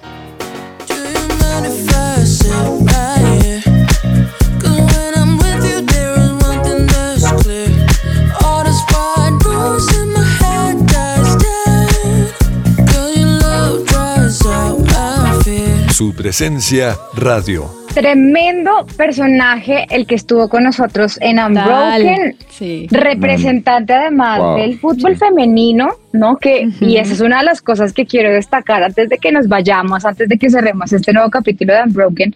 Su 15.92 16.14
presencia 16.14 16.96
radio. 17.14 17.70
Tremendo 17.92 18.86
personaje 18.96 19.86
el 19.90 20.06
que 20.06 20.14
estuvo 20.14 20.48
con 20.48 20.64
nosotros 20.64 21.18
en 21.20 21.38
Unbroken. 21.38 22.36
Sí. 22.48 22.86
representante 22.90 23.92
además 23.92 24.38
Wow. 24.38 24.56
del 24.56 24.78
fútbol 24.78 25.16
femenino, 25.16 25.90
¿no? 26.14 26.38
Que, 26.38 26.68
Y 26.80 26.96
esa 26.96 27.12
es 27.12 27.20
una 27.20 27.40
de 27.40 27.44
las 27.44 27.60
cosas 27.60 27.92
que 27.92 28.06
quiero 28.06 28.32
destacar 28.32 28.82
antes 28.82 29.10
de 29.10 29.18
que 29.18 29.30
nos 29.30 29.46
vayamos, 29.48 30.06
antes 30.06 30.28
de 30.30 30.38
que 30.38 30.48
cerremos 30.48 30.90
este 30.94 31.12
nuevo 31.12 31.28
capítulo 31.30 31.74
de 31.74 31.82
Unbroken, 31.82 32.34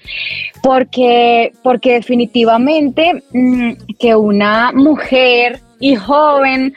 porque, 0.63 1.53
porque 1.63 1.95
definitivamente 1.95 3.23
mm, 3.33 3.73
que 3.99 4.15
una 4.15 4.73
mujer 4.73 5.61
y 5.81 5.95
joven 5.97 6.75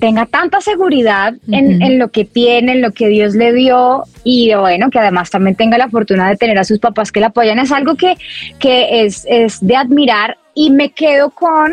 tenga 0.00 0.26
tanta 0.26 0.60
seguridad 0.60 1.34
en, 1.50 1.82
en 1.82 1.98
lo 1.98 2.08
que 2.08 2.24
tiene, 2.24 2.72
en 2.72 2.82
lo 2.82 2.92
que 2.92 3.08
Dios 3.08 3.34
le 3.34 3.52
dio 3.52 4.04
y 4.24 4.54
bueno, 4.54 4.90
que 4.90 4.98
además 4.98 5.30
también 5.30 5.56
tenga 5.56 5.76
la 5.78 5.88
fortuna 5.88 6.28
de 6.28 6.36
tener 6.36 6.58
a 6.58 6.64
sus 6.64 6.78
papás 6.78 7.10
que 7.10 7.20
la 7.20 7.28
apoyan, 7.28 7.58
es 7.58 7.72
algo 7.72 7.96
que, 7.96 8.14
que 8.58 9.04
es, 9.04 9.24
es 9.28 9.58
de 9.66 9.74
admirar 9.76 10.38
y 10.54 10.70
me 10.70 10.90
quedo 10.90 11.30
con, 11.30 11.72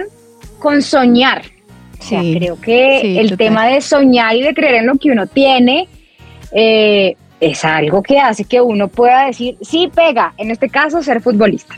con 0.59 0.81
soñar. 0.81 1.43
O 1.99 2.03
sea, 2.03 2.21
Sí, 2.21 2.35
creo 2.37 2.59
que 2.59 2.99
sí, 3.01 3.17
el 3.17 3.29
total. 3.29 3.37
tema 3.37 3.67
de 3.67 3.81
soñar 3.81 4.35
y 4.35 4.41
de 4.41 4.53
creer 4.53 4.75
en 4.75 4.87
lo 4.87 4.95
que 4.95 5.11
uno 5.11 5.27
tiene 5.27 5.87
eh, 6.51 7.15
es 7.39 7.63
algo 7.65 8.01
que 8.01 8.19
hace 8.19 8.45
que 8.45 8.61
uno 8.61 8.87
pueda 8.87 9.27
decir, 9.27 9.55
sí, 9.61 9.89
pega, 9.93 10.33
en 10.37 10.51
este 10.51 10.69
caso, 10.69 11.01
ser 11.03 11.21
futbolista. 11.21 11.75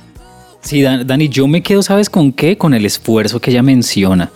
Sí, 0.62 0.82
Dan- 0.82 1.06
Dani, 1.08 1.30
yo 1.30 1.48
me 1.48 1.62
quedo, 1.62 1.82
¿sabes 1.82 2.10
con 2.10 2.32
qué? 2.32 2.58
Con 2.58 2.74
el 2.74 2.86
esfuerzo 2.86 3.39
que 3.39 3.52
ella 3.52 3.64
menciona. 3.64 4.30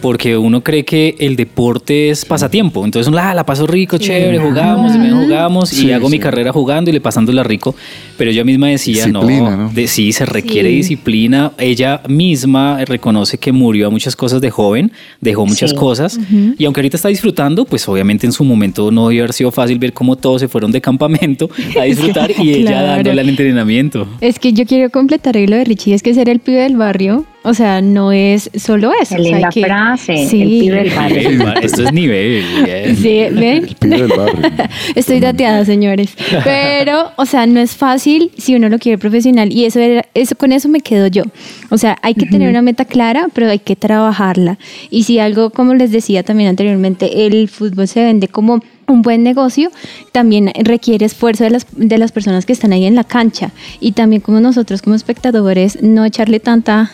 Porque 0.00 0.36
uno 0.36 0.62
cree 0.62 0.84
que 0.84 1.14
el 1.18 1.36
deporte 1.36 2.08
es 2.10 2.24
pasatiempo. 2.24 2.84
Entonces, 2.84 3.12
la, 3.12 3.34
la 3.34 3.44
paso 3.44 3.66
rico, 3.66 3.98
chévere, 3.98 4.38
jugamos, 4.38 4.94
y 4.94 4.98
me 4.98 5.10
jugamos 5.10 5.68
Sí, 5.68 5.86
y 5.88 5.92
hago 5.92 6.08
mi 6.08 6.16
sí. 6.16 6.18
carrera 6.20 6.52
jugando 6.52 6.90
y 6.90 6.94
le 6.94 7.00
pasándola 7.00 7.42
rico. 7.42 7.74
Pero 8.16 8.30
ella 8.30 8.44
misma 8.44 8.68
decía, 8.68 9.04
Disciplina, 9.06 9.50
no, 9.50 9.56
¿no? 9.64 9.70
De, 9.72 9.86
sí, 9.86 10.12
se 10.12 10.24
requiere 10.26 10.70
Sí. 10.70 10.76
disciplina. 10.76 11.52
Ella 11.58 12.00
misma 12.08 12.82
reconoce 12.84 13.38
que 13.38 13.52
murió 13.52 13.88
a 13.88 13.90
muchas 13.90 14.16
cosas 14.16 14.40
de 14.40 14.50
joven, 14.50 14.90
dejó 15.20 15.44
muchas 15.46 15.70
Sí. 15.70 15.76
cosas. 15.76 16.18
Y 16.58 16.64
aunque 16.64 16.80
ahorita 16.80 16.96
está 16.96 17.08
disfrutando, 17.08 17.64
pues 17.64 17.86
obviamente 17.88 18.26
en 18.26 18.32
su 18.32 18.42
momento 18.44 18.90
no 18.90 19.08
debió 19.08 19.24
haber 19.24 19.32
sido 19.34 19.50
fácil 19.50 19.78
ver 19.78 19.92
cómo 19.92 20.16
todos 20.16 20.40
se 20.40 20.48
fueron 20.48 20.72
de 20.72 20.80
campamento 20.80 21.50
a 21.80 21.84
disfrutar 21.84 22.30
y 22.38 22.50
ella 22.54 22.70
Claro. 22.70 22.86
dándole 22.86 23.20
al 23.20 23.28
entrenamiento. 23.28 24.06
Es 24.20 24.38
que 24.38 24.52
yo 24.52 24.64
quiero 24.64 24.90
completar 24.90 25.36
lo 25.36 25.56
de 25.56 25.64
Richie, 25.64 25.94
es 25.94 26.02
que 26.02 26.14
ser 26.14 26.28
el 26.28 26.40
pibe 26.40 26.58
del 26.62 26.76
barrio, 26.76 27.24
o 27.42 27.54
sea, 27.54 27.80
no 27.80 28.12
es 28.12 28.50
solo 28.54 28.92
eso. 29.00 29.14
Qué 29.16 29.20
o 29.22 29.24
sea, 29.24 29.32
linda 29.34 29.48
que- 29.48 29.64
frase, 29.64 30.26
sí. 30.28 30.42
el 30.42 30.48
pibe 30.48 30.76
del 30.84 30.90
barrio. 30.94 31.54
Esto 31.62 31.82
es 31.84 31.92
nivel. 31.92 32.44
bien. 32.64 32.96
Sí, 32.96 33.18
¿ven? 33.32 33.64
El 33.68 33.76
pibe 33.76 33.96
del 33.96 34.08
barrio. 34.08 34.50
Estoy 34.94 35.20
dateada, 35.20 35.64
señores. 35.64 36.10
Pero, 36.44 37.10
o 37.16 37.26
sea, 37.26 37.46
no 37.46 37.60
es 37.60 37.74
fácil 37.76 38.30
si 38.36 38.54
uno 38.54 38.68
lo 38.68 38.78
quiere 38.78 38.98
profesional. 38.98 39.52
Y 39.52 39.64
eso, 39.64 39.80
era- 39.80 40.04
eso 40.14 40.34
con 40.36 40.52
eso 40.52 40.68
me 40.68 40.80
quedo 40.80 41.06
yo. 41.06 41.22
O 41.70 41.78
sea, 41.78 41.96
hay 42.02 42.14
que 42.14 42.26
tener 42.26 42.48
una 42.50 42.62
meta 42.62 42.84
clara, 42.84 43.28
pero 43.32 43.48
hay 43.48 43.58
que 43.58 43.76
trabajarla. 43.76 44.58
Y 44.90 45.04
si 45.04 45.18
algo, 45.18 45.50
como 45.50 45.74
les 45.74 45.90
decía 45.92 46.22
también 46.22 46.48
anteriormente, 46.50 47.26
el 47.26 47.48
fútbol 47.48 47.88
se 47.88 48.02
vende 48.04 48.28
como 48.28 48.60
un 48.86 49.02
buen 49.02 49.22
negocio, 49.22 49.70
también 50.10 50.50
requiere 50.64 51.06
esfuerzo 51.06 51.44
de 51.44 51.50
las, 51.50 51.66
de 51.76 51.96
las 51.96 52.10
personas 52.10 52.44
que 52.44 52.52
están 52.52 52.72
ahí 52.72 52.86
en 52.86 52.96
la 52.96 53.04
cancha. 53.04 53.52
Y 53.78 53.92
también 53.92 54.20
como 54.20 54.40
nosotros 54.40 54.82
como 54.82 54.96
espectadores, 54.96 55.80
no 55.80 56.04
echarle 56.04 56.40
tanta 56.40 56.90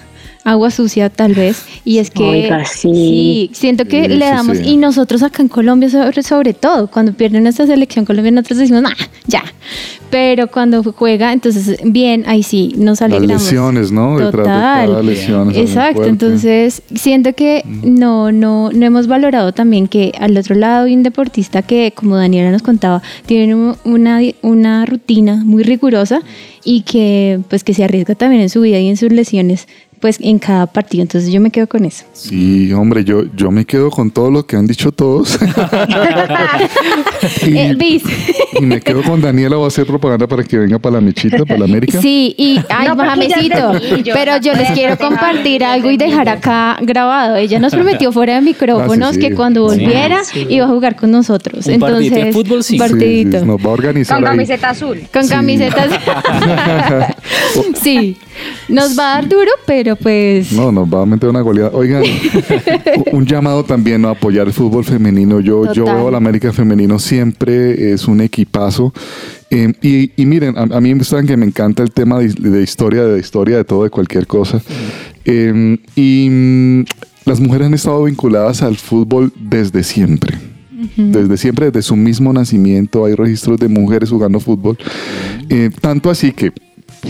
agua 0.47 0.71
sucia 0.71 1.11
tal 1.11 1.35
vez 1.35 1.65
y 1.85 1.99
es 1.99 2.11
que 2.11 2.23
Oiga, 2.23 2.65
sí. 2.65 3.51
siento 3.53 3.85
que 3.85 4.03
Sí, 4.05 4.09
le 4.09 4.25
sí, 4.27 4.31
damos 4.31 4.59
sí. 4.59 4.65
y 4.69 4.77
nosotros 4.77 5.23
acá 5.25 5.43
en 5.43 5.49
Colombia 5.49 5.91
sobre, 5.91 6.23
sobre 6.23 6.55
todo 6.55 6.87
cuando 6.89 7.13
pierde 7.13 7.41
nuestra 7.41 7.67
selección 7.67 8.05
colombiana 8.05 8.37
nosotros 8.41 8.61
decimos 8.61 8.83
"Nah, 8.83 8.91
ya 9.27 9.43
pero 10.09 10.47
cuando 10.47 10.83
juega 10.93 11.33
entonces 11.33 11.77
bien 11.85 12.23
ahí 12.29 12.43
sí 12.45 12.73
nos 12.77 13.01
Las 13.01 13.03
alegramos 13.03 13.43
lesiones, 13.43 13.91
¿no? 13.91 14.13
Detrás 14.19 14.33
de 14.33 14.39
Total. 14.53 14.87
cada 14.89 15.03
lesión 15.03 15.51
es 15.51 15.57
algo 15.57 15.69
Exacto, 15.69 16.05
entonces 16.05 16.83
siento 16.95 17.33
que 17.35 17.65
no, 17.83 18.31
no, 18.31 18.71
no 18.73 18.87
hemos 18.87 19.09
valorado 19.09 19.53
también 19.53 19.89
que 19.89 20.13
al 20.21 20.37
otro 20.39 20.55
lado 20.55 20.87
hay 20.87 20.95
un 20.95 21.03
deportista 21.03 21.63
que, 21.63 21.93
como 21.95 22.17
Daniela 22.17 22.53
nos 22.53 22.63
contaba, 22.63 23.03
tiene 23.27 23.55
un- 23.55 23.77
una, 23.85 24.21
una 24.43 24.87
rutina 24.87 25.43
muy 25.45 25.65
rigurosa 25.65 26.21
y 26.65 26.83
que 26.83 27.41
pues 27.49 27.65
que 27.65 27.75
se 27.75 27.83
arriesga 27.85 28.15
también 28.15 28.43
en 28.43 28.49
su 28.49 28.61
vida 28.61 28.79
y 28.79 28.89
en 28.89 28.97
sus 28.97 29.11
lesiones 29.13 29.67
pues 30.01 30.19
en 30.21 30.39
cada 30.39 30.67
partido. 30.67 31.03
Entonces 31.03 31.31
yo 31.33 31.41
me 31.41 31.51
quedo 31.51 31.67
con 31.67 31.85
eso. 31.85 32.05
Sí, 32.13 32.73
hombre, 32.73 33.05
yo, 33.05 33.25
yo 33.35 33.51
me 33.51 33.65
quedo 33.65 33.91
con 33.91 34.11
todo 34.11 34.31
lo 34.31 34.47
que 34.47 34.57
han 34.57 34.67
dicho 34.67 34.93
todos. 34.93 35.39
y, 37.47 37.57
Eh, 37.59 37.75
Bis. 37.77 38.03
y 38.61 38.65
me 38.65 38.81
quedo 38.81 39.03
con 39.03 39.21
Daniela, 39.21 39.57
voy 39.57 39.65
a 39.65 39.69
hacer 39.69 39.87
propaganda 39.87 40.27
para 40.27 40.43
que 40.45 40.59
venga 40.59 40.79
para 40.79 40.97
la 40.97 41.01
mechita, 41.01 41.39
para 41.45 41.59
la 41.61 41.65
América. 41.65 42.01
Sí, 42.01 42.35
y 42.37 42.61
ay, 42.69 42.89
No, 42.89 42.97
Mohamedcito, 42.97 43.73
pero 44.13 44.37
yo 44.39 44.53
les 44.55 44.71
quiero 44.73 44.97
compartir 44.99 45.65
algo 45.65 45.91
y 45.91 45.97
de 45.97 46.07
dejar 46.07 46.29
acá 46.29 46.79
grabado. 46.83 47.37
Ella 47.37 47.59
nos 47.59 47.73
prometió 47.75 48.13
fuera 48.13 48.35
de 48.37 48.41
micrófonos 48.43 49.11
Ah, 49.11 49.15
sí, 49.15 49.21
que 49.21 49.35
cuando 49.35 49.63
volviera 49.63 50.23
Sí. 50.25 50.47
iba 50.49 50.67
a 50.67 50.69
jugar 50.69 50.97
con 50.97 51.11
nosotros. 51.11 51.67
Un 51.67 51.75
Entonces, 51.75 52.11
partidito 52.11 52.27
de 52.27 52.33
fútbol, 52.33 52.63
sí. 52.63 52.67
Sí, 52.67 52.73
sí, 52.75 52.79
partidito. 52.79 53.45
nos 53.45 53.61
va 53.61 53.71
a 53.71 53.73
organizar 53.73 54.17
Con 54.19 54.25
ahí. 54.27 54.31
camiseta 54.33 54.71
azul. 54.71 55.01
Con 55.13 55.25
Sí. 55.25 55.31
camisetas. 55.31 55.91
sí, 57.83 58.17
nos 58.69 58.99
va 58.99 59.13
a 59.13 59.15
dar 59.21 59.29
duro, 59.29 59.51
pero 59.67 59.97
pues 59.97 60.53
No, 60.53 60.73
nos 60.73 60.89
va 60.89 61.03
a 61.03 61.07
meter 61.07 61.29
una 61.29 61.41
goleada. 61.41 61.71
Oigan, 61.73 62.03
un 63.13 63.27
llamado 63.27 63.65
también 63.65 64.03
¿no? 64.03 64.09
a 64.09 64.13
apoyar 64.13 64.47
el 64.47 64.53
fútbol 64.53 64.85
femenino. 64.85 65.41
Yo, 65.41 65.73
yo 65.73 65.85
veo 65.85 66.09
al 66.09 66.15
América 66.15 66.53
femenino 66.53 66.99
siempre 66.99 67.93
es 67.93 68.07
un 68.07 68.21
equipazo. 68.21 68.93
Eh, 69.51 69.73
y, 69.83 70.11
y 70.21 70.27
miren, 70.27 70.57
a, 70.57 70.63
a 70.63 70.81
mí 70.81 70.99
saben 71.05 71.27
que 71.27 71.37
me 71.37 71.47
encanta 71.47 71.83
el 71.83 71.93
tema 71.93 72.19
de, 72.19 72.29
de 72.29 72.63
historia, 72.63 73.05
de 73.05 73.19
historia, 73.19 73.57
de 73.57 73.65
todo, 73.65 73.85
de 73.85 73.91
cualquier 73.91 74.27
cosa. 74.27 74.61
Eh, 75.25 75.79
y 75.95 76.29
mm, 76.31 76.85
las 77.27 77.41
mujeres 77.41 77.67
han 77.67 77.75
estado 77.75 78.05
vinculadas 78.05 78.63
al 78.63 78.77
fútbol 78.77 79.33
desde 79.39 79.83
siempre. 79.83 80.39
Desde 80.97 81.37
siempre, 81.37 81.67
desde 81.67 81.83
su 81.83 81.97
mismo 81.97 82.33
nacimiento, 82.33 83.07
hay 83.07 83.15
registros 83.15 83.59
de 83.59 83.69
mujeres 83.69 84.11
jugando 84.11 84.39
fútbol. 84.41 84.79
Eh, 85.49 85.71
tanto 85.81 86.11
así 86.11 86.33
que 86.33 86.53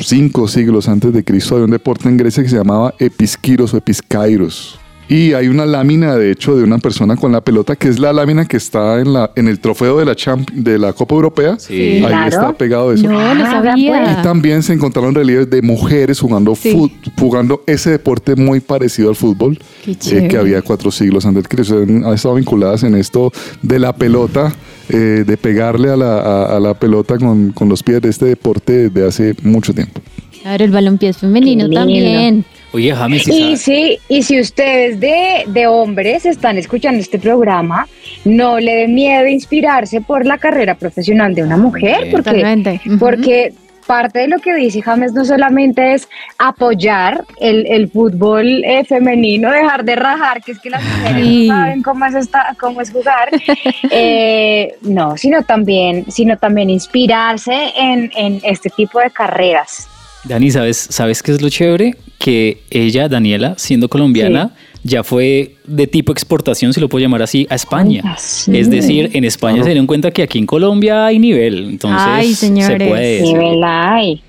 cinco 0.00 0.48
siglos 0.48 0.88
antes 0.88 1.12
de 1.12 1.24
Cristo 1.24 1.54
había 1.54 1.64
un 1.66 1.70
deporte 1.70 2.08
en 2.08 2.16
Grecia 2.16 2.42
que 2.42 2.48
se 2.48 2.56
llamaba 2.56 2.94
episquiros 2.98 3.72
o 3.74 3.76
episcairos. 3.76 4.78
Y 5.08 5.34
hay 5.34 5.46
una 5.46 5.64
lámina, 5.66 6.16
de 6.16 6.32
hecho, 6.32 6.56
de 6.56 6.64
una 6.64 6.78
persona 6.78 7.14
con 7.14 7.30
la 7.30 7.40
pelota, 7.40 7.76
que 7.76 7.86
es 7.88 8.00
la 8.00 8.12
lámina 8.12 8.44
que 8.44 8.56
está 8.56 8.98
en, 8.98 9.12
la, 9.12 9.30
en 9.36 9.46
el 9.46 9.60
trofeo 9.60 9.98
de 9.98 10.04
la, 10.04 10.16
Champ- 10.16 10.50
de 10.50 10.80
la 10.80 10.92
Copa 10.94 11.14
Europea. 11.14 11.56
Sí. 11.60 11.98
Ahí 11.98 12.06
Claro. 12.06 12.26
está 12.28 12.52
pegado 12.54 12.92
eso. 12.92 13.04
No, 13.08 13.12
no 13.36 13.44
Ah, 13.46 13.62
sabía. 13.62 14.18
Y 14.18 14.22
también 14.24 14.64
se 14.64 14.72
encontraron 14.72 15.14
relieves 15.14 15.48
de 15.48 15.62
mujeres 15.62 16.18
jugando, 16.18 16.56
Sí. 16.56 16.72
fut- 16.72 17.12
jugando 17.20 17.62
ese 17.68 17.90
deporte 17.90 18.34
muy 18.34 18.58
parecido 18.58 19.08
al 19.10 19.14
fútbol, 19.14 19.56
Qué 19.84 19.92
eh, 19.92 20.26
que 20.28 20.38
había 20.38 20.60
cuatro 20.62 20.90
siglos 20.90 21.24
antes 21.24 21.44
de 21.44 21.48
Cristo. 21.50 21.76
Han 21.78 22.04
han 22.04 22.12
estado 22.14 22.34
vinculadas 22.34 22.82
en 22.82 22.96
esto 22.96 23.30
de 23.62 23.78
la 23.78 23.94
pelota, 23.94 24.52
eh, 24.88 25.24
de 25.26 25.36
pegarle 25.36 25.90
a 25.90 25.96
la, 25.96 26.18
a- 26.20 26.56
a 26.56 26.60
la 26.60 26.74
pelota 26.74 27.18
con, 27.18 27.52
con 27.52 27.68
los 27.68 27.82
pies 27.82 28.00
de 28.02 28.08
este 28.10 28.26
deporte 28.26 28.88
de 28.90 29.06
hace 29.06 29.34
mucho 29.42 29.72
tiempo. 29.74 30.00
Claro, 30.42 30.64
el 30.64 30.70
balompié 30.70 31.08
es 31.08 31.16
femenino 31.18 31.68
también. 31.68 32.44
Oye, 32.72 32.94
James, 32.94 33.22
¿sí 33.24 33.32
Y 33.52 33.56
sí, 33.56 33.98
y 34.08 34.22
si 34.22 34.38
ustedes 34.40 35.00
de, 35.00 35.44
de 35.46 35.66
hombres 35.66 36.26
están 36.26 36.58
escuchando 36.58 37.00
este 37.00 37.18
programa, 37.18 37.88
no 38.24 38.60
le 38.60 38.74
dé 38.74 38.88
miedo 38.88 39.26
inspirarse 39.26 40.00
por 40.02 40.26
la 40.26 40.36
carrera 40.38 40.74
profesional 40.74 41.34
de 41.34 41.42
una 41.42 41.56
mujer, 41.56 42.08
porque, 42.10 42.30
Totalmente. 42.30 42.80
Porque 42.98 43.54
parte 43.86 44.18
de 44.20 44.28
lo 44.28 44.38
que 44.38 44.54
dice 44.54 44.82
James 44.82 45.12
no 45.12 45.24
solamente 45.24 45.94
es 45.94 46.08
apoyar 46.38 47.24
el, 47.40 47.66
el 47.66 47.88
fútbol 47.90 48.62
eh, 48.64 48.84
femenino, 48.84 49.50
dejar 49.50 49.84
de 49.84 49.96
rajar, 49.96 50.42
que 50.42 50.52
es 50.52 50.58
que 50.58 50.70
las 50.70 50.82
mujeres 50.82 51.24
Sí. 51.26 51.48
no 51.48 51.56
saben 51.56 51.82
cómo 51.82 52.04
es, 52.06 52.14
esta- 52.14 52.56
cómo 52.60 52.80
es 52.80 52.90
jugar, 52.90 53.28
eh, 53.90 54.74
no, 54.82 55.16
sino 55.16 55.42
también, 55.42 56.04
sino 56.10 56.36
también 56.36 56.70
inspirarse 56.70 57.72
en, 57.76 58.10
en 58.16 58.40
este 58.44 58.70
tipo 58.70 59.00
de 59.00 59.10
carreras. 59.10 59.88
Dani, 60.24 60.50
¿sabes, 60.50 60.76
¿sabes 60.90 61.22
qué 61.22 61.32
es 61.32 61.40
lo 61.40 61.48
chévere? 61.48 61.94
Que 62.18 62.62
ella, 62.70 63.08
Daniela, 63.08 63.54
siendo 63.58 63.88
colombiana, 63.88 64.50
ya 64.86 65.02
fue 65.02 65.56
de 65.64 65.86
tipo 65.86 66.12
exportación, 66.12 66.72
si 66.72 66.80
lo 66.80 66.88
puedo 66.88 67.02
llamar 67.02 67.22
así, 67.22 67.46
a 67.50 67.56
España. 67.56 68.02
Ay, 68.04 68.14
sí. 68.18 68.56
Es 68.56 68.70
decir, 68.70 69.10
en 69.12 69.24
España 69.24 69.62
se 69.62 69.70
dieron 69.70 69.86
cuenta 69.86 70.10
que 70.12 70.22
aquí 70.22 70.38
en 70.38 70.46
Colombia 70.46 71.06
hay 71.06 71.18
nivel, 71.18 71.70
entonces 71.70 72.00
Ay, 72.04 72.34
se 72.34 72.46
señores. 72.46 72.88
puede. 72.88 73.20
sí. 73.20 73.32
Nivel 73.34 73.64
hay. 73.64 74.22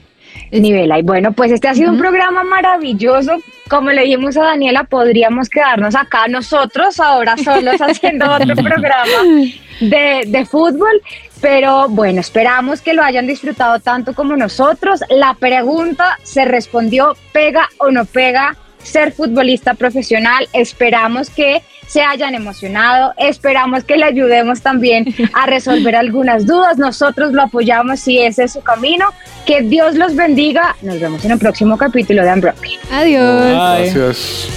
Nivel 0.52 0.92
hay. 0.92 1.02
Bueno, 1.04 1.32
pues 1.34 1.52
este 1.52 1.68
ha 1.68 1.76
sido 1.76 1.92
un 1.92 1.98
programa 2.00 2.44
maravilloso. 2.44 3.34
Como 3.70 3.92
le 3.92 4.04
dijimos 4.04 4.38
a 4.38 4.44
Daniela, 4.44 4.86
podríamos 4.86 5.50
quedarnos 5.50 5.94
acá 5.94 6.28
nosotros 6.28 7.00
ahora 7.00 7.36
solos 7.38 7.82
haciendo 7.82 8.32
otro 8.34 8.56
programa 8.56 9.52
de, 9.80 10.24
de 10.26 10.46
fútbol. 10.46 11.02
Pero 11.42 11.88
bueno, 11.90 12.22
esperamos 12.22 12.82
que 12.82 12.94
lo 12.94 13.04
hayan 13.04 13.28
disfrutado 13.28 13.80
tanto 13.80 14.14
como 14.14 14.36
nosotros. 14.36 15.02
La 15.10 15.36
pregunta 15.36 16.18
se 16.24 16.46
respondió, 16.46 17.16
¿pega 17.32 17.70
o 17.80 17.92
no 17.92 18.06
pega 18.06 18.56
ser 18.88 19.12
futbolista 19.12 19.74
profesional? 19.74 20.48
Esperamos 20.54 21.30
que 21.30 21.62
se 21.88 22.02
hayan 22.02 22.36
emocionado, 22.36 23.14
esperamos 23.18 23.84
que 23.84 23.98
le 23.98 24.06
ayudemos 24.06 24.62
también 24.62 25.06
a 25.34 25.46
resolver 25.48 25.96
algunas 25.96 26.46
dudas. 26.46 26.78
Nosotros 26.78 27.34
lo 27.34 27.44
apoyamos 27.44 28.00
si 28.00 28.20
ese 28.20 28.44
es 28.46 28.54
su 28.54 28.62
camino. 28.62 29.08
Que 29.46 29.62
Dios 29.62 29.96
los 29.96 30.16
bendiga. 30.16 30.76
Nos 30.82 31.00
vemos 31.00 31.24
en 31.24 31.32
el 31.32 31.40
próximo 31.40 31.78
capítulo 31.78 32.24
de 32.24 32.34
Unbroken. 32.34 32.80
Adiós. 32.92 33.44
Bye. 33.44 33.94
Gracias. 33.94 34.48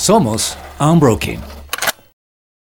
Somos 0.00 0.56
Unbroken. 0.80 1.59